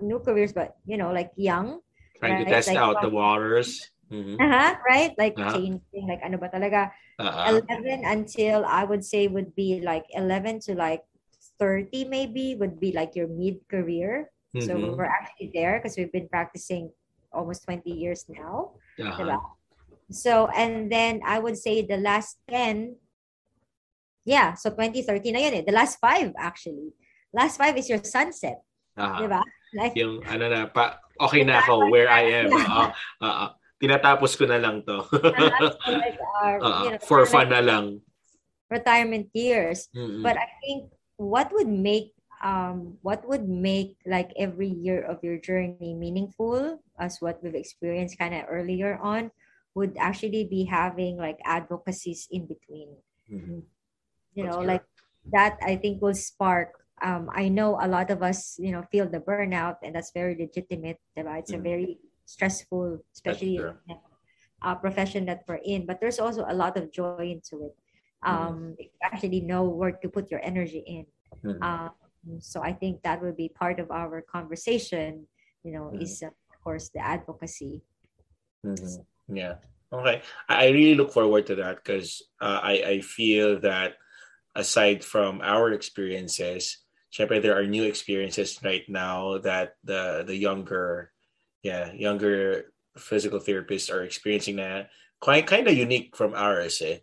new 0.00 0.18
careers, 0.22 0.52
but, 0.54 0.78
you 0.86 0.96
know, 0.96 1.10
like 1.10 1.34
young. 1.34 1.82
Trying 2.18 2.42
right? 2.42 2.44
to 2.46 2.50
test 2.50 2.68
like, 2.68 2.78
out 2.78 3.02
the 3.02 3.10
waters. 3.10 3.90
Mm-hmm. 4.12 4.38
Uh-huh, 4.38 4.72
right? 4.86 5.12
Like 5.18 5.34
uh-huh. 5.38 5.54
changing, 5.58 6.04
like 6.06 6.22
ano 6.22 6.38
ba 6.38 6.48
talaga? 6.48 6.90
Uh-huh. 7.18 7.62
11 7.66 8.06
until 8.06 8.64
I 8.64 8.84
would 8.84 9.04
say 9.04 9.26
would 9.26 9.54
be 9.54 9.82
like 9.82 10.06
11 10.14 10.60
to 10.70 10.74
like 10.74 11.02
30 11.58 12.06
maybe 12.06 12.54
would 12.54 12.78
be 12.78 12.92
like 12.92 13.16
your 13.16 13.26
mid-career. 13.26 14.30
Mm-hmm. 14.54 14.66
So 14.66 14.72
we're 14.94 15.10
actually 15.10 15.50
there 15.52 15.78
because 15.78 15.96
we've 15.96 16.12
been 16.12 16.28
practicing 16.28 16.90
almost 17.32 17.64
20 17.64 17.90
years 17.90 18.24
now. 18.28 18.78
Uh-huh. 19.00 19.38
So, 20.10 20.46
and 20.54 20.90
then 20.90 21.20
I 21.26 21.38
would 21.38 21.58
say 21.58 21.82
the 21.82 21.98
last 21.98 22.38
10, 22.48 22.94
yeah, 24.24 24.54
so 24.54 24.70
2013 24.70 25.34
na 25.34 25.40
yun 25.40 25.54
eh. 25.54 25.64
The 25.66 25.74
last 25.74 25.98
five 25.98 26.30
actually. 26.38 26.94
Last 27.34 27.58
five 27.58 27.76
is 27.76 27.90
your 27.90 28.02
sunset. 28.04 28.62
Uh-huh. 28.96 29.26
Diba? 29.26 29.42
Like, 29.74 29.98
yung 29.98 30.22
ano 30.24 30.48
na, 30.48 30.70
pa, 30.70 31.02
okay 31.20 31.42
na 31.42 31.60
ako 31.60 31.90
where 31.90 32.08
I 32.08 32.46
am. 32.46 32.54
Uh, 32.54 32.90
uh, 33.20 33.36
uh, 33.50 33.50
tinatapos 33.82 34.36
ko 34.38 34.48
na 34.48 34.58
lang 34.60 34.82
to. 34.84 35.04
like 35.86 36.18
our, 36.42 36.56
uh, 36.62 36.82
you 36.84 36.90
know, 36.96 37.02
for 37.04 37.24
fun 37.26 37.50
na 37.50 37.60
lang. 37.60 38.00
Retirement 38.70 39.28
years. 39.32 39.88
Mm-hmm. 39.94 40.22
But 40.22 40.36
I 40.36 40.48
think 40.64 40.90
what 41.16 41.52
would 41.52 41.68
make 41.68 42.16
um 42.44 43.00
what 43.00 43.24
would 43.24 43.48
make 43.48 43.96
like 44.04 44.28
every 44.36 44.68
year 44.68 45.00
of 45.00 45.16
your 45.24 45.40
journey 45.40 45.96
meaningful 45.96 46.80
as 47.00 47.16
what 47.20 47.40
we've 47.42 47.56
experienced 47.56 48.18
kind 48.18 48.34
of 48.34 48.44
earlier 48.48 49.00
on 49.00 49.30
would 49.74 49.96
actually 49.98 50.44
be 50.44 50.64
having 50.64 51.16
like 51.16 51.40
advocacies 51.44 52.28
in 52.30 52.44
between 52.44 52.92
mm-hmm. 53.32 53.60
you 54.34 54.44
know 54.44 54.60
like 54.60 54.84
that 55.32 55.56
i 55.64 55.76
think 55.76 56.00
will 56.02 56.16
spark 56.16 56.76
um 57.00 57.30
i 57.32 57.48
know 57.48 57.80
a 57.80 57.88
lot 57.88 58.10
of 58.10 58.22
us 58.22 58.56
you 58.60 58.72
know 58.72 58.84
feel 58.92 59.08
the 59.08 59.20
burnout 59.20 59.76
and 59.82 59.94
that's 59.94 60.12
very 60.12 60.36
legitimate 60.36 61.00
it's 61.16 61.52
mm-hmm. 61.52 61.60
a 61.60 61.62
very 61.62 61.98
stressful 62.26 62.98
especially 63.14 63.58
uh, 64.62 64.74
profession 64.74 65.24
that 65.24 65.42
we're 65.48 65.62
in 65.64 65.86
but 65.86 66.00
there's 66.00 66.18
also 66.18 66.44
a 66.48 66.54
lot 66.54 66.76
of 66.76 66.92
joy 66.92 67.30
into 67.30 67.64
it 67.64 67.74
um, 68.22 68.74
mm-hmm. 68.74 68.82
actually 69.02 69.40
know 69.40 69.64
where 69.64 69.92
to 69.92 70.08
put 70.08 70.30
your 70.30 70.40
energy 70.42 70.82
in. 70.86 71.06
Mm-hmm. 71.44 71.62
Um, 71.62 71.90
so 72.40 72.62
I 72.62 72.72
think 72.72 73.02
that 73.02 73.22
would 73.22 73.36
be 73.36 73.48
part 73.48 73.78
of 73.78 73.90
our 73.90 74.20
conversation. 74.20 75.26
You 75.62 75.72
know, 75.72 75.90
mm-hmm. 75.92 76.02
is 76.02 76.22
uh, 76.22 76.28
of 76.28 76.60
course 76.62 76.90
the 76.90 77.00
advocacy. 77.00 77.82
Mm-hmm. 78.64 79.36
Yeah. 79.36 79.54
Okay. 79.92 80.22
I 80.48 80.68
really 80.68 80.94
look 80.94 81.12
forward 81.12 81.46
to 81.46 81.54
that 81.56 81.76
because 81.76 82.22
uh, 82.40 82.60
I 82.62 82.98
I 82.98 83.00
feel 83.00 83.60
that 83.60 83.94
aside 84.54 85.04
from 85.04 85.40
our 85.42 85.72
experiences, 85.72 86.82
syempre 87.14 87.40
there 87.40 87.56
are 87.56 87.66
new 87.66 87.84
experiences 87.84 88.58
right 88.64 88.84
now 88.88 89.38
that 89.38 89.78
the 89.84 90.24
the 90.26 90.34
younger, 90.34 91.12
yeah, 91.66 91.90
younger 91.90 92.70
physical 92.94 93.42
therapists 93.42 93.90
are 93.90 94.06
experiencing 94.06 94.62
na 94.62 94.86
quite 95.18 95.50
kind 95.50 95.66
of 95.66 95.74
unique 95.74 96.14
from 96.14 96.38
ours 96.38 96.78
eh. 96.78 97.02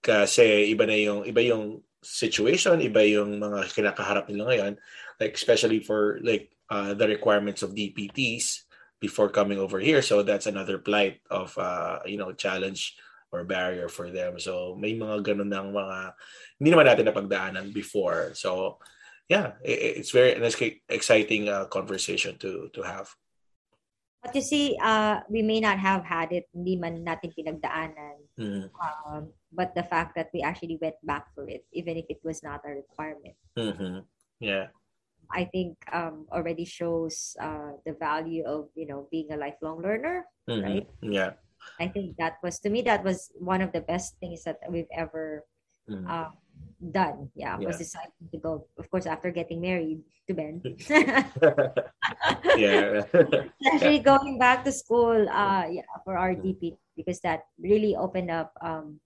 Kasi 0.00 0.72
iba 0.72 0.88
na 0.88 0.96
yung 0.96 1.28
iba 1.28 1.44
yung 1.44 1.84
situation, 2.00 2.80
iba 2.80 3.04
yung 3.04 3.38
mga 3.38 3.68
kinakaharap 3.70 4.26
nila 4.26 4.50
ngayon, 4.50 4.72
like 5.20 5.36
especially 5.36 5.78
for 5.84 6.18
like 6.24 6.50
uh, 6.72 6.96
the 6.96 7.06
requirements 7.06 7.62
of 7.62 7.76
DPTs 7.76 8.66
before 8.98 9.28
coming 9.28 9.60
over 9.60 9.78
here. 9.78 10.02
So 10.02 10.24
that's 10.24 10.48
another 10.48 10.80
plight 10.80 11.20
of 11.30 11.54
uh, 11.60 12.00
you 12.08 12.16
know 12.16 12.32
challenge 12.32 12.96
or 13.30 13.44
barrier 13.44 13.86
for 13.86 14.10
them. 14.10 14.42
So 14.42 14.74
may 14.74 14.98
mga 14.98 15.22
ganun 15.22 15.52
ng 15.52 15.68
mga 15.70 15.98
hindi 16.58 16.68
naman 16.72 16.86
natin 16.90 17.06
napagdaanan 17.06 17.66
before. 17.70 18.34
So 18.34 18.82
yeah, 19.30 19.54
it, 19.62 20.02
it's 20.02 20.10
very 20.10 20.34
an 20.34 20.44
exciting 20.90 21.46
uh, 21.46 21.70
conversation 21.70 22.34
to 22.42 22.72
to 22.74 22.82
have. 22.82 23.12
But 24.22 24.34
you 24.38 24.40
see, 24.40 24.78
uh, 24.78 25.20
we 25.28 25.42
may 25.42 25.58
not 25.58 25.78
have 25.82 26.06
had 26.06 26.30
it, 26.30 26.46
hindi 26.54 26.78
man 26.78 27.02
natin 27.02 27.34
pinagdaanan. 27.34 28.22
Mm. 28.38 28.70
Um, 28.78 29.34
but 29.50 29.74
the 29.74 29.82
fact 29.82 30.14
that 30.14 30.30
we 30.32 30.42
actually 30.42 30.78
went 30.80 30.94
back 31.02 31.34
for 31.34 31.48
it, 31.50 31.66
even 31.74 31.98
if 31.98 32.06
it 32.08 32.22
was 32.22 32.42
not 32.42 32.62
a 32.64 32.70
requirement. 32.70 33.34
Mm-hmm. 33.58 34.06
Yeah. 34.38 34.70
I 35.32 35.44
think 35.50 35.76
um, 35.92 36.26
already 36.30 36.64
shows 36.64 37.34
uh, 37.40 37.74
the 37.84 37.98
value 37.98 38.44
of, 38.46 38.68
you 38.74 38.86
know, 38.86 39.08
being 39.10 39.32
a 39.32 39.36
lifelong 39.36 39.82
learner, 39.82 40.26
mm-hmm. 40.48 40.62
right? 40.62 40.86
Yeah. 41.02 41.32
I 41.80 41.88
think 41.88 42.16
that 42.18 42.38
was, 42.42 42.58
to 42.60 42.70
me, 42.70 42.82
that 42.82 43.02
was 43.02 43.30
one 43.38 43.60
of 43.60 43.72
the 43.72 43.80
best 43.80 44.18
things 44.20 44.44
that 44.44 44.58
we've 44.70 44.90
ever 44.94 45.44
mm-hmm. 45.90 46.06
uh, 46.06 46.30
done. 46.78 47.30
Yeah, 47.34 47.58
yeah, 47.58 47.66
was 47.66 47.78
deciding 47.78 48.28
to 48.30 48.38
go. 48.38 48.66
Of 48.78 48.90
course, 48.90 49.06
after 49.06 49.30
getting 49.30 49.60
married 49.60 50.02
to 50.28 50.34
Ben. 50.34 50.62
yeah. 52.56 53.02
Actually, 53.72 54.00
going 54.00 54.38
back 54.38 54.64
to 54.64 54.72
school, 54.72 55.28
uh, 55.28 55.66
yeah, 55.70 55.88
for 56.04 56.16
our 56.16 56.34
DP 56.34 56.76
because 56.96 57.20
that 57.20 57.44
really 57.58 57.96
opened 57.96 58.30
up 58.30 58.52
um, 58.60 59.00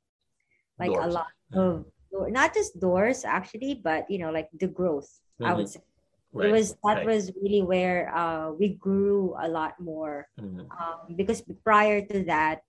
like 0.78 0.90
doors. 0.90 1.04
a 1.04 1.08
lot 1.08 1.26
of 1.54 1.84
not 2.30 2.54
just 2.54 2.80
doors 2.80 3.24
actually, 3.24 3.74
but 3.74 4.10
you 4.10 4.18
know, 4.18 4.30
like 4.30 4.48
the 4.58 4.68
growth. 4.68 5.08
Mm-hmm. 5.40 5.50
I 5.50 5.54
would 5.54 5.68
say. 5.68 5.80
Right. 6.32 6.48
It 6.48 6.52
was 6.52 6.76
that 6.84 7.00
right. 7.00 7.06
was 7.06 7.32
really 7.40 7.62
where 7.62 8.12
uh, 8.14 8.52
we 8.52 8.76
grew 8.76 9.34
a 9.40 9.48
lot 9.48 9.80
more 9.80 10.28
mm-hmm. 10.40 10.68
um, 10.68 11.16
because 11.16 11.40
prior 11.64 12.04
to 12.04 12.24
that, 12.24 12.60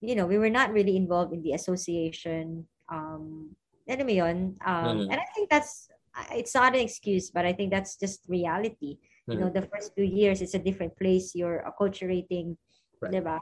you 0.00 0.14
know, 0.14 0.26
we 0.26 0.38
were 0.38 0.50
not 0.50 0.72
really 0.72 0.96
involved 0.96 1.32
in 1.32 1.42
the 1.42 1.52
association. 1.52 2.66
Um, 2.88 3.56
Alam 3.88 4.06
mo 4.06 4.12
yun? 4.12 4.38
Um, 4.64 5.06
mm. 5.06 5.08
And 5.10 5.18
I 5.20 5.26
think 5.34 5.50
that's, 5.50 5.88
it's 6.32 6.54
not 6.54 6.74
an 6.74 6.80
excuse, 6.80 7.30
but 7.30 7.46
I 7.46 7.52
think 7.52 7.70
that's 7.70 7.96
just 7.96 8.26
reality. 8.28 8.98
Mm. 9.28 9.32
You 9.32 9.38
know, 9.40 9.46
mm-hmm. 9.46 9.60
the 9.60 9.68
first 9.70 9.94
few 9.94 10.04
years, 10.04 10.42
it's 10.42 10.54
a 10.54 10.62
different 10.62 10.96
place. 10.98 11.34
You're 11.34 11.62
acculturating, 11.66 12.56
right. 13.00 13.12
diba? 13.12 13.38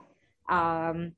Um, 0.49 1.13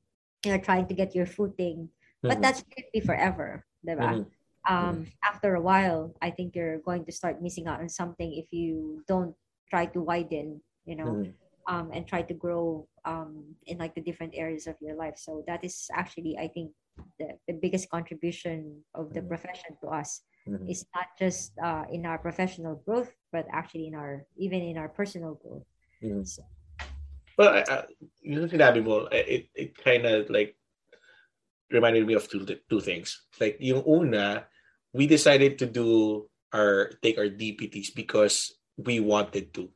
you're 0.45 0.59
trying 0.59 0.87
to 0.87 0.93
get 0.93 1.15
your 1.15 1.25
footing. 1.25 1.89
Mm-hmm. 2.23 2.29
But 2.29 2.41
that 2.41 2.57
should 2.57 2.91
be 2.93 3.01
forever, 3.01 3.65
diba? 3.85 4.23
Mm-hmm. 4.23 4.31
Um, 4.67 5.07
after 5.23 5.55
a 5.55 5.61
while, 5.61 6.15
I 6.21 6.29
think 6.29 6.55
you're 6.55 6.79
going 6.79 7.05
to 7.05 7.11
start 7.11 7.41
missing 7.41 7.67
out 7.67 7.79
on 7.79 7.87
something 7.87 8.33
if 8.33 8.51
you 8.51 9.03
don't 9.07 9.33
try 9.69 9.85
to 9.87 10.01
widen, 10.01 10.59
you 10.85 10.95
know, 10.95 11.23
mm-hmm. 11.23 11.73
um, 11.73 11.91
and 11.93 12.05
try 12.05 12.21
to 12.21 12.33
grow 12.33 12.87
um, 13.05 13.55
in 13.65 13.77
like 13.77 13.95
the 13.95 14.01
different 14.01 14.33
areas 14.35 14.67
of 14.67 14.75
your 14.81 14.95
life. 14.95 15.15
So 15.15 15.43
that 15.47 15.63
is 15.63 15.87
actually, 15.93 16.37
I 16.37 16.47
think, 16.49 16.71
the, 17.19 17.37
the 17.47 17.53
biggest 17.53 17.89
contribution 17.89 18.81
of 18.93 19.13
the 19.13 19.19
mm-hmm. 19.19 19.29
profession 19.29 19.77
to 19.81 19.87
us 19.89 20.21
mm-hmm. 20.47 20.69
is 20.69 20.85
not 20.95 21.07
just 21.17 21.53
uh, 21.59 21.83
in 21.91 22.05
our 22.05 22.17
professional 22.17 22.81
growth, 22.85 23.11
but 23.31 23.45
actually 23.51 23.87
in 23.87 23.95
our 23.95 24.25
even 24.37 24.61
in 24.61 24.77
our 24.77 24.89
personal 24.89 25.35
growth. 25.35 25.65
Mm-hmm. 26.03 26.23
So, 26.23 26.43
well, 27.37 27.63
uh, 27.67 27.83
yung 28.21 28.49
sinabi 28.49 28.83
mo, 28.83 29.07
it, 29.11 29.49
it 29.53 29.77
kind 29.77 30.05
of 30.05 30.29
like 30.29 30.55
reminded 31.71 32.07
me 32.07 32.13
of 32.13 32.29
two 32.29 32.45
two 32.69 32.81
things. 32.81 33.21
Like 33.39 33.57
yung 33.59 33.83
una, 33.87 34.47
we 34.93 35.07
decided 35.07 35.59
to 35.59 35.65
do 35.65 36.29
our 36.53 36.91
take 37.01 37.17
our 37.17 37.29
DPTs 37.29 37.93
because 37.93 38.55
we 38.77 38.99
wanted 38.99 39.53
to. 39.55 39.69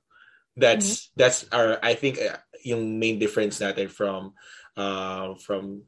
That's 0.56 0.88
mm-hmm. 0.88 1.18
that's 1.18 1.46
our 1.52 1.80
I 1.82 1.94
think 1.96 2.20
uh, 2.20 2.40
yung 2.64 3.00
main 3.00 3.20
difference 3.20 3.60
natin 3.60 3.90
from 3.90 4.34
uh, 4.78 5.36
from 5.42 5.84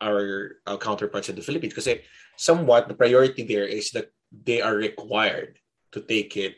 our, 0.00 0.56
our 0.66 0.78
counterparts 0.78 1.28
in 1.28 1.36
the 1.36 1.42
Philippines 1.42 1.74
because 1.74 1.88
somewhat 2.36 2.88
the 2.88 2.94
priority 2.94 3.44
there 3.44 3.66
is 3.66 3.90
that 3.92 4.10
they 4.32 4.60
are 4.60 4.74
required 4.74 5.58
to 5.92 6.00
take 6.00 6.36
it 6.36 6.56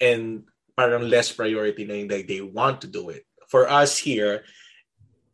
and 0.00 0.44
parang 0.76 1.10
less 1.10 1.32
priority 1.32 1.84
na 1.84 1.94
yung 1.94 2.08
they 2.08 2.40
want 2.40 2.80
to 2.80 2.86
do 2.86 3.10
it. 3.10 3.26
For 3.50 3.68
us 3.68 3.98
here, 3.98 4.44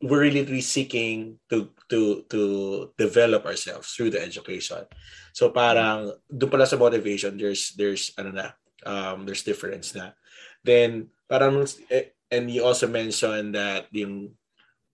we're 0.01 0.29
really 0.29 0.61
seeking 0.61 1.41
to 1.49 1.73
to 1.89 2.25
to 2.29 2.41
develop 2.97 3.45
ourselves 3.45 3.93
through 3.93 4.13
the 4.13 4.21
education. 4.21 4.89
So 5.33 5.53
parang 5.53 6.17
doon 6.29 6.51
pala 6.53 6.69
sa 6.69 6.81
motivation 6.81 7.37
there's 7.37 7.77
there's 7.77 8.13
ano 8.17 8.31
na 8.33 8.47
um 8.85 9.29
there's 9.29 9.45
difference 9.45 9.93
na. 9.93 10.17
Then 10.65 11.13
parang 11.29 11.69
eh, 11.93 12.17
and 12.33 12.49
you 12.49 12.65
also 12.65 12.89
mentioned 12.89 13.57
that 13.57 13.89
yung 13.93 14.33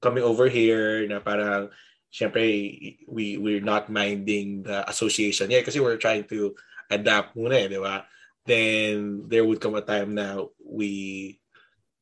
coming 0.02 0.24
over 0.24 0.50
here 0.50 1.06
na 1.06 1.22
parang 1.22 1.70
syempre 2.10 2.98
we 3.06 3.38
we're 3.38 3.62
not 3.62 3.88
minding 3.88 4.62
the 4.66 4.82
association 4.90 5.50
yeah 5.50 5.62
kasi 5.62 5.78
we're 5.78 5.96
trying 5.96 6.26
to 6.26 6.54
adapt 6.90 7.38
muna 7.38 7.54
eh, 7.54 7.68
di 7.70 7.78
ba? 7.78 8.04
Then 8.44 9.28
there 9.30 9.46
would 9.46 9.62
come 9.62 9.78
a 9.78 9.84
time 9.84 10.14
now 10.18 10.50
we 10.58 11.38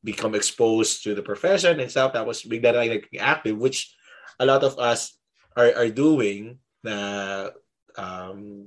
become 0.01 0.33
exposed 0.33 1.03
to 1.05 1.13
the 1.13 1.21
profession 1.21 1.77
and 1.77 1.91
stuff 1.91 2.17
that 2.17 2.25
was 2.25 2.41
bigla 2.41 2.73
na 2.73 2.89
naging 2.89 3.21
active 3.21 3.59
which 3.59 3.93
a 4.41 4.45
lot 4.47 4.65
of 4.65 4.79
us 4.81 5.13
are 5.53 5.69
are 5.77 5.91
doing 5.93 6.57
na 6.81 7.51
um 7.99 8.65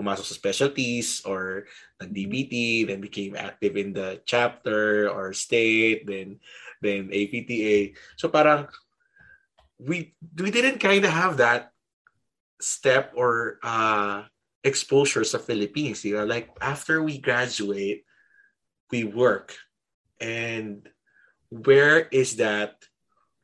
pumasok 0.00 0.24
sa 0.24 0.32
specialties 0.32 1.20
or 1.28 1.68
nag-DPT, 2.00 2.86
then 2.88 3.04
became 3.04 3.36
active 3.36 3.76
in 3.76 3.92
the 3.92 4.22
chapter 4.24 5.12
or 5.12 5.36
state, 5.36 6.08
then 6.08 6.40
then 6.80 7.12
APTA. 7.12 7.92
So 8.16 8.32
parang 8.32 8.64
we 9.80 10.14
we 10.36 10.50
didn't 10.50 10.78
kind 10.78 11.04
of 11.04 11.12
have 11.12 11.38
that 11.38 11.72
step 12.60 13.12
or 13.16 13.58
uh, 13.64 14.24
exposure 14.64 15.24
Philippines. 15.40 16.04
You 16.04 16.20
know, 16.20 16.24
like 16.28 16.52
after 16.60 17.02
we 17.02 17.18
graduate, 17.18 18.04
we 18.92 19.04
work, 19.04 19.56
and 20.20 20.84
where 21.48 22.06
is 22.12 22.36
that 22.36 22.84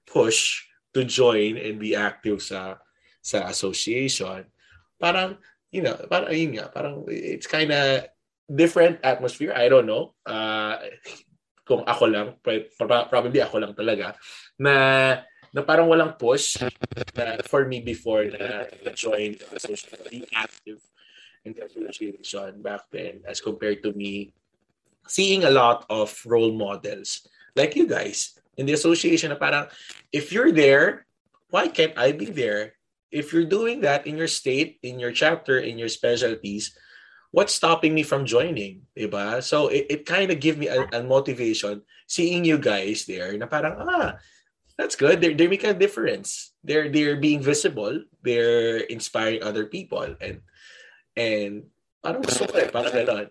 push 0.07 0.65
to 0.95 1.05
join 1.05 1.57
and 1.57 1.81
be 1.81 1.97
active 1.97 2.43
sa 2.43 2.77
sa 3.25 3.49
association? 3.49 4.45
Parang 5.01 5.41
you 5.75 5.83
know, 5.83 5.97
parang, 6.09 6.33
yun 6.33 6.57
nga, 6.57 6.73
parang 6.73 7.05
it's 7.09 7.47
kind 7.47 7.73
of 7.73 8.09
different 8.49 8.97
atmosphere. 9.03 9.53
I 9.53 9.69
don't 9.69 9.85
know. 9.85 10.15
Uh, 10.25 10.79
kung 11.67 11.83
ako 11.85 12.05
lang, 12.07 12.27
probably 13.11 13.43
ako 13.43 13.59
lang 13.59 13.75
talaga, 13.75 14.15
na 14.57 14.73
na 15.57 15.65
parang 15.65 15.89
walang 15.89 16.13
push 16.21 16.61
na 16.61 17.41
for 17.49 17.65
me 17.65 17.81
before 17.81 18.29
na, 18.29 18.69
na 18.85 18.93
join 18.93 19.41
the 19.41 19.57
social 19.57 19.97
being 20.13 20.29
active 20.37 20.85
in 21.49 21.57
the 21.57 21.65
association 21.65 22.61
back 22.61 22.85
then 22.93 23.25
as 23.25 23.41
compared 23.41 23.81
to 23.81 23.97
me 23.97 24.37
seeing 25.09 25.49
a 25.49 25.51
lot 25.51 25.89
of 25.89 26.13
role 26.29 26.53
models 26.53 27.25
like 27.57 27.73
you 27.73 27.89
guys 27.89 28.37
in 28.61 28.69
the 28.69 28.77
association 28.77 29.33
na 29.33 29.41
parang 29.41 29.65
if 30.13 30.29
you're 30.29 30.53
there 30.53 31.09
why 31.49 31.69
can't 31.69 31.95
I 31.97 32.11
be 32.11 32.27
there? 32.27 32.75
If 33.15 33.33
you're 33.33 33.49
doing 33.49 33.81
that 33.87 34.05
in 34.05 34.19
your 34.19 34.29
state 34.29 34.77
in 34.83 35.01
your 35.01 35.15
chapter 35.15 35.57
in 35.57 35.79
your 35.81 35.89
specialties 35.89 36.77
what's 37.33 37.57
stopping 37.57 37.95
me 37.95 38.03
from 38.03 38.29
joining 38.29 38.85
diba? 38.93 39.41
So 39.41 39.73
it, 39.73 39.87
it 39.89 40.01
kind 40.05 40.29
of 40.29 40.37
give 40.37 40.59
me 40.59 40.69
a, 40.69 40.85
a 40.93 41.01
motivation 41.01 41.81
seeing 42.05 42.45
you 42.45 42.59
guys 42.59 43.09
there 43.09 43.33
na 43.41 43.49
parang 43.49 43.81
ah 43.81 44.21
that's 44.79 44.97
good. 44.97 45.21
They're 45.21 45.35
they're 45.35 45.51
making 45.51 45.71
a 45.71 45.79
difference. 45.79 46.53
They're 46.63 46.89
they're 46.89 47.17
being 47.17 47.41
visible. 47.41 48.05
They're 48.23 48.85
inspiring 48.89 49.43
other 49.43 49.67
people 49.67 50.17
and 50.21 50.41
and 51.17 51.65
parang 52.05 52.23
gusto 52.23 52.47
ko 52.47 52.61
eh, 52.61 52.69
parang 52.69 52.93
ganon. 52.93 53.27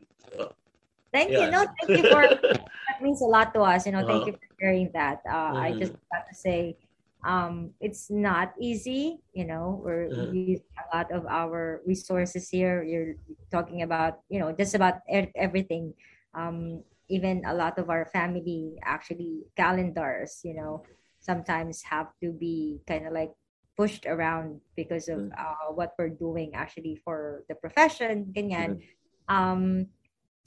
thank 1.14 1.32
yeah. 1.32 1.48
you. 1.48 1.52
No, 1.54 1.60
thank 1.80 1.90
you 1.96 2.06
for 2.12 2.28
that 2.92 3.00
means 3.00 3.22
a 3.22 3.30
lot 3.30 3.54
to 3.56 3.62
us. 3.62 3.86
You 3.86 3.94
know, 3.94 4.04
thank 4.04 4.28
uh-huh. 4.28 4.34
you 4.34 4.36
for 4.36 4.50
sharing 4.60 4.90
that. 4.92 5.24
Uh, 5.24 5.56
mm-hmm. 5.56 5.64
I 5.64 5.70
just 5.80 5.94
got 6.12 6.28
to 6.28 6.36
say, 6.36 6.76
um, 7.24 7.72
it's 7.80 8.12
not 8.12 8.52
easy. 8.60 9.24
You 9.32 9.48
know, 9.48 9.80
we're 9.80 10.12
mm-hmm. 10.12 10.36
using 10.36 10.76
a 10.76 10.86
lot 10.92 11.08
of 11.14 11.24
our 11.26 11.80
resources 11.86 12.50
here. 12.50 12.84
You're 12.84 13.16
talking 13.48 13.82
about, 13.82 14.20
you 14.28 14.40
know, 14.40 14.52
just 14.52 14.76
about 14.76 15.00
everything. 15.08 15.94
Um, 16.36 16.84
even 17.08 17.46
a 17.46 17.54
lot 17.54 17.78
of 17.78 17.90
our 17.90 18.10
family 18.12 18.76
actually 18.84 19.48
calendars. 19.56 20.42
You 20.44 20.56
know, 20.60 20.84
sometimes 21.26 21.82
have 21.82 22.14
to 22.22 22.32
be 22.32 22.78
kind 22.88 23.08
of 23.08 23.14
like 23.14 23.34
pushed 23.76 24.06
around 24.06 24.62
because 24.78 25.10
of 25.10 25.20
mm. 25.20 25.32
uh, 25.34 25.74
what 25.74 25.98
we're 25.98 26.14
doing 26.14 26.54
actually 26.54 26.96
for 27.04 27.44
the 27.50 27.56
profession 27.56 28.32
ganyan. 28.32 28.78
Mm. 28.78 28.82
um 29.28 29.62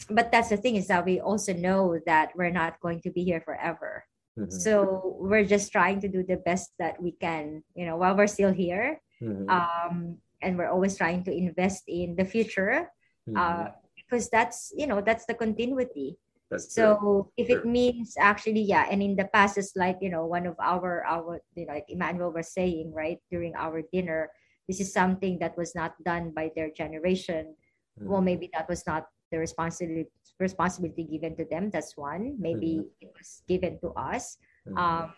but 0.09 0.31
that's 0.31 0.49
the 0.49 0.57
thing 0.57 0.77
is 0.79 0.87
that 0.87 1.05
we 1.05 1.19
also 1.19 1.53
know 1.53 1.99
that 2.07 2.31
we're 2.39 2.55
not 2.55 2.79
going 2.79 3.03
to 3.03 3.11
be 3.11 3.27
here 3.27 3.43
forever 3.43 4.07
mm-hmm. 4.39 4.49
so 4.49 5.19
we're 5.19 5.45
just 5.45 5.75
trying 5.75 6.01
to 6.01 6.09
do 6.09 6.23
the 6.23 6.39
best 6.47 6.71
that 6.79 6.97
we 7.03 7.13
can 7.19 7.63
you 7.75 7.85
know 7.85 7.99
while 7.99 8.15
we're 8.15 8.31
still 8.31 8.55
here 8.55 9.03
mm-hmm. 9.21 9.51
um 9.51 10.17
and 10.41 10.57
we're 10.57 10.71
always 10.71 10.97
trying 10.97 11.27
to 11.27 11.35
invest 11.35 11.85
in 11.91 12.15
the 12.15 12.25
future 12.25 12.87
mm-hmm. 13.29 13.37
uh 13.37 13.75
because 13.99 14.31
that's 14.31 14.73
you 14.79 14.87
know 14.87 15.03
that's 15.03 15.27
the 15.27 15.35
continuity 15.35 16.17
that's 16.51 16.73
so 16.73 16.97
true. 16.97 17.29
if 17.37 17.51
it 17.51 17.67
means 17.67 18.17
actually, 18.19 18.63
yeah, 18.63 18.87
and 18.91 19.03
in 19.03 19.17
the 19.17 19.29
past, 19.33 19.59
it's 19.59 19.77
like 19.77 19.99
you 20.01 20.09
know 20.09 20.25
one 20.25 20.47
of 20.47 20.57
our 20.61 21.05
our 21.05 21.41
you 21.55 21.67
know, 21.67 21.75
like 21.75 21.87
Emmanuel 21.89 22.33
was 22.33 22.53
saying 22.53 22.93
right 22.93 23.19
during 23.31 23.55
our 23.55 23.83
dinner, 23.93 24.31
this 24.67 24.81
is 24.81 24.93
something 24.93 25.39
that 25.41 25.57
was 25.57 25.75
not 25.75 25.93
done 26.05 26.33
by 26.33 26.51
their 26.57 26.71
generation. 26.71 27.55
Mm. 28.01 28.07
Well, 28.09 28.23
maybe 28.23 28.49
that 28.55 28.69
was 28.69 28.87
not 28.87 29.09
the 29.31 29.39
responsibility 29.39 30.09
responsibility 30.41 31.05
given 31.05 31.37
to 31.37 31.45
them. 31.45 31.69
That's 31.69 31.97
one. 31.97 32.37
Maybe 32.39 32.81
mm. 32.81 32.89
it 33.01 33.13
was 33.13 33.43
given 33.47 33.79
to 33.81 33.93
us. 33.93 34.39
Mm. 34.67 34.79
Um, 34.79 35.13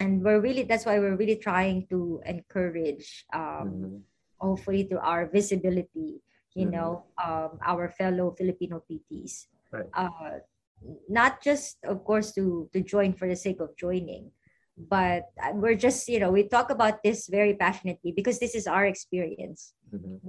and 0.00 0.22
we're 0.22 0.40
really 0.40 0.62
that's 0.62 0.84
why 0.84 0.98
we're 0.98 1.16
really 1.16 1.36
trying 1.36 1.86
to 1.88 2.20
encourage 2.26 3.24
um, 3.32 3.70
mm. 3.70 4.00
hopefully 4.38 4.84
through 4.84 5.00
our 5.00 5.26
visibility 5.26 6.20
you 6.54 6.66
know 6.66 7.04
um, 7.22 7.58
our 7.64 7.88
fellow 7.88 8.34
filipino 8.36 8.82
pts 8.88 9.46
right. 9.70 9.84
uh, 9.94 10.40
not 11.08 11.42
just 11.42 11.78
of 11.84 12.04
course 12.04 12.32
to 12.32 12.68
to 12.72 12.80
join 12.80 13.12
for 13.12 13.28
the 13.28 13.36
sake 13.36 13.60
of 13.60 13.76
joining 13.76 14.30
but 14.76 15.32
we're 15.54 15.74
just 15.74 16.08
you 16.08 16.20
know 16.20 16.30
we 16.30 16.46
talk 16.48 16.70
about 16.70 17.02
this 17.02 17.28
very 17.28 17.54
passionately 17.54 18.12
because 18.12 18.38
this 18.38 18.54
is 18.54 18.66
our 18.66 18.84
experience 18.84 19.72
mm-hmm. 19.88 20.20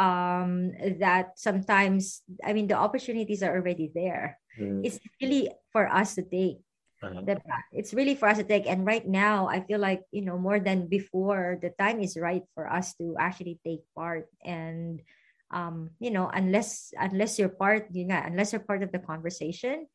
um 0.00 0.72
that 0.98 1.36
sometimes 1.36 2.22
i 2.44 2.52
mean 2.52 2.66
the 2.66 2.76
opportunities 2.76 3.42
are 3.42 3.52
already 3.52 3.92
there 3.94 4.38
mm-hmm. 4.58 4.80
it's 4.84 4.98
really 5.20 5.50
for 5.72 5.86
us 5.92 6.14
to 6.14 6.22
take 6.22 6.56
uh-huh. 7.02 7.36
it's 7.72 7.92
really 7.92 8.14
for 8.14 8.28
us 8.28 8.38
to 8.38 8.44
take 8.44 8.66
and 8.66 8.86
right 8.86 9.06
now 9.06 9.46
i 9.48 9.60
feel 9.60 9.78
like 9.78 10.00
you 10.10 10.22
know 10.24 10.38
more 10.38 10.58
than 10.58 10.88
before 10.88 11.58
the 11.60 11.70
time 11.78 12.00
is 12.00 12.16
right 12.16 12.42
for 12.54 12.64
us 12.64 12.94
to 12.96 13.14
actually 13.20 13.60
take 13.64 13.80
part 13.94 14.26
and 14.44 15.02
um, 15.50 15.90
you 16.00 16.10
know, 16.10 16.30
unless 16.32 16.92
unless 16.98 17.38
you're 17.38 17.52
part, 17.52 17.88
yun 17.92 18.10
nga, 18.10 18.24
unless 18.26 18.52
you're 18.52 18.64
part 18.64 18.82
of 18.82 18.90
the 18.90 18.98
conversation, 18.98 19.86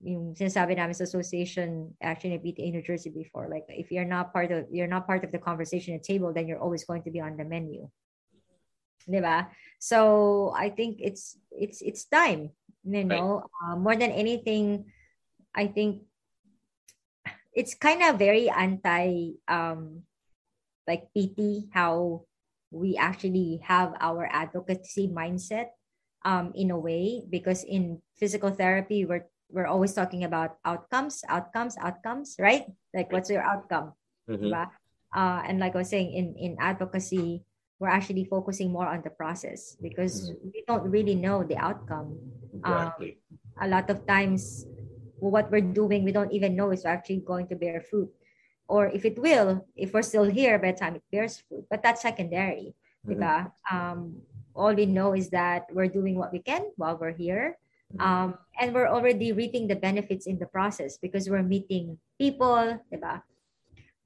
yung 0.00 0.32
sinasabi 0.32 0.76
namin 0.78 0.96
sa 0.96 1.04
association 1.04 1.92
actually 2.00 2.38
in 2.38 2.42
PTA 2.42 2.72
New 2.72 2.84
Jersey 2.84 3.10
before, 3.10 3.50
like 3.50 3.66
if 3.68 3.90
you're 3.90 4.08
not 4.08 4.32
part 4.32 4.50
of 4.52 4.70
you're 4.70 4.90
not 4.90 5.06
part 5.06 5.24
of 5.24 5.32
the 5.32 5.42
conversation 5.42 5.94
at 5.94 6.06
table, 6.06 6.32
then 6.32 6.46
you're 6.46 6.62
always 6.62 6.84
going 6.84 7.02
to 7.04 7.12
be 7.12 7.20
on 7.20 7.36
the 7.36 7.44
menu. 7.44 7.90
Diba? 9.08 9.48
So 9.80 10.52
I 10.54 10.70
think 10.70 11.00
it's 11.00 11.36
it's 11.50 11.82
it's 11.82 12.04
time, 12.06 12.54
you 12.84 13.04
know, 13.04 13.42
right. 13.42 13.74
uh, 13.74 13.76
more 13.76 13.96
than 13.96 14.12
anything, 14.14 14.92
I 15.54 15.66
think 15.66 16.06
it's 17.52 17.74
kind 17.74 18.02
of 18.06 18.18
very 18.18 18.48
anti 18.48 19.34
um 19.48 20.06
like 20.86 21.10
PT 21.12 21.68
how 21.74 22.24
we 22.70 22.96
actually 22.96 23.60
have 23.62 23.94
our 24.00 24.28
advocacy 24.30 25.08
mindset 25.08 25.74
um, 26.24 26.52
in 26.54 26.70
a 26.70 26.78
way 26.78 27.22
because 27.28 27.64
in 27.64 28.00
physical 28.16 28.50
therapy 28.50 29.04
we're 29.04 29.26
we're 29.50 29.66
always 29.66 29.92
talking 29.92 30.24
about 30.24 30.58
outcomes 30.64 31.22
outcomes 31.28 31.76
outcomes 31.80 32.36
right 32.38 32.64
like 32.94 33.10
what's 33.10 33.30
your 33.30 33.42
outcome 33.42 33.92
mm-hmm. 34.28 34.52
uh, 34.54 35.40
and 35.46 35.58
like 35.58 35.74
i 35.74 35.78
was 35.78 35.90
saying 35.90 36.12
in 36.12 36.34
in 36.38 36.56
advocacy 36.60 37.42
we're 37.80 37.90
actually 37.90 38.24
focusing 38.24 38.70
more 38.70 38.86
on 38.86 39.00
the 39.02 39.10
process 39.10 39.74
because 39.82 40.30
mm-hmm. 40.30 40.54
we 40.54 40.62
don't 40.68 40.84
really 40.84 41.14
know 41.14 41.42
the 41.42 41.56
outcome 41.56 42.14
exactly. 42.54 43.18
um, 43.58 43.66
a 43.66 43.68
lot 43.68 43.90
of 43.90 44.06
times 44.06 44.66
what 45.18 45.50
we're 45.50 45.60
doing 45.64 46.04
we 46.04 46.12
don't 46.12 46.32
even 46.32 46.54
know 46.54 46.70
is 46.70 46.84
actually 46.84 47.20
going 47.26 47.48
to 47.48 47.56
bear 47.56 47.80
fruit 47.80 48.08
or 48.70 48.86
if 48.94 49.02
it 49.04 49.18
will, 49.18 49.66
if 49.74 49.90
we're 49.92 50.06
still 50.06 50.30
here 50.30 50.54
by 50.62 50.70
the 50.70 50.78
time 50.78 50.94
it 50.94 51.02
bears 51.10 51.42
fruit. 51.42 51.66
But 51.66 51.82
that's 51.82 52.06
secondary. 52.06 52.78
Mm-hmm. 53.02 53.50
Um, 53.66 54.22
all 54.54 54.72
we 54.72 54.86
know 54.86 55.10
is 55.12 55.30
that 55.30 55.66
we're 55.74 55.90
doing 55.90 56.14
what 56.14 56.30
we 56.30 56.38
can 56.38 56.70
while 56.78 56.94
we're 56.94 57.16
here. 57.16 57.58
Mm-hmm. 57.90 57.98
Um, 57.98 58.38
and 58.60 58.70
we're 58.70 58.86
already 58.86 59.34
reaping 59.34 59.66
the 59.66 59.74
benefits 59.74 60.30
in 60.30 60.38
the 60.38 60.46
process 60.46 61.02
because 61.02 61.26
we're 61.26 61.42
meeting 61.42 61.98
people, 62.14 62.78
diba? 62.86 63.26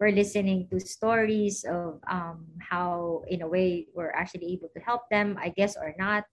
We're 0.01 0.17
listening 0.17 0.67
to 0.73 0.81
stories 0.81 1.65
of 1.69 2.01
um, 2.09 2.49
how, 2.59 3.23
in 3.29 3.43
a 3.43 3.49
way, 3.49 3.87
we're 3.95 4.11
actually 4.11 4.57
able 4.57 4.73
to 4.75 4.81
help 4.81 5.07
them, 5.13 5.37
I 5.37 5.53
guess, 5.53 5.77
or 5.77 5.95
not. 5.99 6.25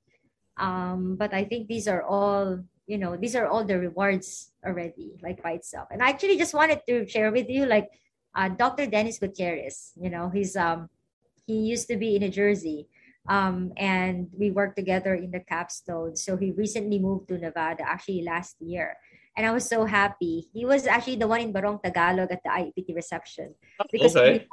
Um, 0.58 1.16
but 1.20 1.34
I 1.34 1.44
think 1.44 1.68
these 1.68 1.88
are 1.88 2.02
all, 2.02 2.64
you 2.88 2.98
know, 2.98 3.16
these 3.16 3.36
are 3.36 3.46
all 3.46 3.64
the 3.64 3.78
rewards 3.78 4.52
already, 4.66 5.20
like 5.22 5.44
by 5.44 5.60
itself. 5.60 5.88
And 5.92 6.02
I 6.02 6.10
actually 6.10 6.38
just 6.38 6.56
wanted 6.56 6.82
to 6.88 7.08
share 7.08 7.32
with 7.32 7.50
you, 7.50 7.66
like, 7.66 7.92
uh, 8.36 8.50
Dr. 8.50 8.88
Dennis 8.88 9.20
Gutierrez. 9.20 9.92
You 9.96 10.10
know, 10.10 10.30
he's 10.30 10.56
um 10.56 10.90
he 11.46 11.68
used 11.68 11.88
to 11.90 11.98
be 11.98 12.16
in 12.16 12.22
New 12.22 12.30
Jersey. 12.30 12.88
Um, 13.30 13.72
and 13.78 14.30
we 14.34 14.50
worked 14.50 14.76
together 14.76 15.14
in 15.14 15.30
the 15.30 15.42
capstone. 15.42 16.16
So 16.16 16.38
he 16.38 16.52
recently 16.52 16.98
moved 16.98 17.30
to 17.30 17.38
Nevada, 17.38 17.86
actually 17.86 18.24
last 18.24 18.56
year. 18.60 18.98
And 19.38 19.46
I 19.46 19.52
was 19.52 19.68
so 19.68 19.86
happy. 19.86 20.50
He 20.54 20.66
was 20.66 20.88
actually 20.88 21.18
the 21.18 21.28
one 21.28 21.42
in 21.42 21.52
Barong 21.52 21.80
Tagalog 21.84 22.32
at 22.32 22.42
the 22.44 22.50
IEPT 22.50 22.96
reception. 22.96 23.54
Because 23.92 24.16
okay. 24.16 24.48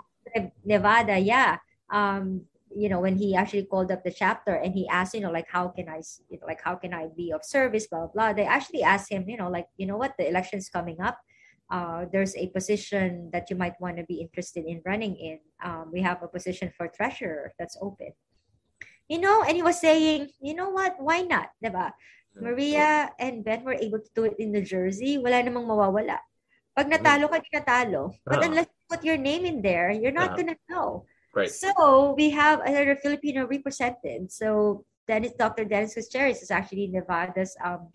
Nevada, 0.64 1.18
yeah. 1.18 1.58
Um, 1.90 2.44
you 2.76 2.90
know, 2.90 3.00
when 3.00 3.16
he 3.16 3.34
actually 3.34 3.64
called 3.64 3.90
up 3.90 4.04
the 4.04 4.12
chapter 4.12 4.54
and 4.54 4.74
he 4.74 4.86
asked, 4.86 5.14
you 5.14 5.20
know, 5.20 5.32
like 5.32 5.48
how 5.48 5.68
can 5.68 5.88
I 5.88 6.02
you 6.28 6.38
know, 6.38 6.46
like 6.46 6.60
how 6.62 6.76
can 6.76 6.92
I 6.92 7.08
be 7.08 7.32
of 7.32 7.44
service, 7.44 7.86
blah 7.86 8.00
blah 8.00 8.12
blah. 8.12 8.32
They 8.34 8.44
actually 8.44 8.82
asked 8.82 9.10
him, 9.10 9.24
you 9.26 9.38
know, 9.38 9.48
like, 9.48 9.66
you 9.78 9.86
know 9.86 9.96
what, 9.96 10.14
the 10.18 10.28
election's 10.28 10.68
coming 10.68 11.00
up 11.00 11.18
uh, 11.70 12.06
there's 12.12 12.34
a 12.36 12.48
position 12.48 13.30
that 13.32 13.50
you 13.50 13.56
might 13.56 13.78
want 13.80 13.96
to 13.96 14.04
be 14.04 14.20
interested 14.20 14.64
in 14.64 14.80
running 14.84 15.16
in. 15.16 15.38
Um, 15.62 15.90
we 15.92 16.00
have 16.00 16.22
a 16.22 16.28
position 16.28 16.72
for 16.76 16.88
treasurer 16.88 17.52
that's 17.58 17.76
open. 17.80 18.12
You 19.08 19.20
know, 19.20 19.42
and 19.42 19.56
he 19.56 19.62
was 19.62 19.80
saying, 19.80 20.28
you 20.40 20.54
know 20.54 20.70
what, 20.70 20.96
why 21.00 21.22
not? 21.22 21.48
Diba? 21.64 21.92
Maria 22.40 23.10
and 23.18 23.44
Ben 23.44 23.64
were 23.64 23.74
able 23.74 23.98
to 23.98 24.10
do 24.14 24.24
it 24.24 24.36
in 24.38 24.52
New 24.52 24.62
Jersey. 24.62 25.18
Wala 25.18 25.42
namang 25.42 25.66
mawawala. 25.66 26.18
Pag 26.76 26.86
natalo 26.86 27.26
ka, 27.26 27.42
di 27.42 27.50
natalo. 27.50 28.14
But 28.22 28.38
uh 28.38 28.46
unless 28.46 28.68
you 28.70 28.84
put 28.86 29.02
your 29.02 29.18
name 29.18 29.44
in 29.44 29.58
there, 29.60 29.90
you're 29.90 30.14
not 30.14 30.32
uh 30.32 30.36
gonna 30.36 30.56
know. 30.70 31.04
Right. 31.34 31.50
So 31.50 32.14
we 32.14 32.30
have 32.30 32.60
another 32.62 32.94
Filipino 32.94 33.46
represented. 33.46 34.30
So 34.30 34.84
Dennis, 35.08 35.32
Dr. 35.34 35.64
Dennis 35.64 35.94
Gutierrez 35.94 36.42
is 36.42 36.50
actually 36.50 36.88
Nevada's 36.88 37.56
um, 37.64 37.88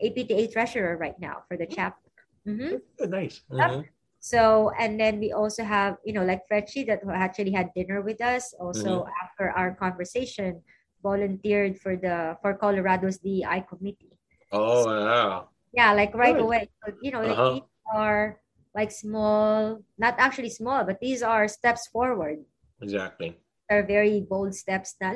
APTA 0.00 0.48
treasurer 0.48 0.96
right 0.96 1.18
now 1.20 1.42
for 1.48 1.56
the 1.56 1.66
mm. 1.66 1.74
chapter. 1.74 2.01
Mm-hmm. 2.46 3.10
Nice. 3.10 3.42
Mm-hmm. 3.50 3.82
So, 4.20 4.70
and 4.78 4.98
then 5.00 5.18
we 5.18 5.32
also 5.32 5.64
have, 5.64 5.96
you 6.04 6.12
know, 6.12 6.24
like 6.24 6.46
Fretchie 6.46 6.86
that 6.86 7.00
actually 7.10 7.50
had 7.50 7.74
dinner 7.74 8.02
with 8.02 8.22
us 8.22 8.54
also 8.58 9.02
mm-hmm. 9.02 9.10
after 9.22 9.50
our 9.50 9.74
conversation. 9.74 10.62
volunteered 11.02 11.78
for 11.82 11.98
the 11.98 12.38
for 12.40 12.54
Colorado's 12.54 13.18
DEI 13.18 13.66
committee. 13.68 14.14
Oh 14.54 14.86
wow! 14.86 15.50
Yeah, 15.74 15.92
like 15.92 16.14
right 16.14 16.38
Good. 16.38 16.46
away. 16.46 16.70
You 17.02 17.10
know, 17.10 17.22
like 17.22 17.36
uh-huh. 17.36 17.52
these 17.54 17.62
are 17.92 18.38
like 18.74 18.90
small, 18.90 19.82
not 19.98 20.14
actually 20.18 20.50
small, 20.50 20.84
but 20.84 21.00
these 21.02 21.22
are 21.22 21.48
steps 21.48 21.90
forward. 21.90 22.38
Exactly. 22.80 23.36
They're 23.68 23.86
very 23.86 24.22
bold 24.22 24.54
steps. 24.54 24.96
Na, 25.00 25.12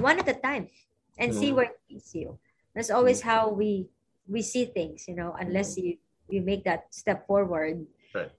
one 0.00 0.18
at 0.18 0.28
a 0.28 0.34
time, 0.34 0.68
and 1.18 1.30
mm-hmm. 1.30 1.40
see 1.40 1.52
where 1.52 1.70
it 1.70 1.80
leads 1.88 2.14
you. 2.14 2.38
That's 2.74 2.90
always 2.90 3.20
mm-hmm. 3.20 3.30
how 3.30 3.54
we 3.54 3.88
we 4.26 4.42
see 4.42 4.66
things. 4.66 5.06
You 5.06 5.16
know, 5.16 5.36
unless 5.38 5.78
mm-hmm. 5.78 5.94
you 5.94 6.03
you 6.28 6.42
make 6.42 6.64
that 6.64 6.92
step 6.94 7.26
forward, 7.26 7.86
right. 8.14 8.30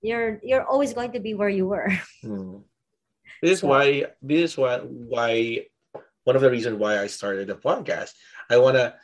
you're 0.00 0.40
you're 0.42 0.64
always 0.64 0.92
going 0.92 1.12
to 1.12 1.20
be 1.20 1.34
where 1.34 1.48
you 1.48 1.66
were. 1.66 1.90
Mm-hmm. 2.24 2.58
This 3.42 3.58
is 3.58 3.60
so. 3.66 3.74
why 3.74 4.06
this 4.22 4.52
is 4.52 4.56
why 4.56 4.78
why 4.86 5.66
one 6.22 6.36
of 6.36 6.42
the 6.42 6.50
reasons 6.50 6.78
why 6.78 7.02
I 7.02 7.10
started 7.10 7.48
the 7.48 7.58
podcast. 7.58 8.14
I 8.48 8.58
wanna 8.58 8.94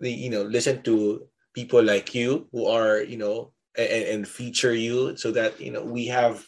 you 0.00 0.28
know 0.28 0.42
listen 0.42 0.82
to 0.82 1.24
people 1.54 1.82
like 1.82 2.14
you 2.14 2.48
who 2.52 2.66
are 2.66 3.00
you 3.00 3.16
know 3.16 3.52
and, 3.78 4.04
and 4.04 4.28
feature 4.28 4.74
you 4.74 5.16
so 5.16 5.32
that 5.32 5.60
you 5.60 5.72
know 5.72 5.82
we 5.82 6.06
have 6.12 6.44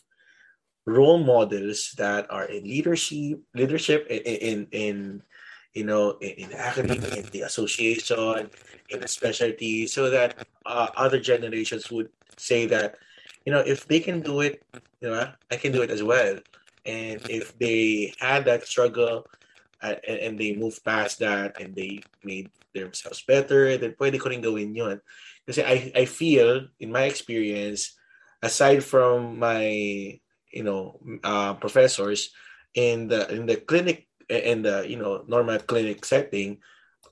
role 0.86 1.18
models 1.18 1.92
that 1.96 2.26
are 2.30 2.44
in 2.44 2.64
leadership 2.64 3.40
leadership 3.54 4.06
in 4.10 4.20
in, 4.20 4.58
in 4.72 5.22
you 5.74 5.84
know 5.84 6.16
in, 6.20 6.50
in 6.50 6.52
academia 6.52 7.14
in 7.14 7.26
the 7.30 7.42
association 7.42 8.50
in 8.90 9.00
the 9.00 9.08
specialty 9.08 9.86
so 9.86 10.10
that 10.10 10.46
uh, 10.66 10.88
other 10.96 11.20
generations 11.20 11.90
would 11.90 12.08
say 12.36 12.66
that 12.66 12.96
you 13.44 13.52
know 13.52 13.60
if 13.60 13.86
they 13.86 14.00
can 14.00 14.20
do 14.20 14.40
it 14.40 14.62
you 15.00 15.08
know 15.08 15.30
i 15.50 15.56
can 15.56 15.72
do 15.72 15.82
it 15.82 15.90
as 15.90 16.02
well 16.02 16.38
and 16.86 17.20
if 17.28 17.56
they 17.58 18.12
had 18.18 18.44
that 18.44 18.66
struggle 18.66 19.26
uh, 19.82 19.94
and, 20.06 20.18
and 20.18 20.34
they 20.38 20.54
moved 20.54 20.84
past 20.84 21.18
that 21.18 21.60
and 21.60 21.74
they 21.74 22.00
made 22.24 22.50
themselves 22.74 23.22
better, 23.26 23.76
then 23.76 23.92
pwede 23.98 24.20
ko 24.20 24.28
rin 24.28 24.40
gawin 24.40 24.74
yun. 24.74 25.00
Kasi 25.46 25.64
I, 25.64 25.92
I 25.96 26.04
feel, 26.04 26.68
in 26.78 26.92
my 26.92 27.04
experience, 27.04 27.96
aside 28.42 28.84
from 28.84 29.38
my, 29.38 29.66
you 30.52 30.64
know, 30.64 31.00
uh, 31.24 31.54
professors 31.54 32.30
in 32.74 33.08
the 33.08 33.26
in 33.34 33.46
the 33.46 33.56
clinic 33.56 34.06
in 34.30 34.62
the 34.62 34.86
you 34.86 34.96
know 34.96 35.26
normal 35.26 35.58
clinic 35.58 36.06
setting, 36.06 36.62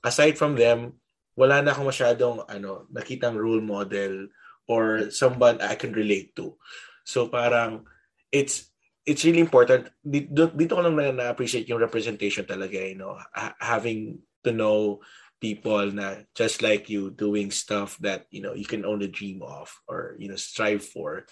aside 0.03 0.39
from 0.39 0.55
them, 0.55 0.97
wala 1.35 1.59
na 1.59 1.75
akong 1.75 1.91
masyadong 1.91 2.47
ano 2.47 2.87
nakitang 2.89 3.35
role 3.35 3.61
model 3.61 4.31
or 4.67 5.11
someone 5.11 5.59
I 5.59 5.75
can 5.75 5.91
relate 5.91 6.35
to. 6.39 6.55
So 7.03 7.27
parang 7.27 7.83
it's 8.31 8.71
it's 9.03 9.25
really 9.25 9.43
important. 9.43 9.89
Dito, 9.99 10.53
dito 10.53 10.77
ko 10.77 10.81
lang 10.85 10.95
na, 10.95 11.11
na-appreciate 11.11 11.65
yung 11.67 11.81
representation 11.81 12.45
talaga 12.47 12.79
you 12.79 12.95
know 12.95 13.19
ha- 13.35 13.57
having 13.59 14.23
to 14.47 14.51
know 14.55 15.03
people 15.39 15.87
na 15.91 16.27
just 16.35 16.59
like 16.61 16.91
you 16.91 17.09
doing 17.15 17.49
stuff 17.49 17.95
that 18.03 18.27
you 18.29 18.43
know 18.43 18.53
you 18.53 18.67
can 18.67 18.83
only 18.83 19.07
dream 19.07 19.39
of 19.43 19.71
or 19.87 20.15
you 20.19 20.27
know 20.27 20.39
strive 20.39 20.83
for. 20.83 21.25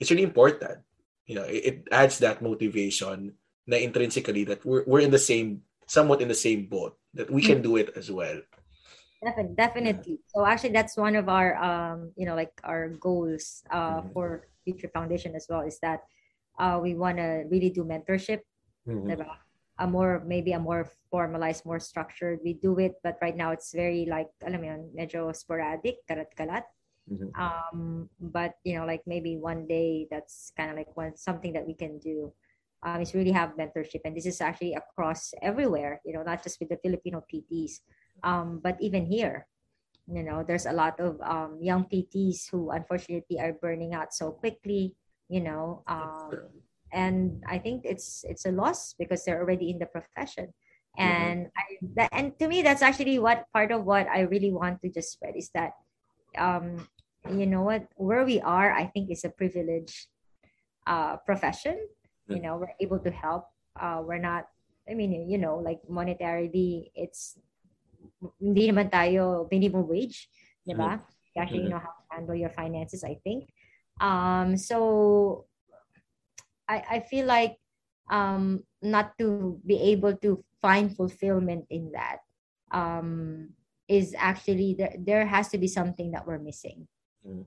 It's 0.00 0.12
really 0.12 0.28
important. 0.28 0.84
You 1.24 1.40
know 1.40 1.48
it, 1.48 1.62
it 1.64 1.76
adds 1.90 2.20
that 2.20 2.44
motivation 2.44 3.40
na 3.66 3.76
intrinsically 3.76 4.44
that 4.44 4.64
we're, 4.64 4.84
we're 4.86 5.00
in 5.00 5.10
the 5.10 5.18
same 5.18 5.62
somewhat 5.86 6.20
in 6.20 6.28
the 6.28 6.36
same 6.36 6.66
boat 6.66 6.96
that 7.12 7.30
we 7.30 7.42
can 7.42 7.60
do 7.60 7.76
it 7.76 7.92
as 7.96 8.10
well 8.10 8.40
definitely 9.22 9.54
definitely 9.56 10.16
so 10.28 10.44
actually 10.44 10.72
that's 10.72 10.96
one 10.96 11.16
of 11.16 11.28
our 11.28 11.56
um 11.56 12.12
you 12.16 12.26
know 12.26 12.34
like 12.34 12.52
our 12.64 12.88
goals 13.00 13.64
uh 13.70 14.00
mm-hmm. 14.00 14.12
for 14.12 14.48
future 14.64 14.88
foundation 14.92 15.34
as 15.34 15.46
well 15.48 15.60
is 15.60 15.78
that 15.80 16.04
uh 16.58 16.78
we 16.80 16.94
want 16.94 17.16
to 17.16 17.44
really 17.48 17.70
do 17.70 17.84
mentorship 17.84 18.40
mm-hmm 18.88 19.20
a 19.78 19.86
more 19.86 20.22
maybe 20.26 20.52
a 20.52 20.58
more 20.58 20.86
formalized, 21.10 21.66
more 21.66 21.80
structured. 21.80 22.38
We 22.44 22.54
do 22.54 22.78
it, 22.78 22.94
but 23.02 23.18
right 23.20 23.36
now 23.36 23.50
it's 23.50 23.72
very 23.74 24.06
like 24.06 24.30
alam 24.46 24.60
mo 24.62 24.66
yun, 24.70 24.82
medyo 24.94 25.34
sporadic, 25.34 26.06
karat-kalat. 26.06 26.64
Mm-hmm. 27.10 27.30
Um, 27.34 28.08
but 28.20 28.54
you 28.62 28.78
know, 28.78 28.86
like 28.86 29.02
maybe 29.06 29.36
one 29.36 29.66
day 29.66 30.06
that's 30.10 30.52
kind 30.56 30.70
of 30.70 30.76
like 30.76 30.94
one 30.96 31.16
something 31.16 31.52
that 31.52 31.66
we 31.66 31.74
can 31.74 31.98
do. 31.98 32.32
Um, 32.84 33.00
is 33.00 33.14
really 33.14 33.32
have 33.32 33.56
mentorship, 33.56 34.04
and 34.04 34.14
this 34.14 34.26
is 34.26 34.40
actually 34.40 34.74
across 34.76 35.32
everywhere. 35.40 36.00
You 36.04 36.12
know, 36.14 36.22
not 36.22 36.42
just 36.42 36.60
with 36.60 36.68
the 36.68 36.76
Filipino 36.76 37.24
PTs, 37.24 37.80
um, 38.22 38.60
but 38.62 38.76
even 38.80 39.06
here. 39.06 39.46
You 40.04 40.22
know, 40.22 40.44
there's 40.44 40.66
a 40.66 40.76
lot 40.76 41.00
of 41.00 41.16
um, 41.24 41.56
young 41.64 41.88
PTs 41.88 42.52
who 42.52 42.68
unfortunately 42.70 43.40
are 43.40 43.56
burning 43.56 43.94
out 43.94 44.12
so 44.12 44.32
quickly. 44.32 44.94
You 45.32 45.40
know, 45.40 45.82
um, 45.88 46.52
and 46.94 47.42
i 47.50 47.58
think 47.58 47.82
it's 47.84 48.24
it's 48.24 48.46
a 48.46 48.54
loss 48.54 48.94
because 48.96 49.24
they're 49.24 49.42
already 49.42 49.68
in 49.68 49.78
the 49.82 49.90
profession 49.90 50.46
mm-hmm. 50.96 51.02
and 51.02 51.38
mm-hmm. 51.50 51.58
I, 51.58 51.92
that, 51.96 52.08
and 52.14 52.38
to 52.38 52.46
me 52.46 52.62
that's 52.62 52.80
actually 52.80 53.18
what 53.18 53.50
part 53.52 53.72
of 53.72 53.84
what 53.84 54.06
i 54.08 54.20
really 54.20 54.52
want 54.52 54.80
to 54.80 54.88
just 54.88 55.10
spread 55.10 55.34
is 55.36 55.50
that 55.52 55.72
um 56.38 56.86
you 57.28 57.46
know 57.46 57.62
what 57.62 57.86
where 57.96 58.24
we 58.24 58.40
are 58.40 58.72
i 58.72 58.86
think 58.86 59.10
is 59.10 59.24
a 59.24 59.30
privileged 59.30 60.06
uh 60.86 61.16
profession. 61.24 61.78
You 62.28 62.40
know 62.40 62.56
we're 62.56 62.76
able 62.80 62.98
to 62.98 63.10
help 63.10 63.48
uh 63.80 64.00
we're 64.00 64.20
not 64.20 64.48
i 64.88 64.94
mean 64.94 65.28
you 65.28 65.38
know 65.38 65.58
like 65.58 65.80
monetarily 65.90 66.88
it's 66.94 67.36
hindi 68.40 68.70
naman 68.70 68.88
tayo 68.88 69.44
minimum 69.50 69.84
wage 69.84 70.28
di 70.64 70.72
ba 70.72 70.96
mm-hmm. 70.96 71.04
you 71.34 71.38
actually 71.42 71.68
mm-hmm. 71.68 71.76
know 71.76 71.82
how 71.82 71.92
to 71.92 72.04
handle 72.12 72.36
your 72.36 72.52
finances 72.52 73.04
i 73.04 73.16
think 73.20 73.48
um 74.00 74.56
so 74.56 75.44
I, 76.68 76.82
I 76.90 77.00
feel 77.00 77.26
like 77.26 77.56
um, 78.10 78.64
not 78.82 79.16
to 79.18 79.60
be 79.66 79.80
able 79.92 80.16
to 80.18 80.44
find 80.60 80.94
fulfillment 80.94 81.66
in 81.70 81.92
that 81.92 82.18
um, 82.70 83.50
is 83.88 84.14
actually 84.16 84.74
there, 84.78 84.94
there 84.98 85.26
has 85.26 85.48
to 85.50 85.58
be 85.58 85.68
something 85.68 86.10
that 86.12 86.26
we're 86.26 86.38
missing. 86.38 86.88
Mm. 87.26 87.44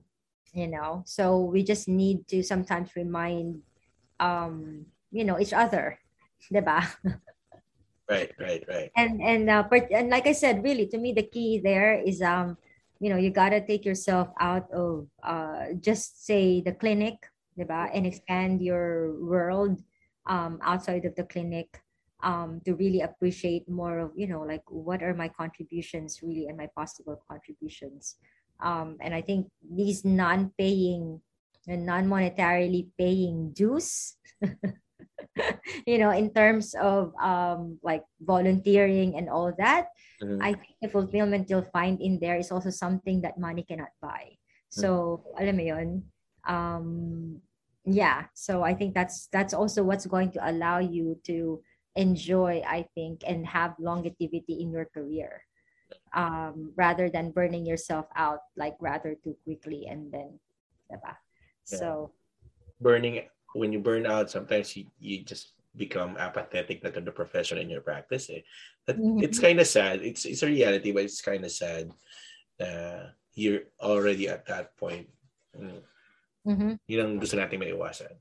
You 0.54 0.68
know, 0.68 1.02
so 1.04 1.40
we 1.40 1.62
just 1.62 1.88
need 1.88 2.26
to 2.28 2.42
sometimes 2.42 2.96
remind, 2.96 3.60
um, 4.20 4.86
you 5.10 5.24
know, 5.24 5.38
each 5.40 5.52
other, 5.52 5.98
diba? 6.52 6.84
right, 8.10 8.32
right, 8.38 8.64
right. 8.68 8.90
And 8.96 9.20
and 9.22 9.50
uh, 9.50 9.64
but 9.70 9.90
and 9.90 10.10
like 10.10 10.26
I 10.26 10.32
said, 10.32 10.62
really, 10.62 10.86
to 10.88 10.98
me, 10.98 11.12
the 11.12 11.26
key 11.26 11.60
there 11.62 11.98
is 11.98 12.22
um, 12.22 12.56
you 13.00 13.10
know, 13.10 13.16
you 13.16 13.30
gotta 13.30 13.60
take 13.60 13.84
yourself 13.84 14.28
out 14.40 14.70
of 14.72 15.06
uh, 15.22 15.74
just 15.80 16.26
say 16.26 16.60
the 16.60 16.72
clinic 16.72 17.26
diba? 17.58 17.90
and 17.92 18.06
expand 18.06 18.62
your 18.62 19.18
world 19.20 19.82
um, 20.26 20.58
outside 20.62 21.04
of 21.04 21.14
the 21.16 21.24
clinic 21.24 21.82
um, 22.22 22.60
to 22.64 22.74
really 22.74 23.00
appreciate 23.00 23.68
more 23.68 23.98
of 23.98 24.12
you 24.14 24.26
know 24.26 24.42
like 24.42 24.62
what 24.68 25.02
are 25.02 25.14
my 25.14 25.28
contributions 25.28 26.20
really 26.22 26.46
and 26.46 26.56
my 26.56 26.68
possible 26.76 27.20
contributions 27.28 28.16
um, 28.60 28.96
and 29.00 29.14
i 29.14 29.20
think 29.20 29.46
these 29.62 30.04
non-paying 30.04 31.20
and 31.68 31.84
non-monetarily 31.84 32.88
paying 32.98 33.52
dues 33.52 34.16
you 35.86 35.98
know 35.98 36.10
in 36.10 36.32
terms 36.32 36.74
of 36.74 37.14
um, 37.20 37.78
like 37.82 38.02
volunteering 38.20 39.16
and 39.16 39.28
all 39.28 39.52
that 39.58 39.88
mm-hmm. 40.22 40.40
i 40.42 40.52
think 40.52 40.74
the 40.82 40.88
fulfillment 40.88 41.48
you'll 41.48 41.70
find 41.72 42.00
in 42.00 42.18
there 42.18 42.36
is 42.36 42.50
also 42.50 42.70
something 42.70 43.20
that 43.20 43.38
money 43.38 43.62
cannot 43.62 43.92
buy 44.00 44.32
so 44.68 45.22
mm-hmm. 45.22 45.42
alam 45.44 45.56
mo 45.56 45.64
yun 45.64 45.88
um, 46.48 46.88
yeah 47.84 48.24
so 48.34 48.62
i 48.64 48.72
think 48.74 48.94
that's 48.94 49.28
that's 49.30 49.54
also 49.54 49.84
what's 49.84 50.06
going 50.06 50.32
to 50.32 50.40
allow 50.48 50.78
you 50.78 51.16
to 51.24 51.60
enjoy 51.96 52.62
i 52.66 52.84
think 52.94 53.20
and 53.26 53.46
have 53.46 53.74
longevity 53.78 54.60
in 54.60 54.70
your 54.72 54.86
career 54.92 55.44
um, 56.12 56.72
rather 56.76 57.08
than 57.08 57.32
burning 57.32 57.64
yourself 57.64 58.06
out 58.16 58.40
like 58.56 58.76
rather 58.80 59.16
too 59.24 59.36
quickly 59.44 59.88
and 59.88 60.12
then 60.12 60.38
diba? 60.88 61.16
Yeah. 61.70 61.78
so 61.78 61.88
burning 62.80 63.26
when 63.54 63.72
you 63.72 63.80
burn 63.80 64.06
out 64.06 64.30
sometimes 64.30 64.76
you, 64.76 64.86
you 64.98 65.24
just 65.24 65.52
become 65.76 66.16
apathetic 66.18 66.82
to 66.82 66.90
the 66.90 67.12
profession 67.12 67.58
in 67.58 67.70
your 67.70 67.82
practice 67.82 68.30
eh. 68.30 68.42
mm-hmm. 68.88 69.22
it's 69.22 69.38
kind 69.38 69.60
of 69.60 69.66
sad 69.66 70.00
it's 70.02 70.24
it's 70.24 70.42
a 70.42 70.50
reality 70.50 70.90
but 70.92 71.04
it's 71.04 71.20
kind 71.20 71.44
of 71.44 71.52
sad 71.52 71.90
uh, 72.60 73.12
you're 73.34 73.68
already 73.80 74.28
at 74.28 74.46
that 74.46 74.76
point 74.76 75.06
mm. 75.54 75.82
Mm-hmm. 76.48 76.80
Yun 76.88 77.00
ang 77.04 77.14
gusto 77.20 77.36
natin 77.36 77.60
maiwasan. 77.60 78.12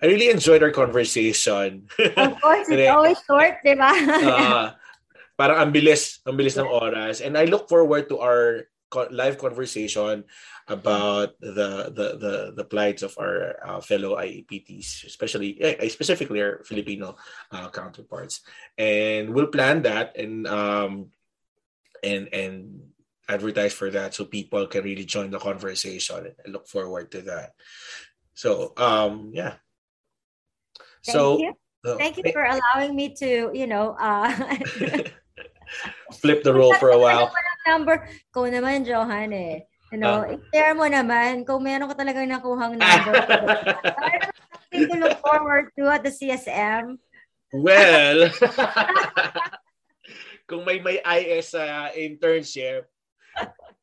I 0.00 0.04
really 0.08 0.32
enjoyed 0.32 0.64
our 0.64 0.72
conversation. 0.72 1.90
Of 1.98 2.40
course, 2.40 2.70
it's 2.72 2.88
always 2.94 3.20
short, 3.28 3.60
di 3.60 3.76
ba? 3.76 3.92
uh, 4.24 4.66
parang 5.36 5.68
ang 5.68 5.70
bilis, 5.74 6.22
ang 6.24 6.38
bilis 6.38 6.56
ng 6.56 6.70
oras. 6.84 7.20
And 7.20 7.36
I 7.36 7.44
look 7.44 7.68
forward 7.68 8.08
to 8.08 8.22
our 8.22 8.70
live 9.10 9.38
conversation 9.38 10.24
about 10.66 11.38
the 11.40 11.92
the 11.92 12.06
the, 12.18 12.34
the 12.56 12.64
plights 12.64 13.02
of 13.02 13.16
our 13.18 13.56
uh, 13.64 13.80
fellow 13.80 14.16
IEPTs, 14.16 15.04
especially 15.06 15.60
eh, 15.60 15.88
specifically 15.88 16.42
our 16.42 16.64
Filipino 16.64 17.16
uh, 17.52 17.68
counterparts. 17.70 18.40
And 18.76 19.34
we'll 19.34 19.48
plan 19.52 19.82
that 19.82 20.16
and 20.16 20.46
um 20.46 21.10
and 22.02 22.28
and 22.32 22.80
advertise 23.28 23.74
for 23.74 23.90
that 23.90 24.14
so 24.14 24.24
people 24.24 24.66
can 24.66 24.84
really 24.84 25.04
join 25.04 25.30
the 25.30 25.38
conversation 25.38 26.32
and 26.32 26.52
look 26.52 26.66
forward 26.66 27.12
to 27.12 27.22
that. 27.22 27.52
So 28.34 28.72
um 28.76 29.30
yeah. 29.34 29.60
Thank 31.04 31.14
so 31.14 31.38
you. 31.38 31.52
Thank 31.84 32.16
you 32.18 32.24
for 32.32 32.44
allowing 32.44 32.94
me 32.94 33.14
to, 33.14 33.50
you 33.54 33.66
know, 33.66 33.96
uh, 33.98 34.34
flip 36.12 36.42
the 36.42 36.52
role 36.52 36.74
for 36.74 36.90
a 36.90 36.98
while. 36.98 37.32
Number, 37.68 38.08
ko 38.32 38.48
naman, 38.48 38.88
Johan 38.88 39.36
eh. 39.36 39.68
You 39.92 40.00
know, 40.00 40.24
uh, 40.24 40.36
i-share 40.36 40.76
mo 40.76 40.84
naman 40.84 41.48
kung 41.48 41.64
meron 41.64 41.88
ka 41.88 41.96
talagang 41.96 42.28
nakuhang 42.28 42.76
number. 42.76 43.14
Something 44.68 44.84
to 44.88 44.96
look 45.00 45.16
forward 45.24 45.72
to 45.80 45.88
at 45.88 46.04
the 46.04 46.12
CSM. 46.12 47.00
Well, 47.56 48.28
kung 50.48 50.68
may 50.68 50.84
may 50.84 51.00
IS 51.00 51.56
uh, 51.56 51.88
internship, 51.96 52.84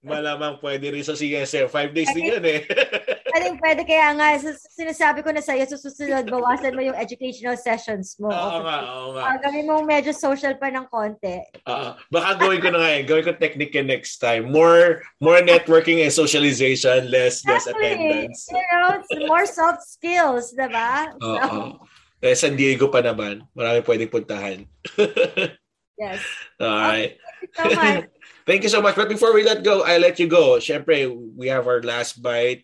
malamang 0.06 0.62
pwede 0.62 0.94
rin 0.94 1.02
sa 1.02 1.18
CSM. 1.18 1.74
Five 1.74 1.98
days 1.98 2.14
din 2.14 2.38
yun 2.38 2.46
eh. 2.46 2.62
I 3.36 3.44
think 3.44 3.60
pwede 3.60 3.84
kaya 3.84 4.16
nga, 4.16 4.40
sinasabi 4.72 5.20
ko 5.20 5.36
na 5.36 5.44
sa'yo, 5.44 5.68
sa 5.68 5.76
susunod, 5.76 6.24
bawasan 6.32 6.72
mo 6.72 6.80
yung 6.80 6.96
educational 6.96 7.60
sessions 7.60 8.16
mo. 8.16 8.32
Oo 8.32 8.60
nga, 8.64 8.78
oo 8.88 9.08
nga. 9.12 9.24
Uh, 9.28 9.38
gawin 9.44 9.68
mo 9.68 9.84
medyo 9.84 10.16
social 10.16 10.56
pa 10.56 10.72
ng 10.72 10.88
konti. 10.88 11.44
Uh, 11.68 12.00
baka 12.08 12.40
gawin 12.40 12.64
ko 12.64 12.72
na 12.72 12.80
nga 12.80 12.92
eh. 12.96 13.04
Gawin 13.04 13.28
ko 13.28 13.36
technique 13.36 13.76
next 13.84 14.24
time. 14.24 14.56
More 14.56 15.04
more 15.20 15.44
networking 15.44 16.00
and 16.00 16.16
socialization, 16.16 17.12
less 17.12 17.44
just 17.44 17.68
attendance. 17.68 18.48
You 18.48 18.64
know, 18.72 19.04
more 19.28 19.44
soft 19.44 19.84
skills, 19.84 20.56
diba? 20.56 21.12
Oo. 21.20 21.84
So, 21.84 22.24
eh, 22.24 22.40
San 22.40 22.56
Diego 22.56 22.88
pa 22.88 23.04
naman. 23.04 23.44
Marami 23.52 23.84
pwedeng 23.84 24.16
puntahan. 24.16 24.64
yes. 26.00 26.24
Okay, 26.56 27.20
so 27.52 27.68
much. 27.68 28.08
Thank 28.48 28.62
you 28.62 28.72
so 28.72 28.80
much. 28.80 28.96
But 28.96 29.10
before 29.10 29.34
we 29.34 29.44
let 29.44 29.66
go, 29.66 29.82
I 29.82 29.98
let 29.98 30.22
you 30.22 30.30
go. 30.30 30.62
Siyempre, 30.62 31.10
we 31.10 31.50
have 31.50 31.68
our 31.68 31.82
last 31.82 32.22
bite. 32.22 32.64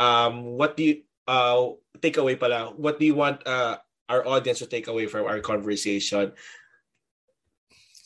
Um, 0.00 0.56
what 0.56 0.80
do 0.80 0.82
you 0.82 1.04
uh 1.28 1.76
take 2.00 2.16
away 2.16 2.40
pala? 2.40 2.72
What 2.72 2.96
do 2.96 3.04
you 3.04 3.14
want 3.14 3.44
uh 3.44 3.76
our 4.08 4.24
audience 4.24 4.64
to 4.64 4.66
take 4.66 4.88
away 4.88 5.04
from 5.04 5.28
our 5.28 5.44
conversation? 5.44 6.32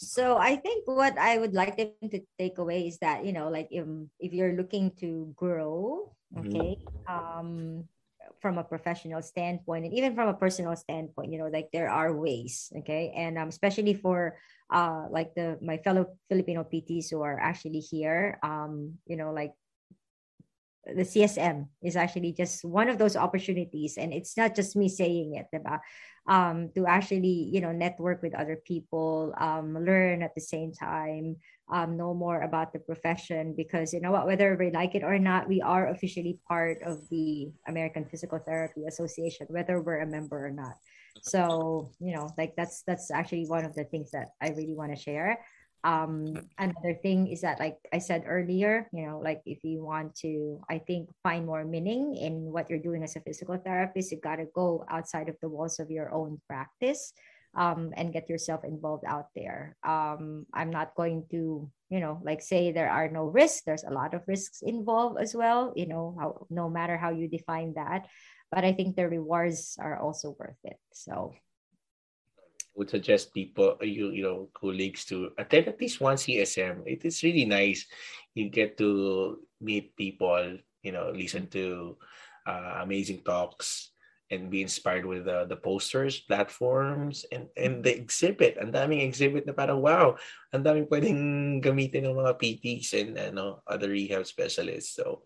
So 0.05 0.37
I 0.37 0.59
think 0.59 0.85
what 0.91 1.17
I 1.17 1.39
would 1.39 1.55
like 1.55 1.79
them 1.79 1.95
to 2.11 2.21
take 2.37 2.59
away 2.59 2.91
is 2.91 2.99
that 2.99 3.25
you 3.25 3.33
know, 3.33 3.49
like 3.49 3.71
if 3.71 3.87
if 4.19 4.35
you're 4.35 4.59
looking 4.59 4.91
to 4.99 5.31
grow, 5.39 6.11
mm-hmm. 6.35 6.51
okay, 6.51 6.71
mm-hmm. 6.83 7.07
um, 7.07 7.51
from 8.43 8.59
a 8.59 8.67
professional 8.67 9.23
standpoint 9.23 9.87
and 9.87 9.95
even 9.95 10.13
from 10.19 10.29
a 10.29 10.37
personal 10.37 10.77
standpoint, 10.77 11.33
you 11.33 11.39
know, 11.39 11.49
like 11.49 11.71
there 11.73 11.89
are 11.89 12.13
ways, 12.13 12.75
okay, 12.83 13.15
and 13.15 13.39
um, 13.39 13.49
especially 13.49 13.95
for 13.95 14.37
uh 14.69 15.07
like 15.15 15.31
the 15.39 15.57
my 15.63 15.79
fellow 15.79 16.11
Filipino 16.29 16.67
PTs 16.67 17.09
who 17.09 17.23
are 17.23 17.39
actually 17.39 17.81
here, 17.81 18.37
um, 18.43 18.99
you 19.07 19.17
know, 19.17 19.31
like 19.31 19.55
the 20.87 21.03
CSM 21.03 21.69
is 21.83 21.97
actually 21.97 22.33
just 22.33 22.65
one 22.65 22.89
of 22.89 22.99
those 22.99 23.17
opportunities. 23.17 23.97
And 23.97 24.13
it's 24.13 24.37
not 24.37 24.55
just 24.55 24.77
me 24.77 24.89
saying 24.89 25.35
it, 25.35 25.47
diba? 25.55 25.81
Um, 26.27 26.71
to 26.75 26.87
actually, 26.87 27.51
you 27.53 27.61
know, 27.61 27.73
network 27.73 28.23
with 28.23 28.35
other 28.35 28.57
people, 28.57 29.35
um, 29.39 29.75
learn 29.75 30.23
at 30.23 30.35
the 30.35 30.41
same 30.41 30.73
time, 30.73 31.37
um, 31.71 31.97
know 31.97 32.15
more 32.15 32.41
about 32.43 32.73
the 32.73 32.79
profession 32.79 33.55
because 33.57 33.93
you 33.93 34.01
know 34.01 34.13
what, 34.13 34.27
whether 34.27 34.57
we 34.59 34.71
like 34.71 34.95
it 34.95 35.03
or 35.03 35.19
not, 35.19 35.49
we 35.49 35.61
are 35.61 35.89
officially 35.89 36.39
part 36.49 36.83
of 36.83 37.09
the 37.11 37.53
American 37.69 38.05
Physical 38.05 38.39
Therapy 38.39 38.85
Association, 38.87 39.47
whether 39.51 39.81
we're 39.81 40.01
a 40.01 40.07
member 40.07 40.47
or 40.47 40.51
not. 40.51 40.77
So, 41.23 41.91
you 42.01 42.15
know, 42.15 42.29
like 42.37 42.55
that's 42.57 42.83
that's 42.87 43.11
actually 43.11 43.47
one 43.47 43.65
of 43.65 43.75
the 43.75 43.85
things 43.85 44.11
that 44.11 44.29
I 44.41 44.49
really 44.51 44.75
want 44.75 44.95
to 44.95 45.01
share 45.01 45.39
um 45.85 46.33
another 46.59 46.97
thing 47.05 47.29
is 47.29 47.43
that 47.43 47.61
like 47.61 47.77
i 47.93 47.99
said 47.99 48.25
earlier 48.27 48.89
you 48.93 49.05
know 49.05 49.21
like 49.23 49.43
if 49.45 49.63
you 49.63 49.85
want 49.85 50.15
to 50.17 50.59
i 50.69 50.79
think 50.79 51.09
find 51.23 51.45
more 51.45 51.65
meaning 51.65 52.17
in 52.17 52.51
what 52.51 52.69
you're 52.69 52.81
doing 52.81 53.05
as 53.05 53.17
a 53.17 53.21
physical 53.21 53.57
therapist 53.59 54.11
you 54.11 54.19
got 54.19 54.37
to 54.37 54.49
go 54.55 54.85
outside 54.89 55.29
of 55.29 55.37
the 55.43 55.49
walls 55.49 55.79
of 55.79 55.91
your 55.91 56.11
own 56.13 56.41
practice 56.49 57.13
um, 57.57 57.93
and 57.97 58.13
get 58.13 58.29
yourself 58.29 58.65
involved 58.65 59.05
out 59.07 59.29
there. 59.37 59.77
Um, 59.87 60.47
i'm 60.53 60.71
not 60.71 60.95
going 60.97 61.25
to 61.31 61.71
you 61.91 62.01
know 62.01 62.19
like 62.25 62.43
say 62.43 62.73
there 62.73 62.91
are 62.91 63.09
no 63.09 63.25
risks 63.31 63.63
there's 63.63 63.85
a 63.85 63.93
lot 63.95 64.15
of 64.15 64.27
risks 64.27 64.63
involved 64.63 65.21
as 65.21 65.35
well 65.35 65.73
you 65.77 65.87
know 65.87 66.17
how 66.19 66.47
no 66.51 66.69
matter 66.69 66.97
how 66.97 67.11
you 67.11 67.29
define 67.29 67.75
that 67.75 68.09
but 68.51 68.65
i 68.65 68.73
think 68.73 68.97
the 68.97 69.07
rewards 69.07 69.77
are 69.79 70.01
also 70.01 70.35
worth 70.39 70.59
it 70.65 70.81
so 70.93 71.35
would 72.75 72.91
suggest 72.91 73.35
people, 73.35 73.79
uh, 73.81 73.87
you 73.87 74.11
you 74.11 74.23
know, 74.23 74.49
colleagues 74.55 75.05
to 75.07 75.31
attend 75.39 75.69
at 75.69 75.81
least 75.81 76.01
one 76.01 76.17
CSM. 76.17 76.83
It 76.87 77.05
is 77.05 77.23
really 77.23 77.47
nice. 77.47 77.87
You 78.35 78.51
get 78.51 78.77
to 78.79 79.39
meet 79.61 79.97
people, 79.97 80.59
you 80.83 80.93
know, 80.93 81.11
listen 81.15 81.47
to 81.55 81.97
uh, 82.47 82.83
amazing 82.83 83.23
talks, 83.23 83.95
and 84.31 84.51
be 84.51 84.63
inspired 84.63 85.07
with 85.07 85.29
uh, 85.29 85.45
the 85.45 85.57
posters, 85.57 86.21
platforms, 86.27 87.25
and 87.31 87.47
and 87.57 87.85
the 87.85 87.95
exhibit. 87.95 88.57
Ang 88.59 88.73
daming 88.73 89.05
exhibit 89.05 89.47
na 89.47 89.55
parang 89.55 89.79
wow, 89.79 90.17
ang 90.51 90.65
daming 90.65 90.91
pwedeng 90.91 91.21
gamitin 91.63 92.09
ng 92.09 92.19
mga 92.19 92.35
PTs 92.41 92.89
and 92.99 93.11
ano, 93.17 93.63
other 93.69 93.89
rehab 93.93 94.27
specialists. 94.27 94.97
So, 94.97 95.23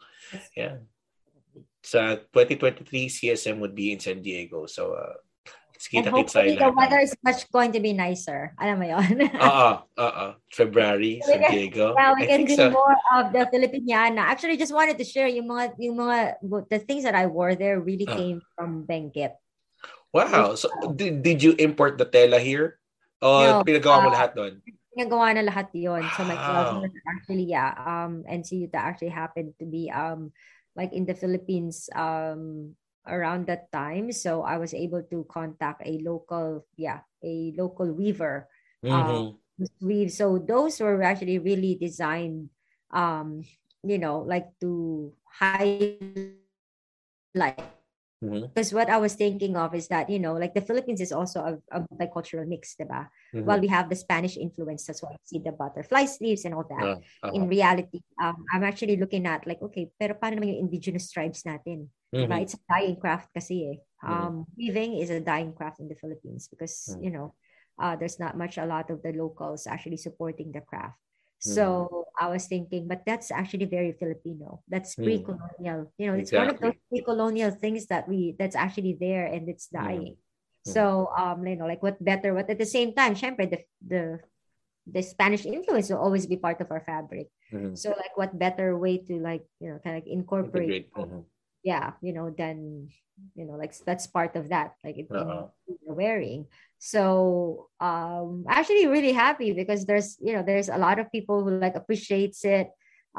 yeah. 0.52 0.82
Sa 1.80 2.20
2023, 2.34 2.84
CSM 3.08 3.62
would 3.62 3.72
be 3.72 3.94
in 3.94 4.02
San 4.02 4.20
Diego. 4.20 4.66
So, 4.66 4.98
uh, 4.98 5.16
Kita 5.78 6.10
and 6.10 6.10
hopefully 6.10 6.58
the 6.58 6.74
weather 6.74 6.98
is 6.98 7.14
much 7.22 7.46
going 7.54 7.70
to 7.70 7.78
be 7.78 7.94
nicer. 7.94 8.50
Alam 8.58 8.82
mo 8.82 8.86
yon? 8.90 9.30
Oo, 9.46 9.70
oo. 9.78 10.26
February, 10.50 11.22
San 11.26 11.38
Diego. 11.46 11.94
Yeah, 11.94 12.18
we 12.18 12.26
can 12.26 12.42
do 12.42 12.58
so. 12.58 12.74
more 12.74 12.98
of 13.14 13.30
the 13.30 13.46
Filipiniana. 13.46 14.26
Actually, 14.26 14.58
just 14.58 14.74
wanted 14.74 14.98
to 14.98 15.06
share 15.06 15.30
yung 15.30 15.46
mga, 15.46 15.78
yung 15.78 15.94
mga, 16.02 16.42
the 16.66 16.82
things 16.82 17.06
that 17.06 17.14
I 17.14 17.30
wore 17.30 17.54
there 17.54 17.78
really 17.78 18.10
uh. 18.10 18.18
came 18.18 18.42
from 18.58 18.82
Benguet. 18.90 19.38
Wow. 20.10 20.58
So, 20.58 20.66
did, 20.98 21.22
did 21.22 21.46
you 21.46 21.54
import 21.62 21.94
the 21.94 22.10
tela 22.10 22.42
here? 22.42 22.82
O 23.22 23.46
no, 23.46 23.62
pinagawa 23.62 24.02
mo 24.02 24.10
uh, 24.10 24.14
lahat 24.18 24.34
doon? 24.34 24.58
Pinagawa 24.90 25.30
na 25.30 25.46
lahat 25.46 25.70
yon. 25.78 26.02
So, 26.18 26.26
my 26.26 26.34
cousin 26.34 26.90
actually, 27.06 27.46
yeah, 27.46 27.70
um, 27.78 28.26
NCU 28.26 28.66
that 28.74 28.82
actually 28.82 29.14
happened 29.14 29.54
to 29.62 29.66
be, 29.66 29.94
um, 29.94 30.34
like 30.74 30.90
in 30.90 31.06
the 31.06 31.14
Philippines, 31.14 31.86
um, 31.94 32.74
around 33.08 33.46
that 33.46 33.70
time 33.72 34.12
so 34.12 34.42
i 34.42 34.56
was 34.56 34.72
able 34.74 35.02
to 35.02 35.26
contact 35.28 35.82
a 35.84 35.98
local 36.04 36.64
yeah 36.76 37.00
a 37.24 37.52
local 37.56 37.92
weaver 37.92 38.48
mm-hmm. 38.84 38.94
um, 38.94 39.38
weave 39.80 40.12
so 40.12 40.38
those 40.38 40.80
were 40.80 41.02
actually 41.02 41.38
really 41.38 41.74
designed 41.74 42.48
um 42.92 43.42
you 43.82 43.98
know 43.98 44.20
like 44.20 44.46
to 44.60 45.12
highlight 45.24 46.38
Mm-hmm. 48.18 48.50
Because 48.50 48.74
what 48.74 48.90
I 48.90 48.98
was 48.98 49.14
thinking 49.14 49.56
of 49.56 49.74
is 49.74 49.86
that, 49.88 50.10
you 50.10 50.18
know, 50.18 50.34
like 50.34 50.54
the 50.54 50.60
Philippines 50.60 51.00
is 51.00 51.12
also 51.12 51.38
a, 51.40 51.54
a 51.70 51.86
multicultural 51.86 52.46
mix, 52.46 52.74
diba? 52.74 53.06
Mm-hmm. 53.34 53.46
While 53.46 53.60
we 53.60 53.68
have 53.68 53.88
the 53.88 53.94
Spanish 53.94 54.36
influence, 54.36 54.86
that's 54.86 55.02
why 55.02 55.14
I 55.14 55.22
see 55.22 55.38
the 55.38 55.52
butterfly 55.52 56.06
sleeves 56.06 56.44
and 56.44 56.54
all 56.54 56.66
that. 56.66 56.82
Uh, 56.82 56.98
uh-huh. 57.22 57.32
In 57.32 57.48
reality, 57.48 58.00
um, 58.20 58.44
I'm 58.52 58.64
actually 58.64 58.96
looking 58.96 59.26
at 59.26 59.46
like, 59.46 59.62
okay, 59.62 59.90
pero 59.94 60.18
paano 60.18 60.42
naman 60.42 60.50
yung 60.50 60.66
indigenous 60.66 61.10
tribes 61.14 61.46
natin? 61.46 61.94
Mm-hmm. 62.10 62.26
Diba? 62.26 62.42
It's 62.42 62.58
a 62.58 62.62
dying 62.66 62.98
craft 62.98 63.30
kasi 63.30 63.54
eh. 63.70 63.78
Mm-hmm. 64.02 64.10
Um. 64.10 64.34
Weaving 64.58 64.98
is 64.98 65.10
a 65.10 65.22
dying 65.22 65.54
craft 65.54 65.78
in 65.78 65.86
the 65.86 65.94
Philippines 65.94 66.50
because, 66.50 66.90
mm-hmm. 66.90 67.04
you 67.06 67.10
know, 67.14 67.38
uh, 67.78 67.94
there's 67.94 68.18
not 68.18 68.34
much 68.34 68.58
a 68.58 68.66
lot 68.66 68.90
of 68.90 68.98
the 69.02 69.14
locals 69.14 69.70
actually 69.70 69.98
supporting 69.98 70.50
the 70.50 70.60
craft. 70.66 70.98
Mm-hmm. 71.38 71.54
So 71.54 72.06
I 72.18 72.26
was 72.28 72.46
thinking, 72.46 72.88
but 72.88 73.06
that's 73.06 73.30
actually 73.30 73.66
very 73.66 73.94
Filipino. 73.94 74.62
That's 74.66 74.94
pre-colonial. 74.98 75.92
You 75.98 76.06
know, 76.10 76.14
it's 76.18 76.34
exactly. 76.34 76.46
one 76.46 76.54
of 76.54 76.60
those 76.60 76.80
pre-colonial 76.90 77.50
things 77.52 77.86
that 77.86 78.08
we 78.08 78.34
that's 78.38 78.56
actually 78.56 78.98
there 78.98 79.26
and 79.26 79.48
it's 79.48 79.68
dying. 79.70 80.18
Mm-hmm. 80.18 80.72
So 80.74 81.10
um, 81.16 81.46
you 81.46 81.56
know, 81.56 81.66
like 81.66 81.82
what 81.82 82.02
better? 82.02 82.34
What 82.34 82.50
at 82.50 82.58
the 82.58 82.66
same 82.66 82.92
time, 82.92 83.14
syempre, 83.14 83.46
the 83.46 83.62
the 83.78 84.18
the 84.88 85.02
Spanish 85.02 85.46
influence 85.46 85.90
will 85.90 86.02
always 86.02 86.26
be 86.26 86.36
part 86.36 86.60
of 86.60 86.70
our 86.70 86.82
fabric. 86.82 87.28
Mm-hmm. 87.52 87.76
So 87.76 87.90
like, 87.90 88.16
what 88.16 88.38
better 88.38 88.76
way 88.76 88.98
to 89.06 89.14
like 89.22 89.46
you 89.60 89.70
know 89.70 89.78
kind 89.78 89.96
of 89.96 90.04
incorporate? 90.10 90.90
Yeah 91.68 91.92
you 92.00 92.16
know 92.16 92.32
then 92.32 92.88
you 93.36 93.44
know 93.44 93.60
like 93.60 93.76
that's 93.84 94.08
part 94.08 94.32
of 94.40 94.48
that 94.48 94.72
like 94.80 94.96
it, 94.96 95.08
uh-huh. 95.12 95.52
you're 95.68 96.00
wearing 96.00 96.46
so 96.78 97.68
um 97.80 98.48
actually 98.48 98.86
really 98.86 99.12
happy 99.12 99.52
because 99.52 99.84
there's 99.84 100.16
you 100.24 100.32
know 100.32 100.42
there's 100.42 100.72
a 100.72 100.80
lot 100.80 100.98
of 100.98 101.12
people 101.12 101.44
who 101.44 101.52
like 101.60 101.76
appreciates 101.76 102.40
it 102.44 102.70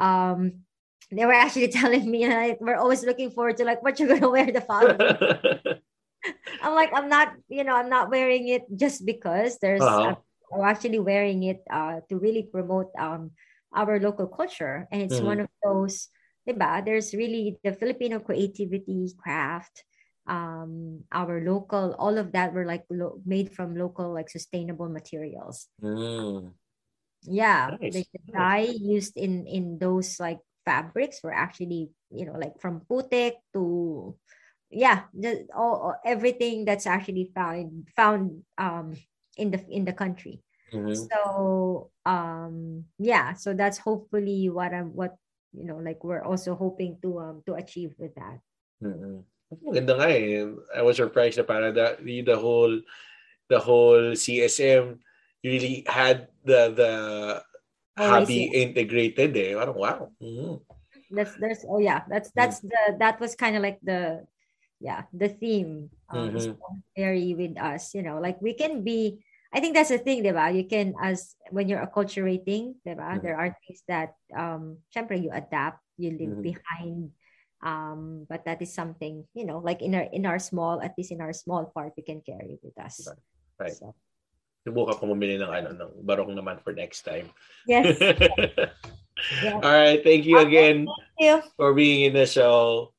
um 0.02 0.66
they 1.14 1.26
were 1.26 1.36
actually 1.36 1.68
telling 1.78 2.10
me 2.10 2.26
like 2.26 2.58
we're 2.58 2.80
always 2.80 3.06
looking 3.06 3.30
forward 3.30 3.56
to 3.56 3.64
like 3.64 3.82
what 3.86 4.00
you're 4.00 4.10
gonna 4.10 4.30
wear 4.30 4.50
the 4.50 4.64
following 4.64 4.98
i'm 6.66 6.74
like 6.74 6.90
i'm 6.90 7.08
not 7.08 7.32
you 7.48 7.62
know 7.62 7.76
i'm 7.76 7.92
not 7.92 8.10
wearing 8.10 8.48
it 8.48 8.66
just 8.74 9.06
because 9.06 9.62
there's 9.62 9.80
uh-huh. 9.80 10.16
i'm 10.52 10.64
actually 10.66 10.98
wearing 10.98 11.46
it 11.46 11.62
uh 11.70 12.02
to 12.08 12.18
really 12.18 12.42
promote 12.42 12.90
um 12.98 13.30
our 13.70 14.00
local 14.00 14.26
culture 14.26 14.88
and 14.90 15.02
it's 15.02 15.22
mm-hmm. 15.22 15.38
one 15.38 15.40
of 15.40 15.48
those 15.62 16.10
diba? 16.50 16.84
There's 16.84 17.14
really 17.14 17.58
the 17.62 17.72
Filipino 17.72 18.18
creativity, 18.20 19.14
craft, 19.16 19.84
um, 20.26 21.04
our 21.12 21.40
local, 21.40 21.94
all 21.98 22.18
of 22.18 22.32
that 22.32 22.52
were 22.52 22.66
like 22.66 22.84
lo- 22.90 23.20
made 23.24 23.54
from 23.54 23.76
local, 23.76 24.12
like 24.12 24.28
sustainable 24.28 24.88
materials. 24.88 25.68
Mm. 25.82 26.52
Yeah, 27.22 27.76
nice. 27.80 27.94
the, 27.94 28.04
dye 28.32 28.72
used 28.80 29.16
in 29.16 29.46
in 29.46 29.76
those 29.76 30.18
like 30.18 30.40
fabrics 30.64 31.20
were 31.22 31.36
actually 31.36 31.92
you 32.08 32.24
know 32.24 32.32
like 32.32 32.56
from 32.60 32.80
putik 32.88 33.36
to 33.52 34.16
yeah, 34.70 35.10
the, 35.12 35.46
all, 35.54 35.96
everything 36.04 36.64
that's 36.64 36.86
actually 36.86 37.30
found 37.34 37.88
found 37.96 38.42
um 38.56 38.94
in 39.36 39.50
the 39.50 39.60
in 39.68 39.84
the 39.84 39.92
country. 39.92 40.40
Mm-hmm. 40.72 40.94
So 40.94 41.90
um 42.06 42.84
yeah, 42.98 43.34
so 43.34 43.52
that's 43.52 43.78
hopefully 43.78 44.48
what 44.48 44.72
I'm 44.72 44.94
what 44.94 45.16
you 45.52 45.64
know 45.66 45.78
like 45.78 46.02
we're 46.04 46.22
also 46.22 46.54
hoping 46.54 46.98
to 47.02 47.18
um 47.18 47.36
to 47.46 47.54
achieve 47.54 47.94
with 47.98 48.14
that. 48.14 48.38
Mm-hmm. 48.82 49.26
Maganda 49.50 49.98
nga 49.98 50.08
eh. 50.08 50.46
I 50.74 50.82
was 50.82 50.96
surprised 50.96 51.38
na 51.38 51.46
para 51.46 51.74
the, 51.74 51.98
the 52.22 52.38
whole 52.38 52.80
the 53.50 53.58
whole 53.58 54.14
CSM 54.14 55.02
really 55.42 55.82
had 55.90 56.30
the 56.46 56.70
the 56.70 56.92
oh, 57.98 58.08
hobby 58.08 58.46
integrated 58.46 59.34
eh. 59.34 59.58
Parang 59.58 59.74
wow. 59.74 60.00
Mm-hmm. 60.22 60.62
That's 61.10 61.34
there's 61.42 61.66
oh 61.66 61.82
yeah, 61.82 62.06
that's 62.06 62.30
that's 62.30 62.62
mm-hmm. 62.62 62.70
the 62.70 63.02
that 63.02 63.18
was 63.18 63.34
kind 63.34 63.58
of 63.58 63.62
like 63.66 63.82
the 63.82 64.22
yeah, 64.80 65.04
the 65.12 65.28
theme 65.28 65.90
um, 66.08 66.30
mm-hmm. 66.30 66.56
very 66.96 67.34
with 67.34 67.58
us, 67.60 67.92
you 67.92 68.02
know, 68.02 68.18
like 68.18 68.40
we 68.40 68.54
can 68.54 68.82
be 68.82 69.20
I 69.52 69.58
think 69.58 69.74
that's 69.74 69.90
the 69.90 69.98
thing, 69.98 70.22
diba? 70.22 70.54
You 70.54 70.64
can, 70.64 70.94
as 71.02 71.34
when 71.50 71.68
you're 71.68 71.82
acculturating, 71.82 72.78
diba? 72.86 73.18
Mm-hmm. 73.18 73.22
There 73.26 73.36
are 73.36 73.50
things 73.66 73.82
that, 73.88 74.14
um, 74.30 74.78
syempre, 74.94 75.18
you 75.18 75.30
adapt, 75.34 75.82
you 75.98 76.10
leave 76.14 76.38
mm-hmm. 76.38 76.54
behind. 76.54 77.10
Um, 77.62 78.26
but 78.28 78.44
that 78.46 78.62
is 78.62 78.72
something, 78.72 79.26
you 79.34 79.44
know, 79.44 79.58
like 79.58 79.82
in 79.82 79.94
our 79.94 80.08
in 80.16 80.24
our 80.24 80.38
small, 80.38 80.80
at 80.80 80.96
least 80.96 81.12
in 81.12 81.20
our 81.20 81.34
small 81.34 81.68
part, 81.74 81.92
we 81.92 82.02
can 82.02 82.22
carry 82.24 82.56
with 82.62 82.72
us. 82.80 83.04
Right. 83.58 83.76
So. 83.76 83.92
Subukan 84.64 84.96
ko 84.96 85.04
bumili 85.12 85.36
ng 85.36 85.48
ano 85.48 85.68
ng 85.76 85.92
barong 86.04 86.32
naman 86.32 86.60
for 86.64 86.72
next 86.72 87.04
time. 87.04 87.28
Yes. 87.68 87.96
yes. 89.44 89.60
All 89.60 89.72
right. 89.76 90.00
Thank 90.00 90.24
you 90.24 90.40
again 90.40 90.88
thank 90.88 91.20
you. 91.20 91.36
for 91.60 91.76
being 91.76 92.08
in 92.08 92.16
the 92.16 92.24
show. 92.24 92.92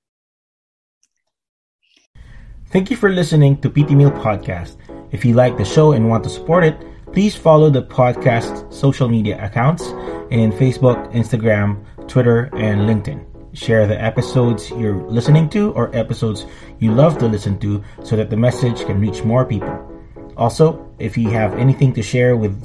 Thank 2.69 2.94
you 2.94 2.98
for 2.98 3.10
listening 3.10 3.60
to 3.65 3.69
PT 3.69 3.98
Meal 3.98 4.14
Podcast. 4.14 4.78
If 5.11 5.25
you 5.25 5.33
like 5.33 5.57
the 5.57 5.65
show 5.65 5.91
and 5.91 6.09
want 6.09 6.23
to 6.23 6.29
support 6.29 6.63
it, 6.63 6.77
please 7.11 7.35
follow 7.35 7.69
the 7.69 7.83
podcast's 7.83 8.63
social 8.75 9.09
media 9.09 9.43
accounts 9.43 9.88
in 10.31 10.53
Facebook, 10.53 11.11
Instagram, 11.11 11.83
Twitter, 12.07 12.49
and 12.55 12.88
LinkedIn. 12.88 13.25
Share 13.53 13.85
the 13.85 14.01
episodes 14.01 14.69
you're 14.71 14.95
listening 14.95 15.49
to 15.49 15.73
or 15.73 15.93
episodes 15.93 16.45
you 16.79 16.93
love 16.93 17.17
to 17.17 17.27
listen 17.27 17.59
to 17.59 17.83
so 18.03 18.15
that 18.15 18.29
the 18.29 18.38
message 18.38 18.85
can 18.85 19.01
reach 19.01 19.25
more 19.25 19.43
people. 19.43 19.75
Also, 20.38 20.89
if 20.97 21.17
you 21.17 21.29
have 21.29 21.55
anything 21.55 21.93
to 21.93 22.01
share 22.01 22.38
with 22.38 22.55